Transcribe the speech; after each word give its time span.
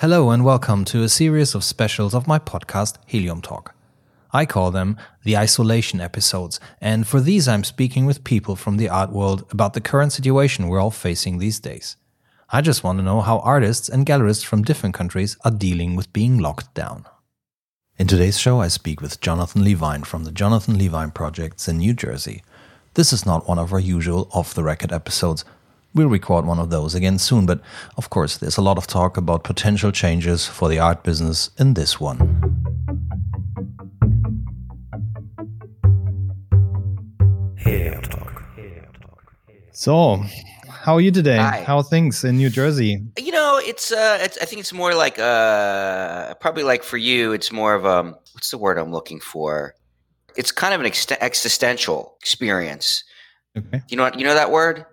Hello 0.00 0.30
and 0.30 0.46
welcome 0.46 0.86
to 0.86 1.02
a 1.02 1.10
series 1.10 1.54
of 1.54 1.62
specials 1.62 2.14
of 2.14 2.26
my 2.26 2.38
podcast, 2.38 2.96
Helium 3.04 3.42
Talk. 3.42 3.74
I 4.32 4.46
call 4.46 4.70
them 4.70 4.96
the 5.24 5.36
isolation 5.36 6.00
episodes, 6.00 6.58
and 6.80 7.06
for 7.06 7.20
these 7.20 7.46
I'm 7.46 7.64
speaking 7.64 8.06
with 8.06 8.24
people 8.24 8.56
from 8.56 8.78
the 8.78 8.88
art 8.88 9.12
world 9.12 9.44
about 9.50 9.74
the 9.74 9.80
current 9.82 10.14
situation 10.14 10.68
we're 10.68 10.80
all 10.80 10.90
facing 10.90 11.36
these 11.36 11.60
days. 11.60 11.96
I 12.48 12.62
just 12.62 12.82
want 12.82 12.98
to 12.98 13.04
know 13.04 13.20
how 13.20 13.40
artists 13.40 13.90
and 13.90 14.06
gallerists 14.06 14.42
from 14.42 14.62
different 14.62 14.94
countries 14.94 15.36
are 15.44 15.50
dealing 15.50 15.96
with 15.96 16.14
being 16.14 16.38
locked 16.38 16.72
down. 16.72 17.04
In 17.98 18.06
today's 18.06 18.38
show, 18.38 18.58
I 18.62 18.68
speak 18.68 19.02
with 19.02 19.20
Jonathan 19.20 19.62
Levine 19.62 20.04
from 20.04 20.24
the 20.24 20.32
Jonathan 20.32 20.78
Levine 20.78 21.10
Projects 21.10 21.68
in 21.68 21.76
New 21.76 21.92
Jersey. 21.92 22.42
This 22.94 23.12
is 23.12 23.26
not 23.26 23.46
one 23.46 23.58
of 23.58 23.70
our 23.70 23.78
usual 23.78 24.30
off 24.32 24.54
the 24.54 24.64
record 24.64 24.92
episodes. 24.92 25.44
We'll 25.92 26.08
record 26.08 26.46
one 26.46 26.60
of 26.60 26.70
those 26.70 26.94
again 26.94 27.18
soon, 27.18 27.46
but 27.46 27.60
of 27.96 28.10
course, 28.10 28.36
there's 28.36 28.56
a 28.56 28.62
lot 28.62 28.78
of 28.78 28.86
talk 28.86 29.16
about 29.16 29.42
potential 29.42 29.90
changes 29.90 30.46
for 30.46 30.68
the 30.68 30.78
art 30.78 31.02
business 31.02 31.50
in 31.58 31.74
this 31.74 31.98
one. 31.98 32.60
So, 39.72 40.22
how 40.68 40.94
are 40.94 41.00
you 41.00 41.10
today? 41.10 41.38
Hi. 41.38 41.64
How 41.66 41.78
are 41.78 41.82
things 41.82 42.22
in 42.22 42.36
New 42.36 42.50
Jersey? 42.50 43.02
You 43.18 43.32
know, 43.32 43.58
it's 43.64 43.90
uh, 43.90 44.18
it's, 44.20 44.36
I 44.36 44.44
think 44.44 44.60
it's 44.60 44.74
more 44.74 44.94
like 44.94 45.18
uh, 45.18 46.34
probably 46.34 46.64
like 46.64 46.82
for 46.82 46.98
you, 46.98 47.32
it's 47.32 47.50
more 47.50 47.74
of 47.74 47.86
um, 47.86 48.14
what's 48.34 48.50
the 48.50 48.58
word 48.58 48.76
I'm 48.76 48.92
looking 48.92 49.20
for? 49.20 49.74
It's 50.36 50.52
kind 50.52 50.74
of 50.74 50.82
an 50.82 50.86
ext- 50.86 51.16
existential 51.22 52.14
experience. 52.20 53.04
Okay. 53.56 53.80
You 53.88 53.96
know 53.96 54.02
what? 54.02 54.18
You 54.18 54.26
know 54.26 54.34
that 54.34 54.50
word? 54.50 54.84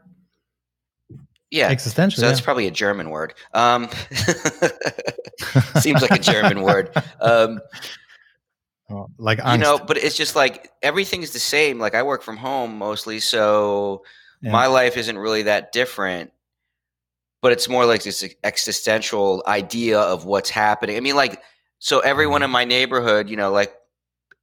Yeah. 1.52 1.70
Existential. 1.70 2.20
So 2.22 2.28
that's 2.28 2.40
yeah. 2.40 2.46
probably 2.46 2.68
a 2.68 2.72
German 2.72 3.10
word. 3.10 3.34
Um, 3.54 3.90
seems 5.80 6.02
like 6.02 6.12
a 6.12 6.20
German 6.20 6.62
word. 6.62 6.92
Um, 7.22 7.60
Oh, 8.90 9.08
like 9.18 9.40
you 9.46 9.58
know, 9.58 9.78
but 9.78 9.98
it's 9.98 10.16
just 10.16 10.34
like 10.34 10.72
everything's 10.82 11.32
the 11.32 11.40
same. 11.40 11.78
Like 11.78 11.94
I 11.94 12.04
work 12.04 12.24
from 12.24 12.38
home 12.38 12.78
mostly, 12.78 13.20
so 13.20 14.04
Yeah. 14.40 14.52
my 14.54 14.68
life 14.68 14.96
isn't 14.96 15.18
really 15.18 15.44
that 15.44 15.74
different. 15.74 16.32
But 17.42 17.52
it's 17.52 17.68
more 17.68 17.86
like 17.86 18.04
this 18.04 18.24
existential 18.46 19.44
idea 19.46 20.00
of 20.00 20.24
what's 20.24 20.50
happening. 20.50 20.96
I 20.96 21.02
mean, 21.02 21.18
like, 21.18 21.42
so 21.80 22.00
everyone 22.00 22.40
Mm-hmm. 22.40 22.46
in 22.46 22.52
my 22.52 22.64
neighborhood, 22.64 23.30
you 23.30 23.36
know, 23.36 23.52
like, 23.52 23.74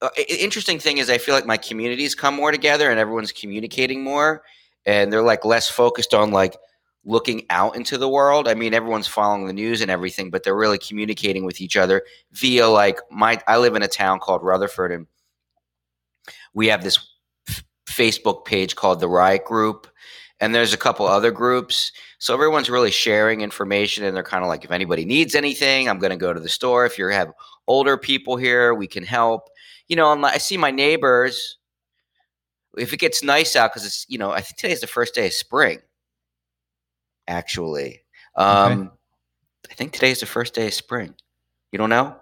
uh, 0.03 0.11
interesting 0.29 0.79
thing 0.79 0.99
is 0.99 1.09
I 1.09 1.17
feel 1.17 1.35
like 1.35 1.47
my 1.47 1.57
communities 1.57 2.15
come 2.15 2.35
more 2.35 2.53
together 2.53 2.91
and 2.91 3.01
everyone's 3.01 3.33
communicating 3.33 4.05
more, 4.05 4.43
and 4.85 5.11
they're 5.11 5.23
like 5.23 5.47
less 5.47 5.71
focused 5.71 6.13
on 6.13 6.33
like 6.33 6.55
looking 7.05 7.45
out 7.51 7.77
into 7.77 7.99
the 7.99 8.09
world. 8.09 8.49
I 8.49 8.55
mean, 8.55 8.75
everyone's 8.75 9.07
following 9.07 9.47
the 9.47 9.53
news 9.53 9.81
and 9.81 9.91
everything, 9.91 10.31
but 10.31 10.43
they're 10.43 10.57
really 10.57 10.79
communicating 10.79 11.45
with 11.45 11.61
each 11.61 11.77
other 11.77 12.03
via 12.33 12.69
like 12.69 12.99
my. 13.11 13.41
I 13.47 13.59
live 13.59 13.75
in 13.75 13.83
a 13.83 13.89
town 13.89 14.21
called 14.21 14.43
Rutherford, 14.43 14.93
and 14.93 15.07
we 16.55 16.69
have 16.69 16.83
this 16.83 16.99
f- 17.49 17.65
Facebook 17.87 18.45
page 18.45 18.77
called 18.77 19.01
the 19.01 19.09
Riot 19.09 19.45
Group, 19.45 19.87
and 20.41 20.55
there's 20.55 20.73
a 20.73 20.79
couple 20.79 21.07
other 21.07 21.31
groups. 21.31 21.93
So 22.19 22.33
everyone's 22.33 22.71
really 22.71 22.91
sharing 22.91 23.43
information, 23.43 24.05
and 24.05 24.17
they're 24.17 24.23
kind 24.23 24.43
of 24.43 24.49
like, 24.49 24.65
if 24.65 24.71
anybody 24.71 25.05
needs 25.05 25.35
anything, 25.35 25.89
I'm 25.89 25.99
going 25.99 26.11
to 26.11 26.17
go 26.17 26.33
to 26.33 26.41
the 26.41 26.49
store. 26.49 26.87
If 26.87 26.99
you 26.99 27.07
have 27.09 27.33
older 27.67 27.99
people 27.99 28.37
here, 28.37 28.73
we 28.73 28.87
can 28.87 29.05
help. 29.05 29.49
You 29.89 29.97
know, 29.97 30.11
I 30.25 30.39
see 30.39 30.57
my 30.57 30.71
neighbors. 30.71 31.59
If 32.77 32.93
it 32.93 32.99
gets 32.99 33.23
nice 33.23 33.55
out, 33.55 33.73
because 33.73 33.87
it's 33.87 34.07
you 34.09 34.19
know, 34.19 34.31
I 34.31 34.41
think 34.41 34.57
today's 34.57 34.81
the 34.81 34.87
first 34.87 35.15
day 35.15 35.27
of 35.27 35.33
spring. 35.33 35.81
Actually, 37.27 38.03
um, 38.37 38.93
I 39.71 39.75
think 39.75 39.93
today 39.93 40.11
is 40.11 40.21
the 40.21 40.27
first 40.27 40.55
day 40.55 40.67
of 40.67 40.75
spring. 40.75 41.15
You 41.73 41.79
don't 41.79 41.91
know? 41.91 42.17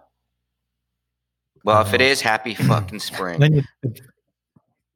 Well, 1.64 1.82
if 1.86 1.92
it 1.94 2.00
Uh, 2.00 2.22
happy 2.22 2.54
fucking 2.68 3.00
spring. 3.00 3.42
You, 3.42 3.62
it 3.82 4.00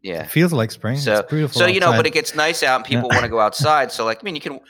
Yeah. 0.02 0.26
feels 0.26 0.52
like 0.52 0.70
spring. 0.70 0.96
So, 0.96 1.20
it's 1.20 1.30
beautiful. 1.30 1.60
so 1.60 1.66
you 1.66 1.80
know, 1.80 1.92
but 1.92 2.06
it 2.06 2.12
gets 2.12 2.34
nice 2.34 2.62
out, 2.62 2.76
and 2.76 2.84
people 2.84 3.08
want 3.10 3.24
to 3.24 3.28
go 3.28 3.40
outside. 3.40 3.90
So, 3.92 4.04
like, 4.04 4.18
I 4.20 4.24
mean, 4.24 4.34
you 4.34 4.40
can, 4.40 4.60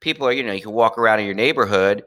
people 0.00 0.26
are, 0.26 0.32
you 0.32 0.42
know, 0.42 0.52
you 0.52 0.62
can 0.62 0.72
walk 0.72 0.98
around 0.98 1.20
in 1.20 1.26
your 1.26 1.34
neighborhood. 1.34 2.02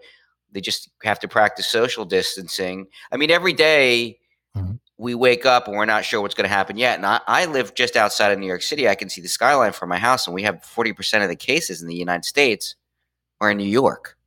They 0.52 0.62
just 0.62 0.90
have 1.03 1.19
to 1.19 1.28
practice 1.28 1.68
social 1.68 2.06
distancing. 2.06 2.88
I 3.12 3.18
mean, 3.18 3.31
every 3.31 3.53
day 3.53 4.19
Mhm. 4.56 4.80
We 4.97 5.13
wake 5.13 5.45
up 5.45 5.67
and 5.67 5.75
we're 5.75 5.85
not 5.85 6.06
sure 6.06 6.22
what's 6.22 6.35
going 6.35 6.47
to 6.50 6.56
happen 6.56 6.78
yet. 6.78 6.95
And 6.97 7.06
I, 7.06 7.19
I 7.28 7.45
live 7.45 7.73
just 7.75 7.95
outside 7.95 8.31
of 8.31 8.39
New 8.39 8.47
York 8.47 8.61
City. 8.61 8.88
I 8.88 8.95
can 8.95 9.09
see 9.09 9.19
the 9.22 9.28
skyline 9.28 9.73
from 9.73 9.89
my 9.89 9.97
house, 9.97 10.25
and 10.28 10.33
we 10.33 10.44
have 10.44 10.63
forty 10.63 10.94
percent 10.94 11.23
of 11.23 11.29
the 11.29 11.35
cases 11.35 11.81
in 11.81 11.88
the 11.88 11.95
United 11.95 12.23
States 12.25 12.75
are 13.41 13.51
in 13.51 13.57
New 13.57 13.63
York. 13.67 14.17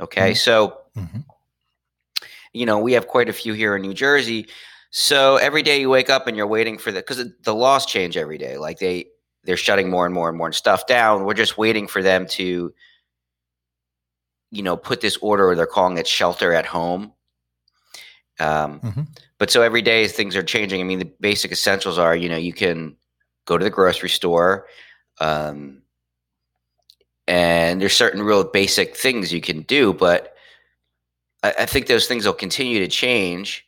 Okay, 0.00 0.32
Mhm. 0.32 0.36
so 0.36 0.78
Mhm. 0.96 1.24
you 2.52 2.66
know, 2.66 2.78
we 2.80 2.92
have 2.94 3.06
quite 3.06 3.28
a 3.28 3.32
few 3.32 3.52
here 3.52 3.76
in 3.76 3.82
New 3.82 3.94
Jersey. 3.94 4.48
So 4.90 5.36
every 5.36 5.62
day 5.62 5.80
you 5.80 5.88
wake 5.88 6.10
up 6.10 6.26
and 6.26 6.36
you're 6.36 6.46
waiting 6.46 6.76
for 6.78 6.90
the 6.92 7.00
because 7.00 7.24
the 7.44 7.54
laws 7.54 7.86
change 7.86 8.16
every 8.16 8.36
day. 8.38 8.58
Like 8.58 8.78
they 8.78 9.06
they're 9.44 9.56
shutting 9.56 9.88
more 9.88 10.04
and 10.04 10.14
more 10.14 10.28
and 10.28 10.36
more 10.36 10.52
stuff 10.52 10.86
down. 10.86 11.24
We're 11.24 11.34
just 11.34 11.56
waiting 11.58 11.86
for 11.88 12.02
them 12.02 12.26
to, 12.28 12.72
you 14.50 14.62
know, 14.62 14.76
put 14.76 15.00
this 15.00 15.16
order. 15.18 15.48
Or 15.48 15.54
they're 15.54 15.66
calling 15.66 15.96
it 15.98 16.06
shelter 16.06 16.52
at 16.52 16.66
home. 16.66 17.12
Um, 18.40 18.80
Mhm. 18.80 19.06
But 19.38 19.50
so 19.50 19.62
every 19.62 19.82
day 19.82 20.06
things 20.08 20.36
are 20.36 20.42
changing. 20.42 20.80
I 20.80 20.84
mean, 20.84 20.98
the 21.00 21.12
basic 21.20 21.52
essentials 21.52 21.98
are, 21.98 22.14
you 22.16 22.28
know, 22.28 22.36
you 22.36 22.52
can 22.52 22.96
go 23.44 23.58
to 23.58 23.64
the 23.64 23.70
grocery 23.70 24.08
store. 24.08 24.66
Um, 25.20 25.82
and 27.28 27.80
there's 27.80 27.94
certain 27.94 28.22
real 28.22 28.44
basic 28.44 28.96
things 28.96 29.32
you 29.32 29.40
can 29.40 29.62
do, 29.62 29.92
but 29.92 30.34
I, 31.42 31.54
I 31.60 31.66
think 31.66 31.86
those 31.86 32.06
things 32.06 32.26
will 32.26 32.32
continue 32.32 32.80
to 32.80 32.88
change. 32.88 33.66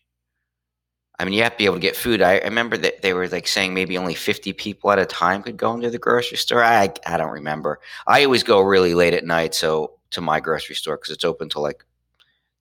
I 1.18 1.24
mean, 1.24 1.34
you 1.34 1.42
have 1.44 1.52
to 1.52 1.58
be 1.58 1.64
able 1.66 1.76
to 1.76 1.80
get 1.80 1.94
food. 1.96 2.22
I, 2.22 2.38
I 2.38 2.44
remember 2.44 2.76
that 2.78 3.02
they 3.02 3.12
were 3.14 3.28
like 3.28 3.46
saying 3.46 3.72
maybe 3.72 3.96
only 3.96 4.14
50 4.14 4.52
people 4.52 4.90
at 4.90 4.98
a 4.98 5.06
time 5.06 5.42
could 5.42 5.56
go 5.56 5.72
into 5.72 5.90
the 5.90 5.98
grocery 5.98 6.36
store. 6.36 6.62
I, 6.64 6.92
I 7.06 7.16
don't 7.16 7.30
remember. 7.30 7.80
I 8.06 8.24
always 8.24 8.42
go 8.42 8.60
really 8.60 8.94
late 8.94 9.14
at 9.14 9.24
night, 9.24 9.54
so 9.54 9.92
to 10.10 10.20
my 10.20 10.40
grocery 10.40 10.74
store 10.74 10.96
because 10.96 11.14
it's 11.14 11.24
open 11.24 11.48
till 11.48 11.62
like 11.62 11.84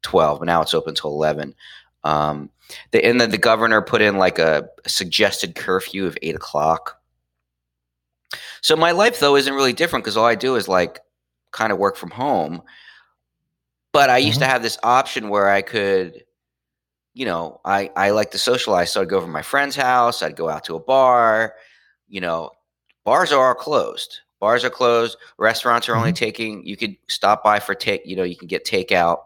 12, 0.04 0.40
but 0.40 0.46
now 0.46 0.62
it's 0.62 0.74
open 0.76 0.94
till 0.94 1.10
11. 1.12 1.56
Um, 2.04 2.50
the, 2.92 3.04
and 3.04 3.20
then 3.20 3.32
the 3.32 3.38
governor 3.38 3.82
put 3.82 4.02
in 4.02 4.18
like 4.18 4.40
a, 4.40 4.68
suggested 4.86 5.56
curfew 5.56 6.06
of 6.06 6.18
eight 6.22 6.36
o'clock. 6.36 7.00
So 8.62 8.76
my 8.76 8.92
life 8.92 9.20
though 9.20 9.36
isn't 9.36 9.54
really 9.54 9.74
different 9.74 10.04
because 10.04 10.18
all 10.18 10.26
I 10.26 10.36
do 10.36 10.56
is 10.56 10.68
like 10.68 11.00
kind 11.52 11.72
of 11.72 11.78
work 11.78 11.96
from 11.96 12.12
home. 12.12 12.62
But 13.92 14.10
I 14.10 14.18
used 14.18 14.40
to 14.40 14.46
have 14.46 14.64
this 14.64 14.78
option 14.82 15.30
where 15.30 15.50
I 15.50 15.62
could, 15.62 16.24
you 17.14 17.26
know, 17.26 17.62
I 17.64 17.92
I 17.96 18.10
like 18.10 18.32
to 18.32 18.40
socialize, 18.40 18.92
so 18.92 19.02
I'd 19.02 19.10
go 19.10 19.18
over 19.18 19.28
to 19.28 19.32
my 19.32 19.44
friend's 19.44 19.76
house, 19.76 20.24
I'd 20.24 20.36
go 20.36 20.50
out 20.50 20.64
to 20.66 20.76
a 20.76 20.80
bar. 20.80 21.54
You 22.08 22.22
know, 22.22 22.52
bars 23.04 23.32
are 23.32 23.48
all 23.48 23.54
closed. 23.54 24.22
Bars 24.40 24.66
are 24.66 24.70
closed. 24.70 25.18
Restaurants 25.38 25.88
are 25.88 25.96
only 25.96 26.12
taking. 26.12 26.66
You 26.66 26.76
could 26.76 26.98
stop 27.08 27.44
by 27.44 27.60
for 27.60 27.76
take. 27.76 28.02
You 28.06 28.16
know, 28.16 28.24
you 28.24 28.36
can 28.36 28.48
get 28.48 28.66
takeout. 28.66 29.20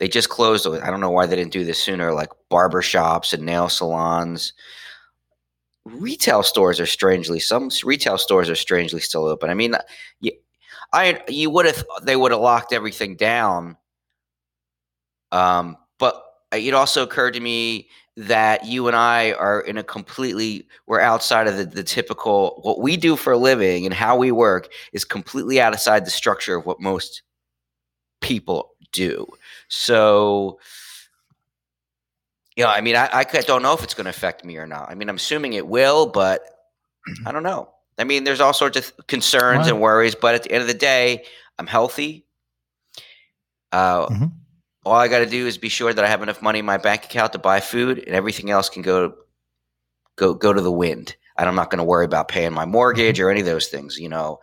They 0.00 0.08
just 0.08 0.30
closed. 0.30 0.66
I 0.66 0.90
don't 0.90 1.00
know 1.00 1.10
why 1.10 1.26
they 1.26 1.36
didn't 1.36 1.52
do 1.52 1.64
this 1.64 1.80
sooner. 1.80 2.12
Like 2.12 2.30
barber 2.48 2.80
shops 2.80 3.34
and 3.34 3.44
nail 3.44 3.68
salons. 3.68 4.54
Retail 5.84 6.42
stores 6.42 6.80
are 6.80 6.86
strangely. 6.86 7.38
Some 7.38 7.70
retail 7.84 8.16
stores 8.16 8.48
are 8.48 8.56
strangely 8.56 9.00
still 9.00 9.26
open. 9.26 9.50
I 9.50 9.54
mean, 9.54 9.74
you, 10.20 10.32
I 10.94 11.22
you 11.28 11.50
would 11.50 11.66
have 11.66 11.84
they 12.02 12.16
would 12.16 12.32
have 12.32 12.40
locked 12.40 12.72
everything 12.72 13.16
down. 13.16 13.76
Um, 15.32 15.76
but 15.98 16.24
it 16.50 16.72
also 16.72 17.02
occurred 17.02 17.34
to 17.34 17.40
me 17.40 17.88
that 18.16 18.64
you 18.64 18.86
and 18.88 18.96
I 18.96 19.32
are 19.32 19.60
in 19.60 19.76
a 19.76 19.84
completely 19.84 20.66
we're 20.86 21.00
outside 21.00 21.46
of 21.46 21.58
the, 21.58 21.64
the 21.64 21.84
typical 21.84 22.60
what 22.62 22.80
we 22.80 22.96
do 22.96 23.16
for 23.16 23.34
a 23.34 23.38
living 23.38 23.84
and 23.84 23.94
how 23.94 24.16
we 24.16 24.32
work 24.32 24.72
is 24.94 25.04
completely 25.04 25.60
outside 25.60 26.06
the 26.06 26.10
structure 26.10 26.56
of 26.56 26.64
what 26.64 26.80
most 26.80 27.22
people 28.22 28.72
do. 28.92 29.26
So 29.70 30.58
yeah, 32.56 32.68
I 32.68 32.80
mean, 32.82 32.96
I, 32.96 33.08
I 33.12 33.24
don't 33.24 33.62
know 33.62 33.72
if 33.72 33.82
it's 33.82 33.94
going 33.94 34.04
to 34.04 34.10
affect 34.10 34.44
me 34.44 34.58
or 34.58 34.66
not. 34.66 34.90
I 34.90 34.94
mean, 34.94 35.08
I'm 35.08 35.16
assuming 35.16 35.54
it 35.54 35.66
will, 35.66 36.06
but 36.06 36.42
I 37.26 37.32
don't 37.32 37.44
know. 37.44 37.70
I 37.98 38.04
mean, 38.04 38.24
there's 38.24 38.40
all 38.40 38.52
sorts 38.52 38.76
of 38.76 39.06
concerns 39.06 39.60
Right. 39.60 39.68
and 39.72 39.80
worries, 39.80 40.14
but 40.14 40.34
at 40.34 40.42
the 40.42 40.52
end 40.52 40.62
of 40.62 40.68
the 40.68 40.74
day, 40.74 41.24
I'm 41.58 41.66
healthy. 41.66 42.26
Uh, 43.72 44.06
Mhm. 44.08 44.32
All 44.84 44.94
I 44.94 45.08
got 45.08 45.18
to 45.18 45.26
do 45.26 45.46
is 45.46 45.58
be 45.58 45.68
sure 45.68 45.92
that 45.92 46.04
I 46.04 46.08
have 46.08 46.22
enough 46.22 46.40
money 46.40 46.58
in 46.60 46.64
my 46.64 46.78
bank 46.78 47.04
account 47.04 47.34
to 47.34 47.38
buy 47.38 47.60
food, 47.60 47.98
and 47.98 48.14
everything 48.16 48.50
else 48.50 48.70
can 48.70 48.80
go 48.82 49.14
go 50.16 50.32
go 50.34 50.52
to 50.54 50.60
the 50.60 50.72
wind. 50.72 51.14
And 51.36 51.46
I'm 51.48 51.54
not 51.54 51.70
going 51.70 51.78
to 51.78 51.84
worry 51.84 52.06
about 52.06 52.28
paying 52.28 52.52
my 52.54 52.64
mortgage 52.64 53.20
or 53.20 53.30
any 53.30 53.40
of 53.40 53.46
those 53.46 53.68
things. 53.68 53.98
You 53.98 54.08
know, 54.08 54.40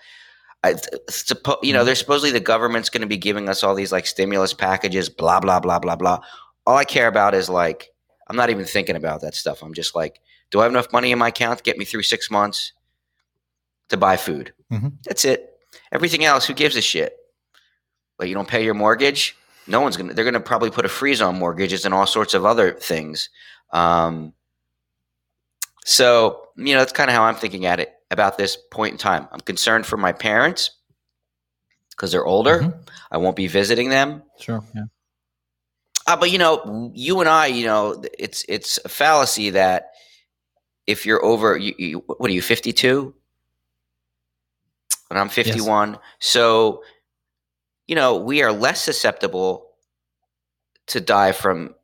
I, 0.68 0.74
suppo- 1.10 1.60
you 1.64 1.74
know, 1.74 1.82
Mhm. 1.82 1.86
there's 1.86 2.00
supposedly 2.00 2.32
the 2.32 2.40
government's 2.40 2.90
going 2.90 3.02
to 3.02 3.08
be 3.08 3.18
giving 3.18 3.50
us 3.50 3.64
all 3.64 3.76
these 3.76 3.92
like 3.92 4.06
stimulus 4.08 4.54
packages, 4.54 5.10
blah 5.10 5.40
blah 5.40 5.60
blah 5.60 5.80
blah 5.80 5.96
blah. 5.96 6.20
All 6.66 6.78
I 6.78 6.84
care 6.86 7.08
about 7.08 7.34
is 7.34 7.50
like 7.50 7.90
I'm 8.28 8.36
not 8.36 8.50
even 8.50 8.66
thinking 8.66 8.96
about 8.96 9.22
that 9.22 9.36
stuff. 9.36 9.62
I'm 9.62 9.74
just 9.74 9.96
like, 9.96 10.20
do 10.52 10.60
I 10.60 10.64
have 10.64 10.72
enough 10.72 10.92
money 10.92 11.12
in 11.12 11.20
my 11.20 11.30
account 11.30 11.58
to 11.60 11.64
get 11.64 11.78
me 11.78 11.86
through 11.86 12.04
six 12.04 12.30
months 12.32 12.74
to 13.90 13.98
buy 13.98 14.18
food? 14.18 14.54
Mhm. 14.72 14.94
That's 15.06 15.24
it. 15.26 15.58
Everything 15.92 16.26
else, 16.26 16.46
who 16.46 16.54
gives 16.54 16.76
a 16.76 16.82
shit? 16.82 17.16
Like 18.20 18.28
you 18.30 18.36
don't 18.36 18.48
pay 18.48 18.64
your 18.64 18.74
mortgage? 18.74 19.36
no 19.70 19.82
one's 19.82 19.98
gonna. 19.98 20.14
They're 20.14 20.24
gonna 20.24 20.40
probably 20.40 20.72
put 20.72 20.86
a 20.86 20.90
freeze 20.90 21.22
on 21.22 21.38
mortgages 21.38 21.84
and 21.84 21.94
all 21.94 22.08
sorts 22.08 22.34
of 22.34 22.46
other 22.46 22.72
things. 22.74 23.30
Um, 23.74 24.34
so 25.86 26.48
you 26.56 26.74
know 26.74 26.80
that's 26.80 26.94
kind 26.94 27.10
of 27.10 27.16
how 27.16 27.24
I'm 27.24 27.36
thinking 27.36 27.66
at 27.66 27.80
it 27.80 27.94
about 28.12 28.38
this 28.38 28.58
point 28.72 28.94
in 28.94 28.98
time. 28.98 29.28
I'm 29.32 29.40
concerned 29.40 29.86
for 29.86 29.98
my 29.98 30.14
parents 30.14 30.72
because 31.92 32.12
they're 32.12 32.26
older. 32.26 32.60
Mm-hmm. 32.60 32.80
I 33.12 33.18
won't 33.18 33.36
be 33.36 33.48
visiting 33.48 33.90
them. 33.90 34.24
Sure. 34.40 34.64
Yeah. 34.74 34.84
Uh, 36.06 36.16
but 36.16 36.32
you 36.32 36.38
know, 36.38 36.92
you 36.94 37.20
and 37.20 37.28
I, 37.28 37.48
you 37.48 37.66
know, 37.66 38.02
it's 38.18 38.46
it's 38.48 38.80
a 38.86 38.90
fallacy 38.90 39.52
that 39.52 39.92
if 40.88 41.06
you're 41.06 41.24
over, 41.24 41.58
you, 41.58 41.76
you, 41.78 42.04
what 42.06 42.30
are 42.30 42.34
you, 42.34 42.42
52? 42.42 43.14
And 45.10 45.20
I'm 45.20 45.30
51. 45.30 45.92
Yes. 45.92 46.02
So, 46.20 46.84
you 47.88 47.96
know, 47.96 48.18
we 48.18 48.42
are 48.42 48.54
less 48.54 48.82
susceptible 48.82 49.68
to 50.88 51.02
die 51.02 51.34
from 51.34 51.76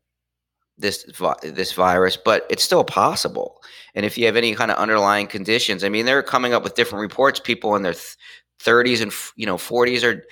this 0.83 1.06
this 1.41 1.71
virus, 1.71 2.15
but 2.18 2.45
it's 2.50 2.63
still 2.63 2.83
possible. 2.83 3.63
And 3.95 4.06
if 4.06 4.18
you 4.18 4.27
have 4.27 4.35
any 4.35 4.53
kind 4.53 4.69
of 4.69 4.77
underlying 4.77 5.25
conditions, 5.25 5.83
I 5.83 5.89
mean, 5.89 6.06
they're 6.06 6.21
coming 6.21 6.53
up 6.53 6.63
with 6.63 6.75
different 6.75 7.01
reports. 7.01 7.39
People 7.39 7.75
in 7.75 7.81
their 7.81 7.94
th- 7.94 8.18
30s 8.62 9.01
and 9.01 9.12
you 9.35 9.47
know 9.47 9.57
40s 9.57 10.03
or 10.03 10.24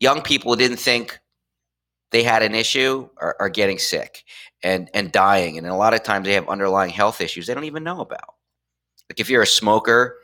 young 0.00 0.22
people 0.22 0.52
who 0.52 0.58
didn't 0.58 0.78
think 0.78 1.18
they 2.10 2.22
had 2.22 2.42
an 2.42 2.54
issue 2.54 3.08
are, 3.18 3.36
are 3.38 3.48
getting 3.50 3.78
sick 3.78 4.24
and 4.62 4.88
and 4.94 5.12
dying, 5.12 5.58
and 5.58 5.66
a 5.66 5.74
lot 5.74 5.92
of 5.92 6.02
times 6.02 6.26
they 6.26 6.34
have 6.34 6.48
underlying 6.48 6.90
health 6.90 7.20
issues 7.20 7.46
they 7.46 7.54
don't 7.54 7.64
even 7.64 7.84
know 7.84 8.00
about. 8.00 8.34
Like 9.10 9.20
if 9.20 9.28
you're 9.28 9.42
a 9.42 9.46
smoker, 9.46 10.18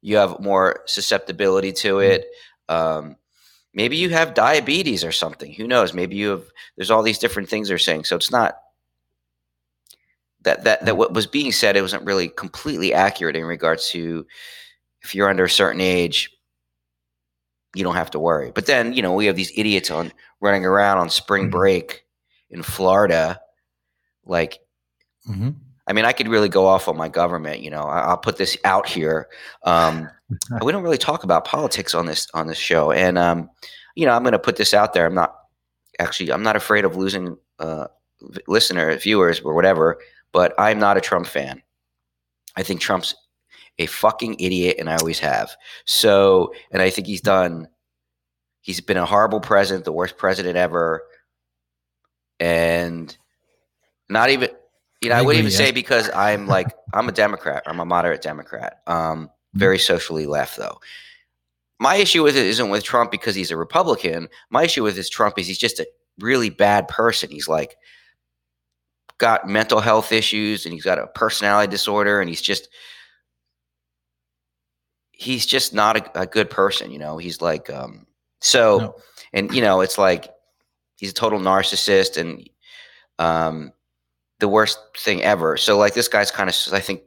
you 0.00 0.16
have 0.16 0.40
more 0.40 0.82
susceptibility 0.86 1.72
to 1.72 1.96
mm-hmm. 1.96 2.12
it. 2.12 2.26
Um, 2.68 3.16
maybe 3.74 3.96
you 3.96 4.10
have 4.10 4.34
diabetes 4.34 5.04
or 5.04 5.12
something. 5.12 5.52
Who 5.52 5.66
knows? 5.66 5.92
Maybe 5.92 6.14
you 6.14 6.30
have. 6.30 6.44
There's 6.76 6.92
all 6.92 7.02
these 7.02 7.18
different 7.18 7.48
things 7.48 7.68
they're 7.68 7.78
saying. 7.78 8.04
So 8.04 8.14
it's 8.14 8.30
not 8.30 8.56
that 10.42 10.64
that 10.64 10.84
that 10.84 10.96
what 10.96 11.12
was 11.12 11.26
being 11.26 11.52
said. 11.52 11.76
It 11.76 11.82
wasn't 11.82 12.04
really 12.04 12.28
completely 12.28 12.94
accurate 12.94 13.36
in 13.36 13.44
regards 13.44 13.90
to 13.90 14.26
if 15.02 15.14
you're 15.14 15.28
under 15.28 15.44
a 15.44 15.50
certain 15.50 15.80
age, 15.80 16.30
you 17.74 17.84
don't 17.84 17.94
have 17.94 18.10
to 18.12 18.18
worry. 18.18 18.50
But 18.54 18.66
then 18.66 18.92
you 18.92 19.02
know 19.02 19.12
we 19.12 19.26
have 19.26 19.36
these 19.36 19.52
idiots 19.56 19.90
on 19.90 20.12
running 20.40 20.64
around 20.64 20.98
on 20.98 21.10
spring 21.10 21.44
mm-hmm. 21.44 21.52
break 21.52 22.04
in 22.50 22.62
Florida, 22.62 23.40
like. 24.24 24.58
Mm-hmm. 25.28 25.50
I 25.86 25.92
mean, 25.92 26.04
I 26.04 26.12
could 26.12 26.28
really 26.28 26.48
go 26.48 26.66
off 26.66 26.86
on 26.86 26.96
my 26.96 27.08
government. 27.08 27.62
You 27.62 27.70
know, 27.70 27.82
I, 27.82 28.10
will 28.10 28.16
put 28.16 28.36
this 28.36 28.56
out 28.64 28.88
here. 28.88 29.28
Um, 29.64 30.08
we 30.62 30.70
don't 30.70 30.84
really 30.84 30.98
talk 30.98 31.24
about 31.24 31.44
politics 31.44 31.96
on 31.96 32.06
this 32.06 32.28
on 32.32 32.46
this 32.46 32.58
show, 32.58 32.92
and 32.92 33.18
um, 33.18 33.50
you 33.96 34.06
know, 34.06 34.12
I'm 34.12 34.22
going 34.22 34.32
to 34.32 34.38
put 34.38 34.56
this 34.56 34.72
out 34.72 34.94
there. 34.94 35.04
I'm 35.04 35.14
not 35.14 35.34
actually. 35.98 36.32
I'm 36.32 36.44
not 36.44 36.54
afraid 36.54 36.84
of 36.84 36.96
losing 36.96 37.36
uh, 37.58 37.88
listeners, 38.46 39.02
viewers, 39.02 39.40
or 39.40 39.54
whatever. 39.54 39.98
But 40.32 40.54
I'm 40.58 40.78
not 40.78 40.96
a 40.96 41.00
Trump 41.00 41.26
fan. 41.26 41.62
I 42.56 42.62
think 42.62 42.80
Trump's 42.80 43.14
a 43.78 43.86
fucking 43.86 44.36
idiot, 44.38 44.76
and 44.78 44.90
I 44.90 44.96
always 44.96 45.18
have. 45.20 45.50
So, 45.86 46.52
and 46.70 46.82
I 46.82 46.90
think 46.90 47.06
he's 47.06 47.20
done. 47.20 47.68
He's 48.60 48.80
been 48.80 48.96
a 48.96 49.06
horrible 49.06 49.40
president, 49.40 49.84
the 49.84 49.92
worst 49.92 50.18
president 50.18 50.56
ever, 50.56 51.02
and 52.38 53.16
not 54.08 54.30
even 54.30 54.50
you 55.00 55.08
know, 55.08 55.16
I, 55.16 55.20
I 55.20 55.22
wouldn't 55.22 55.40
even 55.40 55.52
yeah. 55.52 55.56
say 55.56 55.72
because 55.72 56.10
I'm 56.14 56.46
like 56.46 56.66
I'm 56.92 57.08
a 57.08 57.12
Democrat. 57.12 57.62
I'm 57.66 57.80
a 57.80 57.84
moderate 57.84 58.22
Democrat. 58.22 58.80
Um, 58.86 59.26
mm-hmm. 59.26 59.58
very 59.58 59.78
socially 59.78 60.26
left 60.26 60.56
though. 60.56 60.78
My 61.78 61.96
issue 61.96 62.22
with 62.22 62.36
it 62.36 62.44
isn't 62.44 62.68
with 62.68 62.84
Trump 62.84 63.10
because 63.10 63.34
he's 63.34 63.50
a 63.50 63.56
Republican. 63.56 64.28
My 64.50 64.64
issue 64.64 64.82
with 64.82 64.96
this 64.96 65.08
Trump 65.08 65.38
is 65.38 65.46
he's 65.46 65.58
just 65.58 65.80
a 65.80 65.86
really 66.18 66.50
bad 66.50 66.88
person. 66.88 67.30
He's 67.30 67.48
like 67.48 67.76
got 69.20 69.46
mental 69.46 69.80
health 69.80 70.10
issues 70.10 70.64
and 70.64 70.74
he's 70.74 70.82
got 70.82 70.98
a 70.98 71.06
personality 71.08 71.70
disorder 71.70 72.20
and 72.20 72.28
he's 72.28 72.40
just 72.42 72.68
he's 75.12 75.46
just 75.46 75.72
not 75.74 75.96
a, 75.96 76.22
a 76.22 76.26
good 76.26 76.50
person, 76.50 76.90
you 76.90 76.98
know. 76.98 77.18
He's 77.18 77.40
like 77.40 77.70
um 77.70 78.06
so 78.40 78.78
no. 78.78 78.96
and 79.32 79.54
you 79.54 79.60
know, 79.60 79.82
it's 79.82 79.98
like 79.98 80.32
he's 80.96 81.10
a 81.10 81.14
total 81.14 81.38
narcissist 81.38 82.16
and 82.16 82.48
um 83.18 83.72
the 84.40 84.48
worst 84.48 84.78
thing 84.96 85.22
ever. 85.22 85.56
So 85.56 85.76
like 85.76 85.94
this 85.94 86.08
guy's 86.08 86.30
kind 86.30 86.48
of 86.48 86.56
I 86.72 86.80
think 86.80 87.02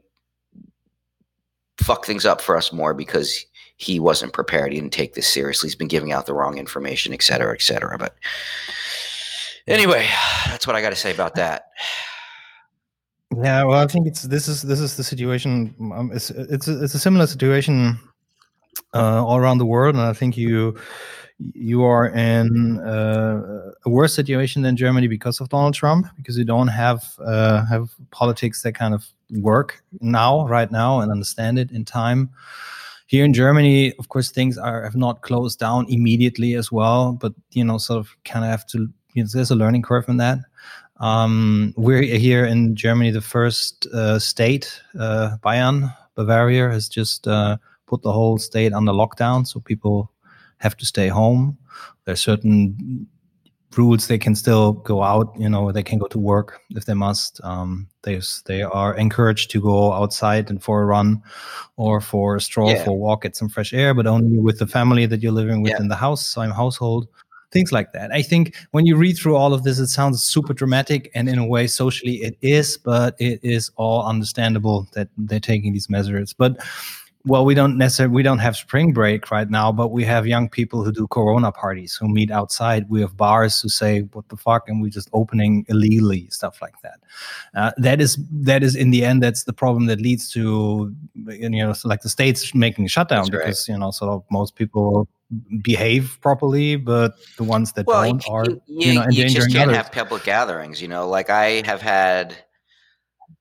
fuck 1.78 2.06
things 2.06 2.24
up 2.24 2.40
for 2.40 2.56
us 2.56 2.72
more 2.72 2.94
because 2.94 3.44
he 3.76 3.98
wasn't 3.98 4.32
prepared. 4.32 4.72
He 4.72 4.78
didn't 4.78 4.92
take 4.92 5.14
this 5.14 5.26
seriously. 5.26 5.66
He's 5.66 5.74
been 5.74 5.88
giving 5.88 6.12
out 6.12 6.26
the 6.26 6.34
wrong 6.34 6.58
information, 6.58 7.12
et 7.12 7.22
cetera, 7.22 7.52
et 7.52 7.62
cetera. 7.62 7.98
But 7.98 8.14
anyway, 9.66 10.08
that's 10.46 10.66
what 10.66 10.76
I 10.76 10.82
got 10.82 10.90
to 10.90 10.96
say 10.96 11.12
about 11.12 11.34
that. 11.36 11.64
Yeah, 13.42 13.64
well, 13.64 13.82
I 13.82 13.86
think 13.86 14.06
it's 14.06 14.22
this 14.22 14.48
is 14.48 14.62
this 14.62 14.80
is 14.80 14.96
the 14.96 15.04
situation. 15.04 15.74
Um, 15.94 16.10
it's 16.12 16.30
it's 16.30 16.68
a, 16.68 16.84
it's 16.84 16.94
a 16.94 16.98
similar 16.98 17.26
situation 17.26 17.98
uh, 18.92 19.24
all 19.24 19.36
around 19.36 19.58
the 19.58 19.66
world, 19.66 19.94
and 19.96 20.04
I 20.04 20.12
think 20.12 20.36
you 20.36 20.76
you 21.38 21.82
are 21.82 22.06
in 22.08 22.78
uh, 22.80 23.72
a 23.84 23.90
worse 23.90 24.14
situation 24.14 24.62
than 24.62 24.76
Germany 24.76 25.08
because 25.08 25.40
of 25.40 25.48
Donald 25.48 25.74
Trump, 25.74 26.06
because 26.16 26.38
you 26.38 26.44
don't 26.44 26.68
have 26.68 27.02
uh, 27.24 27.64
have 27.66 27.90
politics 28.10 28.62
that 28.62 28.74
kind 28.74 28.94
of 28.94 29.04
work 29.30 29.82
now, 30.00 30.46
right 30.46 30.70
now, 30.70 31.00
and 31.00 31.10
understand 31.10 31.58
it 31.58 31.72
in 31.72 31.84
time. 31.84 32.30
Here 33.06 33.24
in 33.24 33.34
Germany, 33.34 33.92
of 33.98 34.08
course, 34.08 34.30
things 34.30 34.56
are 34.56 34.84
have 34.84 34.96
not 34.96 35.22
closed 35.22 35.58
down 35.58 35.86
immediately 35.88 36.54
as 36.54 36.70
well, 36.70 37.12
but 37.12 37.32
you 37.50 37.64
know, 37.64 37.78
sort 37.78 37.98
of 37.98 38.16
kind 38.24 38.44
of 38.44 38.50
have 38.50 38.66
to. 38.68 38.88
There's 39.14 39.50
a 39.50 39.56
learning 39.56 39.82
curve 39.82 40.08
in 40.08 40.16
that. 40.18 40.38
Um, 40.98 41.74
we're 41.76 42.02
here 42.02 42.44
in 42.44 42.76
Germany, 42.76 43.10
the 43.10 43.20
first 43.20 43.86
uh, 43.86 44.18
state, 44.18 44.80
uh, 44.98 45.36
Bayern, 45.42 45.94
Bavaria, 46.14 46.70
has 46.70 46.88
just 46.88 47.26
uh, 47.26 47.56
put 47.86 48.02
the 48.02 48.12
whole 48.12 48.38
state 48.38 48.72
under 48.72 48.92
lockdown, 48.92 49.46
so 49.46 49.60
people 49.60 50.10
have 50.58 50.76
to 50.76 50.86
stay 50.86 51.08
home. 51.08 51.58
There's 52.04 52.20
certain 52.20 53.08
rules 53.76 54.06
they 54.06 54.18
can 54.18 54.34
still 54.34 54.72
go 54.72 55.02
out 55.02 55.34
you 55.38 55.48
know 55.48 55.72
they 55.72 55.82
can 55.82 55.98
go 55.98 56.06
to 56.06 56.18
work 56.18 56.60
if 56.70 56.84
they 56.84 56.94
must 56.94 57.40
um, 57.44 57.88
they 58.02 58.20
they 58.46 58.62
are 58.62 58.94
encouraged 58.96 59.50
to 59.50 59.60
go 59.60 59.92
outside 59.92 60.50
and 60.50 60.62
for 60.62 60.82
a 60.82 60.86
run 60.86 61.22
or 61.76 62.00
for 62.00 62.36
a 62.36 62.40
stroll 62.40 62.70
yeah. 62.70 62.84
for 62.84 62.90
a 62.90 62.94
walk 62.94 63.22
get 63.22 63.36
some 63.36 63.48
fresh 63.48 63.72
air 63.72 63.94
but 63.94 64.06
only 64.06 64.38
with 64.38 64.58
the 64.58 64.66
family 64.66 65.06
that 65.06 65.22
you're 65.22 65.32
living 65.32 65.62
with 65.62 65.72
yeah. 65.72 65.80
in 65.80 65.88
the 65.88 65.96
house 65.96 66.24
same 66.24 66.50
household 66.50 67.08
things 67.54 67.72
like 67.72 67.92
that 67.92 68.12
i 68.12 68.20
think 68.20 68.54
when 68.72 68.84
you 68.84 68.96
read 68.96 69.16
through 69.16 69.36
all 69.36 69.54
of 69.54 69.62
this 69.62 69.78
it 69.78 69.88
sounds 69.88 70.22
super 70.22 70.52
dramatic 70.52 71.10
and 71.14 71.28
in 71.28 71.38
a 71.38 71.46
way 71.46 71.66
socially 71.66 72.16
it 72.16 72.36
is 72.42 72.76
but 72.76 73.16
it 73.18 73.40
is 73.42 73.70
all 73.76 74.04
understandable 74.04 74.86
that 74.92 75.08
they're 75.16 75.40
taking 75.40 75.72
these 75.72 75.88
measures 75.88 76.34
but 76.34 76.58
well, 77.26 77.46
we 77.46 77.54
don't 77.54 77.78
necessarily 77.78 78.14
we 78.14 78.22
don't 78.22 78.40
have 78.40 78.54
spring 78.54 78.92
break 78.92 79.30
right 79.30 79.48
now, 79.48 79.72
but 79.72 79.88
we 79.88 80.04
have 80.04 80.26
young 80.26 80.46
people 80.48 80.84
who 80.84 80.92
do 80.92 81.06
Corona 81.06 81.50
parties 81.52 81.96
who 81.96 82.06
meet 82.06 82.30
outside. 82.30 82.90
We 82.90 83.00
have 83.00 83.16
bars 83.16 83.62
who 83.62 83.70
say 83.70 84.00
what 84.12 84.28
the 84.28 84.36
fuck, 84.36 84.68
and 84.68 84.82
we're 84.82 84.90
just 84.90 85.08
opening 85.14 85.64
illegally 85.68 86.28
stuff 86.28 86.60
like 86.60 86.74
that. 86.82 87.00
Uh, 87.54 87.72
that 87.78 88.02
is 88.02 88.18
that 88.30 88.62
is 88.62 88.76
in 88.76 88.90
the 88.90 89.04
end 89.04 89.22
that's 89.22 89.44
the 89.44 89.54
problem 89.54 89.86
that 89.86 90.02
leads 90.02 90.30
to 90.32 90.94
you 91.14 91.48
know 91.48 91.74
like 91.84 92.02
the 92.02 92.10
states 92.10 92.54
making 92.54 92.84
a 92.84 92.88
shutdown 92.88 93.26
because 93.30 93.66
you 93.68 93.78
know 93.78 93.90
sort 93.90 94.10
of 94.10 94.22
most 94.30 94.54
people 94.54 95.08
behave 95.62 96.18
properly, 96.20 96.76
but 96.76 97.14
the 97.36 97.44
ones 97.44 97.72
that 97.72 97.86
well, 97.86 98.02
don't 98.02 98.26
you, 98.26 98.32
are 98.32 98.44
you, 98.46 98.60
you 98.66 98.94
know 98.94 99.02
endangering 99.02 99.28
you 99.28 99.34
just 99.34 99.50
can't 99.50 99.70
others. 99.70 99.76
have 99.76 99.92
public 99.92 100.24
gatherings. 100.24 100.80
You 100.80 100.88
know, 100.88 101.08
like 101.08 101.30
I 101.30 101.62
have 101.66 101.82
had 101.82 102.36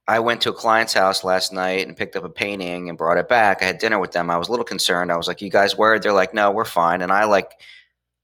I 0.08 0.20
went 0.20 0.42
to 0.42 0.50
a 0.50 0.54
client's 0.54 0.94
house 0.94 1.24
last 1.24 1.54
night 1.54 1.88
and 1.88 1.96
picked 1.96 2.16
up 2.16 2.24
a 2.24 2.30
painting 2.30 2.90
and 2.90 2.98
brought 2.98 3.18
it 3.18 3.30
back. 3.30 3.62
I 3.62 3.66
had 3.66 3.78
dinner 3.78 4.00
with 4.00 4.12
them. 4.12 4.30
I 4.30 4.38
was 4.38 4.48
a 4.48 4.52
little 4.52 4.66
concerned. 4.66 5.12
I 5.12 5.18
was 5.18 5.28
like, 5.28 5.42
"You 5.42 5.50
guys 5.50 5.78
worried?" 5.78 6.04
They're 6.04 6.14
like, 6.14 6.34
"No, 6.34 6.52
we're 6.52 6.66
fine." 6.66 7.02
And 7.02 7.12
I 7.12 7.26
like, 7.26 7.52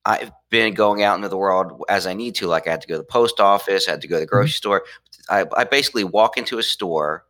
I've 0.06 0.32
been 0.50 0.74
going 0.74 1.04
out 1.04 1.18
into 1.18 1.30
the 1.30 1.38
world 1.38 1.84
as 1.88 2.08
I 2.08 2.14
need 2.14 2.36
to. 2.36 2.48
Like, 2.48 2.68
I 2.68 2.72
had 2.72 2.82
to 2.82 2.88
go 2.88 2.96
to 2.96 3.00
the 3.00 3.04
post 3.04 3.40
office, 3.40 3.88
I 3.88 3.92
had 3.92 4.02
to 4.02 4.08
go 4.08 4.16
to 4.16 4.22
the 4.22 4.26
mm-hmm. 4.26 4.36
grocery 4.36 4.50
mm-hmm. 4.50 4.58
store. 4.58 4.84
I, 5.30 5.46
I 5.56 5.64
basically 5.66 6.04
walk 6.04 6.38
into 6.38 6.58
a 6.58 6.64
store. 6.64 7.26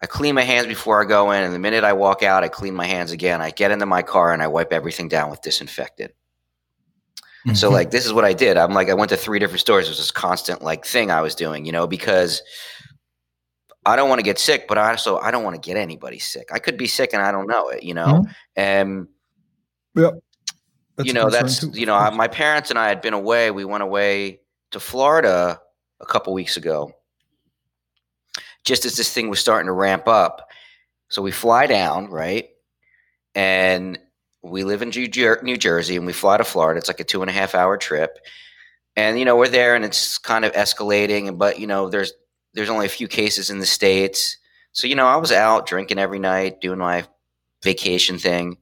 I 0.00 0.06
clean 0.06 0.34
my 0.34 0.42
hands 0.42 0.66
before 0.66 1.02
I 1.02 1.06
go 1.06 1.32
in, 1.32 1.42
and 1.42 1.52
the 1.52 1.58
minute 1.58 1.82
I 1.84 1.92
walk 1.92 2.22
out, 2.22 2.44
I 2.44 2.48
clean 2.48 2.74
my 2.74 2.86
hands 2.86 3.10
again. 3.10 3.42
I 3.42 3.50
get 3.50 3.70
into 3.70 3.86
my 3.86 4.02
car 4.02 4.32
and 4.32 4.42
I 4.42 4.46
wipe 4.46 4.72
everything 4.72 5.08
down 5.08 5.30
with 5.30 5.42
disinfectant. 5.42 6.12
Mm-hmm. 7.46 7.54
So 7.54 7.70
like 7.70 7.90
this 7.90 8.04
is 8.04 8.12
what 8.12 8.24
I 8.24 8.32
did. 8.32 8.56
I'm 8.56 8.72
like 8.72 8.88
I 8.90 8.94
went 8.94 9.10
to 9.10 9.16
three 9.16 9.38
different 9.38 9.60
stores. 9.60 9.86
It 9.86 9.90
was 9.90 9.98
this 9.98 10.10
constant 10.10 10.62
like 10.62 10.84
thing 10.84 11.10
I 11.10 11.20
was 11.20 11.34
doing, 11.34 11.64
you 11.64 11.72
know, 11.72 11.86
because 11.86 12.42
I 13.86 13.96
don't 13.96 14.08
want 14.08 14.18
to 14.18 14.24
get 14.24 14.38
sick, 14.38 14.66
but 14.68 14.76
I 14.76 14.90
also 14.90 15.18
I 15.18 15.30
don't 15.30 15.44
want 15.44 15.60
to 15.60 15.66
get 15.66 15.76
anybody 15.76 16.18
sick. 16.18 16.48
I 16.52 16.58
could 16.58 16.76
be 16.76 16.86
sick 16.86 17.12
and 17.12 17.22
I 17.22 17.32
don't 17.32 17.46
know 17.46 17.68
it, 17.68 17.84
you 17.84 17.94
know. 17.94 18.06
Mm-hmm. 18.06 18.32
And 18.56 19.08
yeah, 19.94 20.10
you 21.02 21.12
know 21.12 21.30
that's 21.30 21.60
too, 21.60 21.70
you 21.72 21.86
know 21.86 21.94
I, 21.94 22.10
my 22.10 22.28
parents 22.28 22.70
and 22.70 22.78
I 22.78 22.88
had 22.88 23.00
been 23.00 23.14
away. 23.14 23.50
We 23.50 23.64
went 23.64 23.82
away 23.82 24.40
to 24.72 24.80
Florida 24.80 25.60
a 26.00 26.06
couple 26.06 26.34
weeks 26.34 26.56
ago, 26.56 26.92
just 28.64 28.84
as 28.84 28.96
this 28.96 29.12
thing 29.12 29.28
was 29.30 29.40
starting 29.40 29.66
to 29.66 29.72
ramp 29.72 30.08
up. 30.08 30.48
So 31.08 31.22
we 31.22 31.30
fly 31.30 31.66
down, 31.66 32.10
right, 32.10 32.48
and 33.34 33.98
we 34.42 34.64
live 34.64 34.82
in 34.82 34.90
New 34.90 35.56
Jersey 35.56 35.96
and 35.96 36.06
we 36.06 36.12
fly 36.12 36.36
to 36.36 36.44
Florida. 36.44 36.78
It's 36.78 36.88
like 36.88 37.00
a 37.00 37.04
two 37.04 37.22
and 37.22 37.30
a 37.30 37.34
half 37.34 37.54
hour 37.54 37.76
trip. 37.76 38.18
And, 38.96 39.18
you 39.18 39.24
know, 39.24 39.36
we're 39.36 39.48
there 39.48 39.74
and 39.74 39.84
it's 39.84 40.18
kind 40.18 40.44
of 40.44 40.52
escalating. 40.52 41.38
But, 41.38 41.58
you 41.58 41.66
know, 41.66 41.88
there's, 41.88 42.12
there's 42.54 42.70
only 42.70 42.86
a 42.86 42.90
few 42.90 43.08
cases 43.08 43.50
in 43.50 43.58
the 43.58 43.66
States. 43.66 44.36
So, 44.72 44.86
you 44.86 44.94
know, 44.94 45.06
I 45.06 45.16
was 45.16 45.32
out 45.32 45.66
drinking 45.66 45.98
every 45.98 46.18
night, 46.18 46.60
doing 46.60 46.78
my 46.78 47.04
vacation 47.62 48.18
thing. 48.18 48.58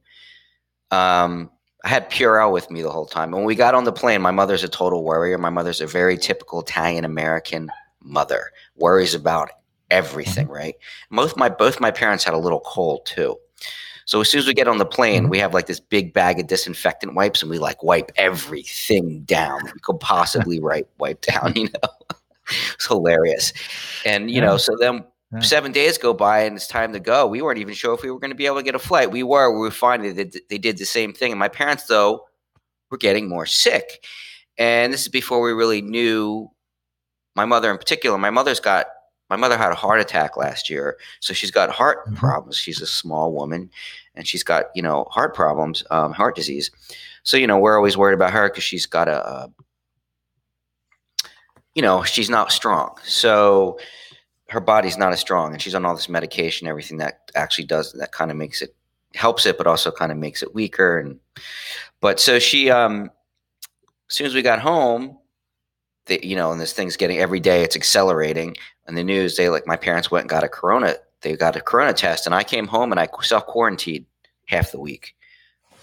Um, 0.91 1.51
I 1.83 1.89
had 1.89 2.09
Purell 2.09 2.51
with 2.51 2.71
me 2.71 2.81
the 2.81 2.91
whole 2.91 3.05
time. 3.05 3.31
When 3.31 3.45
we 3.45 3.55
got 3.55 3.75
on 3.75 3.83
the 3.83 3.91
plane, 3.91 4.21
my 4.21 4.31
mother's 4.31 4.63
a 4.63 4.69
total 4.69 5.03
worrier. 5.03 5.37
My 5.37 5.49
mother's 5.49 5.81
a 5.81 5.87
very 5.87 6.17
typical 6.17 6.61
Italian 6.61 7.05
American 7.05 7.69
mother, 8.01 8.51
worries 8.75 9.13
about 9.13 9.51
everything, 9.89 10.45
mm-hmm. 10.45 10.55
right? 10.55 10.75
Most 11.09 11.37
my 11.37 11.49
both 11.49 11.79
my 11.79 11.91
parents 11.91 12.23
had 12.23 12.33
a 12.33 12.39
little 12.39 12.61
cold 12.61 13.05
too. 13.05 13.37
So 14.05 14.21
as 14.21 14.29
soon 14.29 14.39
as 14.39 14.47
we 14.47 14.53
get 14.53 14.69
on 14.69 14.77
the 14.77 14.85
plane, 14.85 15.23
mm-hmm. 15.23 15.31
we 15.31 15.39
have 15.39 15.53
like 15.53 15.67
this 15.67 15.81
big 15.81 16.13
bag 16.13 16.39
of 16.39 16.47
disinfectant 16.47 17.13
wipes, 17.13 17.41
and 17.41 17.51
we 17.51 17.59
like 17.59 17.83
wipe 17.83 18.11
everything 18.15 19.21
down 19.23 19.63
we 19.65 19.79
could 19.81 19.99
possibly 19.99 20.59
wipe 20.61 20.89
wipe 20.97 21.21
down. 21.21 21.53
You 21.55 21.65
know, 21.65 21.89
it's 22.73 22.87
hilarious. 22.87 23.53
And 24.05 24.31
you 24.31 24.41
know, 24.41 24.57
so 24.57 24.75
then 24.79 25.03
yeah. 25.33 25.39
seven 25.41 25.71
days 25.71 25.97
go 25.97 26.13
by, 26.13 26.43
and 26.43 26.55
it's 26.55 26.67
time 26.67 26.93
to 26.93 26.99
go. 26.99 27.27
We 27.27 27.41
weren't 27.41 27.59
even 27.59 27.73
sure 27.73 27.93
if 27.93 28.01
we 28.01 28.11
were 28.11 28.19
going 28.19 28.31
to 28.31 28.35
be 28.35 28.45
able 28.45 28.57
to 28.57 28.63
get 28.63 28.75
a 28.75 28.79
flight. 28.79 29.11
We 29.11 29.23
were. 29.23 29.51
We 29.51 29.59
were 29.59 29.71
fine. 29.71 30.01
They 30.01 30.13
did, 30.13 30.37
they 30.49 30.57
did 30.57 30.77
the 30.77 30.85
same 30.85 31.13
thing. 31.13 31.31
And 31.31 31.39
my 31.39 31.49
parents, 31.49 31.85
though, 31.85 32.25
were 32.89 32.97
getting 32.97 33.27
more 33.27 33.45
sick. 33.45 34.05
And 34.57 34.93
this 34.93 35.01
is 35.01 35.09
before 35.09 35.41
we 35.41 35.51
really 35.51 35.81
knew. 35.81 36.49
My 37.35 37.45
mother, 37.45 37.69
in 37.69 37.77
particular, 37.77 38.17
my 38.17 38.31
mother's 38.31 38.59
got 38.59 38.87
my 39.29 39.35
mother 39.35 39.57
had 39.57 39.71
a 39.71 39.75
heart 39.75 39.99
attack 39.99 40.37
last 40.37 40.69
year, 40.69 40.97
so 41.19 41.33
she's 41.33 41.51
got 41.51 41.69
heart 41.69 42.05
mm-hmm. 42.05 42.15
problems. 42.15 42.57
She's 42.57 42.81
a 42.81 42.87
small 42.87 43.33
woman, 43.33 43.69
and 44.15 44.27
she's 44.27 44.43
got 44.43 44.65
you 44.75 44.81
know 44.81 45.05
heart 45.09 45.35
problems, 45.35 45.83
um, 45.91 46.13
heart 46.13 46.35
disease. 46.35 46.71
So 47.23 47.37
you 47.37 47.47
know 47.47 47.57
we're 47.57 47.77
always 47.77 47.97
worried 47.97 48.15
about 48.15 48.33
her 48.33 48.49
because 48.49 48.63
she's 48.63 48.85
got 48.85 49.07
a, 49.07 49.25
a, 49.25 49.51
you 51.75 51.81
know, 51.81 52.03
she's 52.03 52.29
not 52.29 52.51
strong. 52.51 52.95
So 53.03 53.79
her 54.49 54.61
body's 54.61 54.97
not 54.97 55.13
as 55.13 55.19
strong, 55.19 55.53
and 55.53 55.61
she's 55.61 55.75
on 55.75 55.85
all 55.85 55.95
this 55.95 56.09
medication, 56.09 56.67
everything 56.67 56.97
that 56.97 57.31
actually 57.35 57.65
does 57.65 57.93
that 57.93 58.11
kind 58.11 58.31
of 58.31 58.37
makes 58.37 58.61
it 58.61 58.75
helps 59.13 59.45
it, 59.45 59.57
but 59.57 59.67
also 59.67 59.91
kind 59.91 60.11
of 60.11 60.17
makes 60.17 60.41
it 60.41 60.55
weaker. 60.55 60.99
And 60.99 61.19
but 61.99 62.19
so 62.19 62.39
she, 62.39 62.69
um, 62.69 63.11
as 64.09 64.15
soon 64.15 64.27
as 64.27 64.33
we 64.33 64.41
got 64.41 64.59
home, 64.59 65.17
the, 66.07 66.25
you 66.25 66.35
know, 66.35 66.51
and 66.51 66.59
this 66.59 66.73
thing's 66.73 66.97
getting 66.97 67.19
every 67.19 67.39
day, 67.39 67.63
it's 67.63 67.75
accelerating. 67.75 68.55
In 68.87 68.95
the 68.95 69.03
news, 69.03 69.35
they 69.35 69.49
like 69.49 69.67
my 69.67 69.75
parents 69.75 70.09
went 70.09 70.23
and 70.23 70.29
got 70.29 70.43
a 70.43 70.49
corona. 70.49 70.95
They 71.21 71.35
got 71.35 71.55
a 71.55 71.61
corona 71.61 71.93
test, 71.93 72.25
and 72.25 72.35
I 72.35 72.43
came 72.43 72.67
home 72.67 72.91
and 72.91 72.99
I 72.99 73.07
self 73.21 73.45
quarantined 73.45 74.05
half 74.45 74.71
the 74.71 74.79
week 74.79 75.15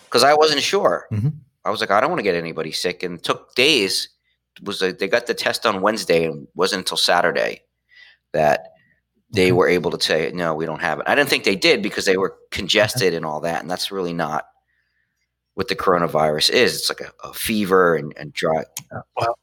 because 0.04 0.24
I 0.24 0.34
wasn't 0.34 0.62
sure. 0.62 1.06
Mm-hmm. 1.12 1.28
I 1.64 1.70
was 1.70 1.80
like, 1.80 1.90
I 1.90 2.00
don't 2.00 2.10
want 2.10 2.20
to 2.20 2.24
get 2.24 2.34
anybody 2.34 2.72
sick, 2.72 3.02
and 3.02 3.22
took 3.22 3.54
days. 3.54 4.08
Was 4.62 4.80
like, 4.80 4.98
they 4.98 5.08
got 5.08 5.26
the 5.26 5.34
test 5.34 5.66
on 5.66 5.82
Wednesday, 5.82 6.24
and 6.24 6.46
wasn't 6.54 6.80
until 6.80 6.96
Saturday 6.96 7.62
that 8.32 8.72
they 9.30 9.52
were 9.52 9.68
able 9.68 9.90
to 9.90 10.00
say, 10.00 10.30
no, 10.32 10.54
we 10.54 10.66
don't 10.66 10.80
have 10.80 11.00
it. 11.00 11.06
I 11.08 11.14
didn't 11.14 11.28
think 11.28 11.44
they 11.44 11.56
did 11.56 11.82
because 11.82 12.04
they 12.04 12.16
were 12.16 12.36
congested 12.50 13.14
and 13.14 13.26
all 13.26 13.40
that, 13.40 13.60
and 13.62 13.70
that's 13.70 13.90
really 13.90 14.12
not 14.12 14.46
what 15.54 15.68
the 15.68 15.76
coronavirus 15.76 16.50
is. 16.50 16.76
It's 16.76 16.88
like 16.88 17.00
a, 17.00 17.12
a 17.28 17.32
fever 17.32 17.96
and, 17.96 18.12
and 18.16 18.32
dry. 18.32 18.64
Well, 19.16 19.38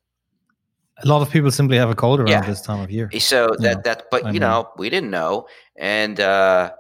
a 1.04 1.08
lot 1.08 1.22
of 1.22 1.30
people 1.30 1.52
simply 1.52 1.78
have 1.78 1.90
a 1.90 1.96
cold 1.96 2.20
around 2.20 2.30
yeah. 2.30 2.42
this 2.42 2.62
time 2.62 2.80
of 2.80 2.92
year. 2.92 3.10
So 3.20 3.56
that 3.60 3.84
that, 3.84 4.08
but 4.12 4.26
I 4.26 4.28
you 4.30 4.34
mean. 4.34 4.42
know, 4.42 4.70
we 4.78 4.90
didn't 4.90 5.12
know, 5.12 5.48
and 5.76 6.20
uh, 6.20 6.72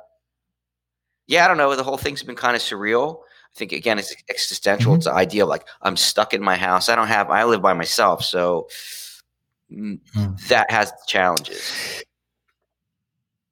yeah, 1.27 1.45
I 1.45 1.47
don't 1.47 1.57
know. 1.57 1.75
The 1.75 1.83
whole 1.83 1.97
thing's 1.97 2.23
been 2.23 2.35
kind 2.35 2.55
of 2.55 2.61
surreal. 2.61 3.19
I 3.19 3.57
think 3.57 3.71
again, 3.71 3.99
it's 3.99 4.15
existential. 4.29 4.91
Mm-hmm. 4.91 4.97
It's 4.97 5.05
the 5.05 5.13
idea 5.13 5.43
of 5.43 5.49
like 5.49 5.67
I'm 5.81 5.97
stuck 5.97 6.33
in 6.33 6.41
my 6.41 6.55
house. 6.55 6.89
I 6.89 6.95
don't 6.95 7.07
have. 7.07 7.29
I 7.29 7.43
live 7.43 7.61
by 7.61 7.73
myself, 7.73 8.23
so 8.23 8.67
mm-hmm. 9.71 10.33
that 10.47 10.69
has 10.71 10.93
challenges. 11.07 12.03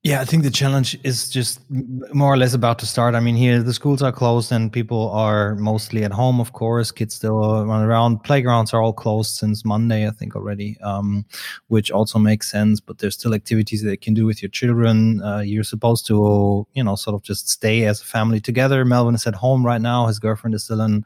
Yeah, 0.01 0.21
I 0.21 0.23
think 0.25 0.43
the 0.43 0.49
challenge 0.49 0.97
is 1.03 1.29
just 1.29 1.59
more 1.69 2.33
or 2.33 2.37
less 2.37 2.53
about 2.53 2.79
to 2.79 2.85
start. 2.85 3.15
I 3.15 3.19
mean, 3.19 3.35
here 3.35 3.61
the 3.61 3.73
schools 3.73 4.01
are 4.01 4.13
closed 4.13 4.49
and 4.49 4.71
people 4.71 5.09
are 5.09 5.55
mostly 5.55 6.05
at 6.05 6.13
home, 6.13 6.39
of 6.39 6.53
course. 6.53 6.89
Kids 6.89 7.15
still 7.15 7.65
run 7.65 7.83
around. 7.83 8.23
Playgrounds 8.23 8.73
are 8.73 8.81
all 8.81 8.93
closed 8.93 9.35
since 9.35 9.65
Monday, 9.65 10.07
I 10.07 10.11
think, 10.11 10.37
already, 10.37 10.77
um, 10.79 11.25
which 11.67 11.91
also 11.91 12.17
makes 12.17 12.49
sense. 12.49 12.79
But 12.79 12.99
there's 12.99 13.15
still 13.15 13.33
activities 13.33 13.83
that 13.83 13.91
you 13.91 13.97
can 13.97 14.13
do 14.13 14.25
with 14.25 14.41
your 14.41 14.47
children. 14.47 15.21
Uh, 15.21 15.39
you're 15.39 15.65
supposed 15.65 16.07
to, 16.07 16.65
you 16.71 16.83
know, 16.83 16.95
sort 16.95 17.15
of 17.15 17.23
just 17.23 17.49
stay 17.49 17.83
as 17.83 17.99
a 17.99 18.05
family 18.05 18.39
together. 18.39 18.85
Melvin 18.85 19.15
is 19.15 19.27
at 19.27 19.35
home 19.35 19.65
right 19.65 19.81
now. 19.81 20.07
His 20.07 20.17
girlfriend 20.17 20.55
is 20.55 20.63
still 20.63 20.79
in, 20.79 21.03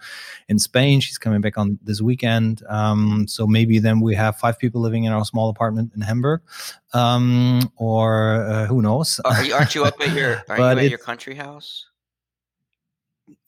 in 0.49 0.59
Spain. 0.59 0.99
She's 0.99 1.17
coming 1.17 1.41
back 1.41 1.57
on 1.57 1.79
this 1.81 1.99
weekend. 1.99 2.61
Um, 2.69 3.25
so 3.27 3.47
maybe 3.47 3.79
then 3.79 4.01
we 4.01 4.13
have 4.13 4.37
five 4.37 4.59
people 4.59 4.81
living 4.81 5.05
in 5.05 5.13
our 5.13 5.25
small 5.25 5.49
apartment 5.49 5.93
in 5.95 6.01
Hamburg 6.01 6.41
um, 6.93 7.71
or 7.75 8.45
uh, 8.45 8.65
who 8.67 8.81
knows? 8.83 9.19
Are 9.25 9.43
you, 9.43 9.55
aren't 9.55 9.73
you 9.73 9.85
up 9.85 9.99
at 9.99 10.13
your? 10.13 10.43
Are 10.49 10.73
you 10.73 10.79
at 10.79 10.89
your 10.89 10.99
country 10.99 11.35
house? 11.35 11.87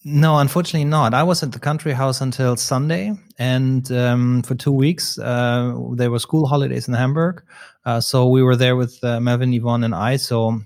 No, 0.04 0.38
unfortunately 0.38 0.86
not. 0.86 1.13
I 1.13 1.24
was 1.24 1.44
at 1.44 1.51
the 1.51 1.60
country 1.60 1.92
house 1.92 2.22
until 2.22 2.56
Sunday, 2.56 3.13
and 3.38 3.92
um, 3.92 4.44
for 4.44 4.56
two 4.56 4.72
weeks 4.72 5.18
uh, 5.20 5.75
there 5.94 6.12
were 6.12 6.20
school 6.20 6.46
holidays 6.48 6.88
in 6.88 6.94
Hamburg, 6.94 7.44
uh, 7.86 8.00
so 8.00 8.30
we 8.30 8.44
were 8.44 8.56
there 8.56 8.75
with 8.75 9.04
uh, 9.04 9.20
Melvin, 9.20 9.54
Yvonne, 9.54 9.84
and 9.84 9.96
I. 9.96 10.18
So 10.18 10.62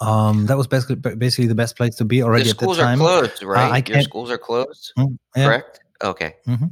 um, 0.00 0.46
that 0.46 0.56
was 0.56 0.66
basically 0.66 0.96
basically 0.96 1.46
the 1.46 1.54
best 1.54 1.76
place 1.76 1.96
to 1.96 2.04
be 2.04 2.22
already 2.22 2.44
the 2.44 2.50
schools 2.50 2.78
at 2.78 2.82
the 2.82 2.86
time. 2.86 3.02
are 3.02 3.20
closed, 3.20 3.42
right? 3.42 3.88
Your 3.88 4.02
schools 4.02 4.30
are 4.30 4.38
closed, 4.38 4.92
mm, 4.98 5.18
yeah. 5.36 5.44
correct? 5.44 5.80
Okay, 6.02 6.34
mm-hmm. 6.46 6.66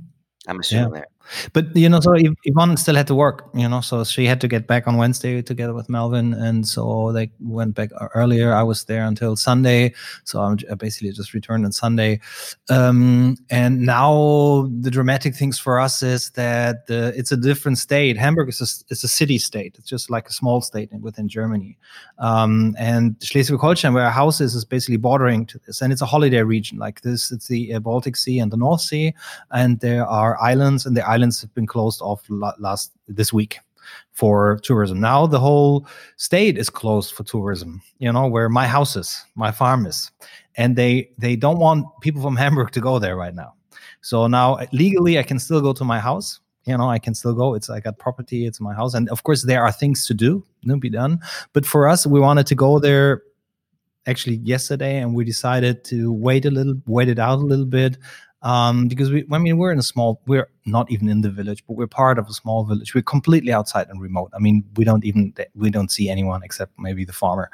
I'm 0.49 0.61
assuming 0.61 0.95
yeah. 0.95 1.01
that. 1.01 1.09
But 1.53 1.75
you 1.77 1.89
know, 1.89 2.01
so 2.01 2.15
Yvonne 2.45 2.77
still 2.77 2.95
had 2.95 3.07
to 3.07 3.15
work, 3.15 3.49
you 3.55 3.69
know, 3.69 3.81
so 3.81 4.05
she 4.05 4.27
had 4.27 4.41
to 4.41 4.49
get 4.49 4.67
back 4.67 4.87
on 4.87 4.97
Wednesday 4.97 5.43
together 5.43 5.75
with 5.75 5.89
Melvin, 5.89 6.35
and 6.35 6.67
so 6.67 7.13
they 7.13 7.31
went 7.41 7.75
back 7.75 7.91
earlier. 8.15 8.53
I 8.53 8.63
was 8.63 8.85
there 8.85 9.05
until 9.05 9.37
Sunday, 9.37 9.95
so 10.25 10.41
I 10.71 10.75
basically 10.75 11.13
just 11.13 11.35
returned 11.35 11.65
on 11.65 11.73
Sunday. 11.73 12.21
Um, 12.69 13.37
and 13.51 13.83
now 13.83 14.69
the 14.81 14.91
dramatic 14.91 15.35
things 15.35 15.59
for 15.59 15.81
us 15.81 16.03
is 16.03 16.31
that 16.31 16.87
the, 16.87 17.13
it's 17.17 17.33
a 17.33 17.37
different 17.37 17.79
state. 17.79 18.17
Hamburg 18.17 18.49
is 18.49 18.61
a, 18.61 18.69
it's 18.91 19.05
a 19.05 19.09
city 19.09 19.39
state. 19.39 19.77
It's 19.79 19.89
just 19.89 20.11
like 20.11 20.29
a 20.29 20.33
small 20.33 20.61
state 20.61 20.91
within 21.01 21.29
Germany, 21.29 21.79
um, 22.19 22.75
and 22.79 23.17
Schleswig-Holstein, 23.23 23.95
where 23.95 24.05
our 24.05 24.11
house 24.11 24.41
is, 24.41 24.55
is 24.55 24.65
basically 24.65 24.99
bordering 24.99 25.47
to 25.47 25.59
this, 25.67 25.81
and 25.81 25.93
it's 25.93 26.03
a 26.03 26.07
holiday 26.07 26.43
region 26.43 26.79
like 26.79 27.01
this. 27.03 27.33
It's 27.33 27.49
the 27.49 27.75
uh, 27.75 27.81
Baltic 27.81 28.17
Sea 28.17 28.39
and 28.39 28.53
the 28.53 28.57
North 28.57 28.81
Sea, 28.81 29.15
and 29.51 29.81
there 29.81 30.07
are 30.07 30.41
islands, 30.43 30.85
and 30.85 30.97
the 30.97 31.07
islands 31.07 31.22
have 31.23 31.55
been 31.55 31.67
closed 31.67 32.01
off 32.03 32.25
last 32.29 32.93
this 33.09 33.33
week 33.33 33.59
for 34.13 34.59
tourism. 34.63 35.01
Now 35.01 35.27
the 35.27 35.41
whole 35.41 35.87
state 36.17 36.59
is 36.59 36.71
closed 36.71 37.15
for 37.15 37.25
tourism. 37.25 37.83
You 37.99 38.13
know 38.13 38.27
where 38.27 38.49
my 38.49 38.67
house 38.67 38.97
is, 38.97 39.25
my 39.35 39.51
farm 39.51 39.87
is, 39.87 40.11
and 40.57 40.77
they 40.77 41.11
they 41.19 41.37
don't 41.37 41.59
want 41.59 41.87
people 42.01 42.23
from 42.23 42.37
Hamburg 42.43 42.73
to 42.73 42.81
go 42.81 42.99
there 42.99 43.17
right 43.17 43.35
now. 43.35 43.55
So 44.01 44.27
now 44.27 44.55
uh, 44.55 44.67
legally, 44.73 45.19
I 45.19 45.23
can 45.23 45.39
still 45.39 45.61
go 45.61 45.73
to 45.73 45.85
my 45.85 46.01
house. 46.01 46.41
You 46.65 46.77
know, 46.77 46.89
I 46.89 46.99
can 46.99 47.15
still 47.15 47.35
go. 47.35 47.55
It's 47.55 47.69
I 47.69 47.81
got 47.81 47.99
property. 47.99 48.47
It's 48.47 48.61
my 48.61 48.75
house, 48.75 48.95
and 48.95 49.09
of 49.11 49.23
course 49.25 49.45
there 49.45 49.63
are 49.63 49.73
things 49.73 50.07
to 50.07 50.15
do. 50.15 50.45
to 50.67 50.77
be 50.77 50.91
done. 50.91 51.21
But 51.53 51.67
for 51.67 51.89
us, 51.89 52.07
we 52.07 52.21
wanted 52.21 52.47
to 52.49 52.55
go 52.55 52.79
there 52.79 53.23
actually 54.07 54.37
yesterday, 54.37 54.99
and 54.99 55.15
we 55.15 55.25
decided 55.25 55.85
to 55.85 56.13
wait 56.13 56.45
a 56.45 56.51
little, 56.51 56.75
wait 56.87 57.09
it 57.09 57.19
out 57.19 57.39
a 57.39 57.47
little 57.47 57.67
bit 57.67 57.99
um, 58.43 58.89
because 58.89 59.11
we, 59.11 59.25
I 59.33 59.39
mean, 59.39 59.59
we're 59.59 59.73
in 59.73 59.79
a 59.79 59.83
small, 59.83 60.21
we're 60.27 60.49
not 60.67 60.91
even 60.91 61.09
in 61.09 61.21
the 61.21 61.31
village, 61.31 61.65
but 61.67 61.75
we're 61.77 61.87
part 61.87 62.19
of 62.19 62.29
a 62.29 62.33
small 62.33 62.65
village. 62.65 62.95
We're 62.95 63.03
completely 63.03 63.53
outside 63.53 63.89
and 63.89 64.01
remote. 64.01 64.31
I 64.35 64.39
mean, 64.39 64.65
we 64.77 64.85
don't 64.85 65.05
even, 65.05 65.33
we 65.55 65.71
don't 65.71 65.91
see 65.91 66.09
anyone 66.09 66.43
except 66.43 66.73
maybe 66.79 67.05
the 67.05 67.13
farmer 67.13 67.51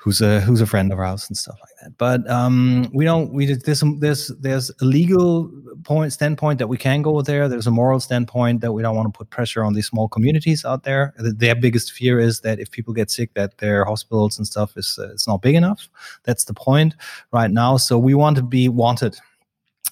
who's 0.00 0.20
a, 0.20 0.40
who's 0.42 0.60
a 0.60 0.66
friend 0.66 0.92
of 0.92 0.98
ours 1.00 1.26
and 1.28 1.36
stuff 1.36 1.56
like 1.60 1.72
that. 1.82 1.98
But, 1.98 2.30
um, 2.30 2.88
we 2.94 3.04
don't, 3.04 3.32
we, 3.32 3.46
there's, 3.46 3.82
there's, 3.98 4.28
there's 4.28 4.70
a 4.80 4.84
legal 4.84 5.50
point, 5.82 6.12
standpoint 6.12 6.60
that 6.60 6.68
we 6.68 6.76
can 6.76 7.02
go 7.02 7.20
there. 7.20 7.48
There's 7.48 7.66
a 7.66 7.72
moral 7.72 7.98
standpoint 7.98 8.60
that 8.60 8.72
we 8.72 8.80
don't 8.80 8.94
want 8.94 9.12
to 9.12 9.18
put 9.18 9.30
pressure 9.30 9.64
on 9.64 9.72
these 9.74 9.88
small 9.88 10.08
communities 10.08 10.64
out 10.64 10.84
there. 10.84 11.14
Their 11.18 11.56
biggest 11.56 11.92
fear 11.92 12.20
is 12.20 12.40
that 12.42 12.60
if 12.60 12.70
people 12.70 12.94
get 12.94 13.10
sick, 13.10 13.34
that 13.34 13.58
their 13.58 13.84
hospitals 13.84 14.38
and 14.38 14.46
stuff 14.46 14.76
is, 14.76 14.98
uh, 15.00 15.10
it's 15.10 15.26
not 15.26 15.42
big 15.42 15.56
enough. 15.56 15.88
That's 16.22 16.44
the 16.44 16.54
point 16.54 16.94
right 17.32 17.50
now. 17.50 17.76
So 17.76 17.98
we 17.98 18.14
want 18.14 18.36
to 18.36 18.42
be 18.42 18.68
wanted 18.68 19.18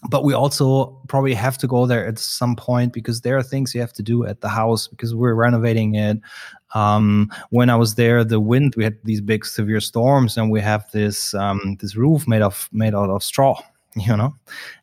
but 0.09 0.25
we 0.25 0.35
also 0.35 0.87
probably 1.09 1.35
have 1.35 1.59
to 1.59 1.67
go 1.67 1.87
there 1.87 2.07
at 2.07 2.19
some 2.19 2.57
point 2.57 2.93
because 2.93 3.21
there 3.21 3.37
are 3.37 3.43
things 3.43 3.75
you 3.75 3.81
have 3.81 3.93
to 3.95 4.03
do 4.03 4.25
at 4.27 4.41
the 4.41 4.49
house 4.49 4.89
because 4.89 5.15
we're 5.15 5.35
renovating 5.35 5.95
it. 5.95 6.19
Um, 6.75 7.31
when 7.51 7.71
I 7.71 7.77
was 7.77 7.95
there, 7.95 8.25
the 8.25 8.41
wind 8.41 8.75
we 8.77 8.85
had 8.85 8.99
these 9.05 9.21
big 9.21 9.45
severe 9.47 9.81
storms, 9.81 10.37
and 10.37 10.51
we 10.51 10.61
have 10.61 10.91
this 10.93 11.35
um, 11.35 11.77
this 11.81 11.97
roof 11.97 12.27
made 12.29 12.43
of 12.43 12.69
made 12.73 12.95
out 12.95 13.11
of 13.11 13.23
straw, 13.23 13.61
you 13.97 14.17
know, 14.17 14.35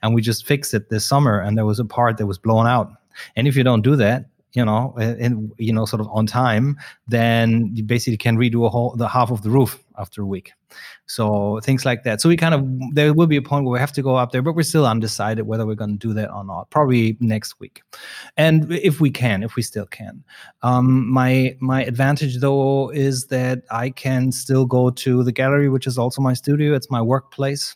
and 0.01 0.13
we 0.13 0.22
just 0.22 0.46
fixed 0.46 0.74
it 0.74 0.89
this 0.89 1.06
summer, 1.06 1.39
and 1.39 1.58
there 1.58 1.65
was 1.65 1.80
a 1.80 1.86
part 1.86 2.18
that 2.18 2.25
was 2.25 2.38
blown 2.38 2.68
out. 2.68 2.92
And 3.36 3.48
if 3.48 3.56
you 3.56 3.63
don't 3.63 3.84
do 3.84 3.96
that, 3.98 4.25
you 4.53 4.63
know, 4.63 4.93
and 4.98 5.51
you 5.57 5.74
know, 5.74 5.86
sort 5.86 6.00
of 6.00 6.07
on 6.12 6.27
time, 6.27 6.77
then 7.07 7.72
you 7.74 7.83
basically 7.83 8.17
can 8.17 8.38
redo 8.38 8.65
a 8.65 8.69
whole 8.69 8.95
the 8.95 9.07
half 9.07 9.31
of 9.31 9.41
the 9.41 9.50
roof 9.50 9.83
after 9.98 10.22
a 10.22 10.25
week. 10.25 10.51
So 11.05 11.60
things 11.63 11.86
like 11.86 12.03
that. 12.03 12.22
So 12.22 12.29
we 12.29 12.38
kind 12.38 12.53
of 12.53 12.65
there 12.93 13.13
will 13.13 13.27
be 13.27 13.38
a 13.38 13.41
point 13.41 13.65
where 13.65 13.74
we 13.74 13.79
have 13.79 13.91
to 13.93 14.01
go 14.01 14.15
up 14.15 14.31
there, 14.31 14.41
but 14.41 14.53
we're 14.55 14.63
still 14.63 14.86
undecided 14.86 15.48
whether 15.48 15.65
we're 15.65 15.75
going 15.75 15.98
to 15.98 16.07
do 16.07 16.13
that 16.13 16.31
or 16.31 16.43
not. 16.43 16.69
Probably 16.69 17.17
next 17.19 17.60
week, 17.60 17.81
and 18.38 18.72
if 18.72 19.01
we 19.01 19.10
can, 19.10 19.43
if 19.43 19.55
we 19.55 19.63
still 19.63 19.88
can. 19.88 20.24
Um, 20.62 21.12
my 21.12 21.57
my 21.60 21.83
advantage 21.83 22.38
though 22.38 22.89
is 22.89 23.27
that 23.27 23.63
I 23.72 23.89
can 23.89 24.31
still 24.31 24.65
go 24.65 24.91
to 24.91 25.24
the 25.24 25.31
gallery, 25.31 25.69
which 25.69 25.88
is 25.88 25.98
also 25.98 26.22
my 26.22 26.33
studio. 26.33 26.75
It's 26.75 26.91
my 26.91 27.01
workplace 27.01 27.75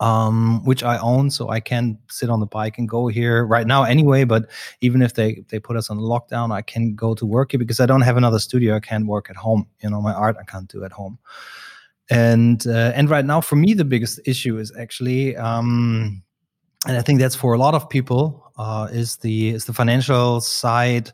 um, 0.00 0.64
which 0.64 0.82
I 0.82 0.98
own, 0.98 1.30
so 1.30 1.48
I 1.48 1.60
can 1.60 1.98
sit 2.10 2.30
on 2.30 2.40
the 2.40 2.46
bike 2.46 2.78
and 2.78 2.88
go 2.88 3.08
here 3.08 3.44
right 3.46 3.66
now 3.66 3.84
anyway. 3.84 4.24
But 4.24 4.50
even 4.80 5.02
if 5.02 5.14
they 5.14 5.44
they 5.48 5.58
put 5.58 5.76
us 5.76 5.90
on 5.90 5.98
lockdown, 5.98 6.52
I 6.52 6.62
can 6.62 6.94
go 6.94 7.14
to 7.14 7.26
work 7.26 7.52
here 7.52 7.58
because 7.58 7.80
I 7.80 7.86
don't 7.86 8.02
have 8.02 8.16
another 8.16 8.38
studio. 8.38 8.76
I 8.76 8.80
can't 8.80 9.06
work 9.06 9.30
at 9.30 9.36
home. 9.36 9.66
You 9.82 9.90
know, 9.90 10.00
my 10.00 10.12
art 10.12 10.36
I 10.40 10.44
can't 10.44 10.68
do 10.68 10.84
at 10.84 10.92
home. 10.92 11.18
And 12.10 12.66
uh, 12.66 12.92
and 12.94 13.08
right 13.08 13.24
now, 13.24 13.40
for 13.40 13.56
me, 13.56 13.74
the 13.74 13.84
biggest 13.84 14.20
issue 14.26 14.58
is 14.58 14.72
actually, 14.78 15.36
um, 15.36 16.22
and 16.86 16.96
I 16.98 17.02
think 17.02 17.18
that's 17.18 17.36
for 17.36 17.54
a 17.54 17.58
lot 17.58 17.74
of 17.74 17.88
people, 17.88 18.52
uh, 18.58 18.88
is 18.92 19.16
the 19.18 19.50
is 19.50 19.64
the 19.64 19.72
financial 19.72 20.40
side 20.40 21.12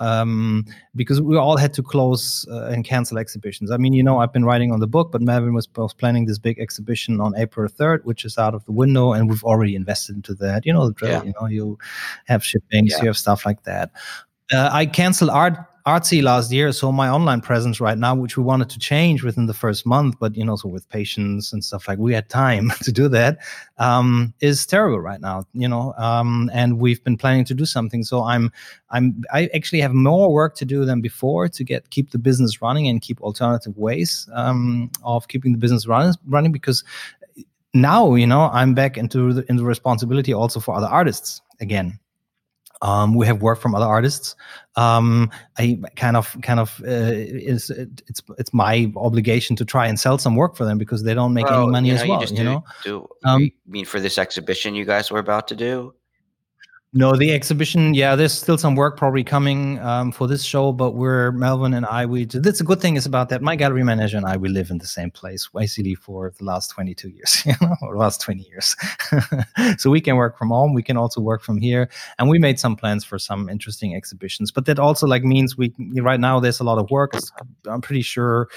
um, 0.00 0.64
because 0.96 1.20
we 1.20 1.36
all 1.36 1.56
had 1.56 1.72
to 1.74 1.82
close 1.82 2.46
uh, 2.50 2.64
and 2.64 2.84
cancel 2.84 3.18
exhibitions. 3.18 3.70
I 3.70 3.76
mean, 3.76 3.92
you 3.92 4.02
know, 4.02 4.18
I've 4.18 4.32
been 4.32 4.44
writing 4.44 4.72
on 4.72 4.80
the 4.80 4.86
book, 4.86 5.12
but 5.12 5.20
Melvin 5.20 5.54
was, 5.54 5.68
planning 5.98 6.26
this 6.26 6.38
big 6.38 6.58
exhibition 6.58 7.20
on 7.20 7.36
April 7.36 7.68
3rd, 7.68 8.04
which 8.04 8.24
is 8.24 8.38
out 8.38 8.54
of 8.54 8.64
the 8.64 8.72
window, 8.72 9.12
and 9.12 9.28
we've 9.28 9.44
already 9.44 9.74
invested 9.74 10.16
into 10.16 10.34
that. 10.34 10.66
You 10.66 10.72
know, 10.72 10.86
the 10.88 10.94
drill, 10.94 11.10
yeah. 11.10 11.22
you 11.22 11.32
know, 11.40 11.46
you 11.46 11.78
have 12.26 12.44
shipping, 12.44 12.86
yeah. 12.86 13.00
you 13.00 13.06
have 13.06 13.16
stuff 13.16 13.46
like 13.46 13.62
that. 13.64 13.90
Uh, 14.52 14.68
I 14.72 14.86
canceled 14.86 15.30
art 15.30 15.56
artsy 15.86 16.22
last 16.22 16.50
year 16.52 16.72
so 16.72 16.90
my 16.90 17.08
online 17.08 17.40
presence 17.40 17.80
right 17.80 17.96
now 17.96 18.14
which 18.14 18.36
we 18.36 18.42
wanted 18.42 18.68
to 18.68 18.78
change 18.78 19.22
within 19.22 19.46
the 19.46 19.54
first 19.54 19.86
month 19.86 20.16
but 20.18 20.36
you 20.36 20.44
know 20.44 20.56
so 20.56 20.68
with 20.68 20.88
patience 20.88 21.52
and 21.52 21.64
stuff 21.64 21.86
like 21.86 21.98
we 21.98 22.12
had 22.12 22.28
time 22.28 22.70
to 22.82 22.90
do 22.90 23.08
that 23.08 23.38
um, 23.78 24.34
is 24.40 24.66
terrible 24.66 25.00
right 25.00 25.20
now 25.20 25.44
you 25.54 25.68
know 25.68 25.94
um, 25.96 26.50
and 26.52 26.78
we've 26.78 27.02
been 27.04 27.16
planning 27.16 27.44
to 27.44 27.54
do 27.54 27.64
something. 27.64 28.02
So 28.02 28.24
i'm 28.24 28.50
i'm 28.90 29.22
i 29.32 29.48
actually 29.54 29.80
have 29.80 29.92
more 29.92 30.32
work 30.32 30.56
to 30.56 30.64
do 30.64 30.84
than 30.84 31.00
before 31.00 31.48
to 31.48 31.64
get 31.64 31.90
keep 31.90 32.10
the 32.10 32.18
business 32.18 32.60
running 32.60 32.88
and 32.88 33.00
keep 33.00 33.20
alternative 33.20 33.76
ways 33.76 34.28
um, 34.32 34.90
of 35.04 35.28
keeping 35.28 35.52
the 35.52 35.58
business 35.58 35.86
running 35.86 36.14
running 36.26 36.52
because 36.52 36.82
now 37.72 38.14
you 38.16 38.26
know 38.26 38.50
i'm 38.52 38.74
back 38.74 38.98
into 38.98 39.32
the, 39.32 39.44
in 39.48 39.56
the 39.56 39.64
responsibility 39.64 40.32
also 40.34 40.58
for 40.58 40.74
other 40.74 40.88
artists 40.88 41.40
again 41.60 41.99
um, 42.82 43.14
we 43.14 43.26
have 43.26 43.42
work 43.42 43.58
from 43.60 43.74
other 43.74 43.86
artists. 43.86 44.34
Um, 44.76 45.30
I 45.58 45.78
kind 45.96 46.16
of, 46.16 46.36
kind 46.42 46.60
of, 46.60 46.80
uh, 46.86 47.12
is 47.12 47.70
it's 47.70 48.22
it's 48.38 48.54
my 48.54 48.92
obligation 48.96 49.56
to 49.56 49.64
try 49.64 49.86
and 49.86 49.98
sell 49.98 50.18
some 50.18 50.36
work 50.36 50.56
for 50.56 50.64
them 50.64 50.78
because 50.78 51.02
they 51.02 51.14
don't 51.14 51.34
make 51.34 51.46
well, 51.46 51.62
any 51.62 51.70
money 51.70 51.88
you 51.88 51.94
know, 51.94 52.02
as 52.02 52.08
well. 52.08 52.24
You, 52.24 52.36
you 52.36 52.44
know, 52.44 52.64
do, 52.82 53.08
um, 53.24 53.42
you 53.42 53.50
mean 53.66 53.84
for 53.84 54.00
this 54.00 54.18
exhibition 54.18 54.74
you 54.74 54.84
guys 54.84 55.10
were 55.10 55.18
about 55.18 55.48
to 55.48 55.56
do? 55.56 55.94
No, 56.92 57.14
the 57.14 57.32
exhibition. 57.32 57.94
Yeah, 57.94 58.16
there's 58.16 58.32
still 58.32 58.58
some 58.58 58.74
work 58.74 58.96
probably 58.96 59.22
coming 59.22 59.78
um, 59.78 60.10
for 60.10 60.26
this 60.26 60.42
show, 60.42 60.72
but 60.72 60.96
we're 60.96 61.30
Melvin 61.30 61.72
and 61.72 61.86
I. 61.86 62.04
We 62.04 62.24
that's 62.24 62.60
a 62.60 62.64
good 62.64 62.80
thing 62.80 62.96
is 62.96 63.06
about 63.06 63.28
that. 63.28 63.42
My 63.42 63.54
gallery 63.54 63.84
manager 63.84 64.16
and 64.16 64.26
I 64.26 64.36
we 64.36 64.48
live 64.48 64.70
in 64.70 64.78
the 64.78 64.88
same 64.88 65.12
place 65.12 65.48
basically 65.54 65.94
for 65.94 66.32
the 66.36 66.44
last 66.44 66.68
22 66.70 67.10
years, 67.10 67.42
you 67.46 67.52
know, 67.60 67.76
or 67.82 67.96
last 67.96 68.20
20 68.20 68.42
years. 68.42 68.74
so 69.78 69.88
we 69.88 70.00
can 70.00 70.16
work 70.16 70.36
from 70.36 70.48
home. 70.48 70.74
We 70.74 70.82
can 70.82 70.96
also 70.96 71.20
work 71.20 71.42
from 71.42 71.58
here, 71.58 71.88
and 72.18 72.28
we 72.28 72.40
made 72.40 72.58
some 72.58 72.74
plans 72.74 73.04
for 73.04 73.20
some 73.20 73.48
interesting 73.48 73.94
exhibitions. 73.94 74.50
But 74.50 74.66
that 74.66 74.80
also 74.80 75.06
like 75.06 75.22
means 75.22 75.56
we 75.56 75.72
right 75.94 76.18
now 76.18 76.40
there's 76.40 76.58
a 76.58 76.64
lot 76.64 76.78
of 76.78 76.90
work. 76.90 77.12
I'm 77.68 77.82
pretty 77.82 78.02
sure 78.02 78.48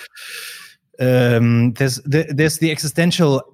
um, 1.00 1.74
there's 1.74 1.98
the, 1.98 2.25
there's 2.30 2.58
the 2.58 2.72
existential 2.72 3.53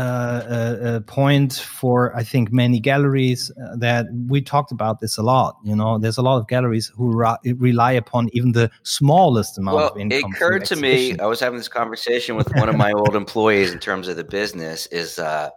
uh, 0.00 1.00
point 1.06 1.54
for 1.54 2.14
I 2.16 2.24
think 2.24 2.52
many 2.52 2.80
galleries 2.80 3.50
uh, 3.50 3.76
that 3.76 4.06
we 4.28 4.42
talked 4.42 4.72
about 4.72 5.00
this 5.00 5.16
a 5.16 5.22
lot. 5.22 5.56
You 5.64 5.76
know, 5.76 5.98
there's 5.98 6.18
a 6.18 6.22
lot 6.22 6.38
of 6.38 6.48
galleries 6.48 6.90
who 6.96 7.12
rely 7.44 7.92
upon 7.92 8.28
even 8.32 8.52
the 8.52 8.70
smallest 8.82 9.56
amount 9.56 9.76
well, 9.76 9.88
of 9.88 9.98
income. 9.98 10.32
It 10.32 10.36
occurred 10.36 10.64
to 10.66 10.76
me. 10.76 11.18
I 11.18 11.26
was 11.26 11.38
having 11.38 11.58
this 11.58 11.68
conversation 11.68 12.36
with 12.36 12.52
one 12.56 12.68
of 12.68 12.76
my 12.76 12.92
old 12.92 13.14
employees 13.14 13.72
in 13.72 13.78
terms 13.78 14.08
of 14.08 14.16
the 14.16 14.24
business. 14.24 14.86
Is 14.86 15.18
uh, 15.18 15.50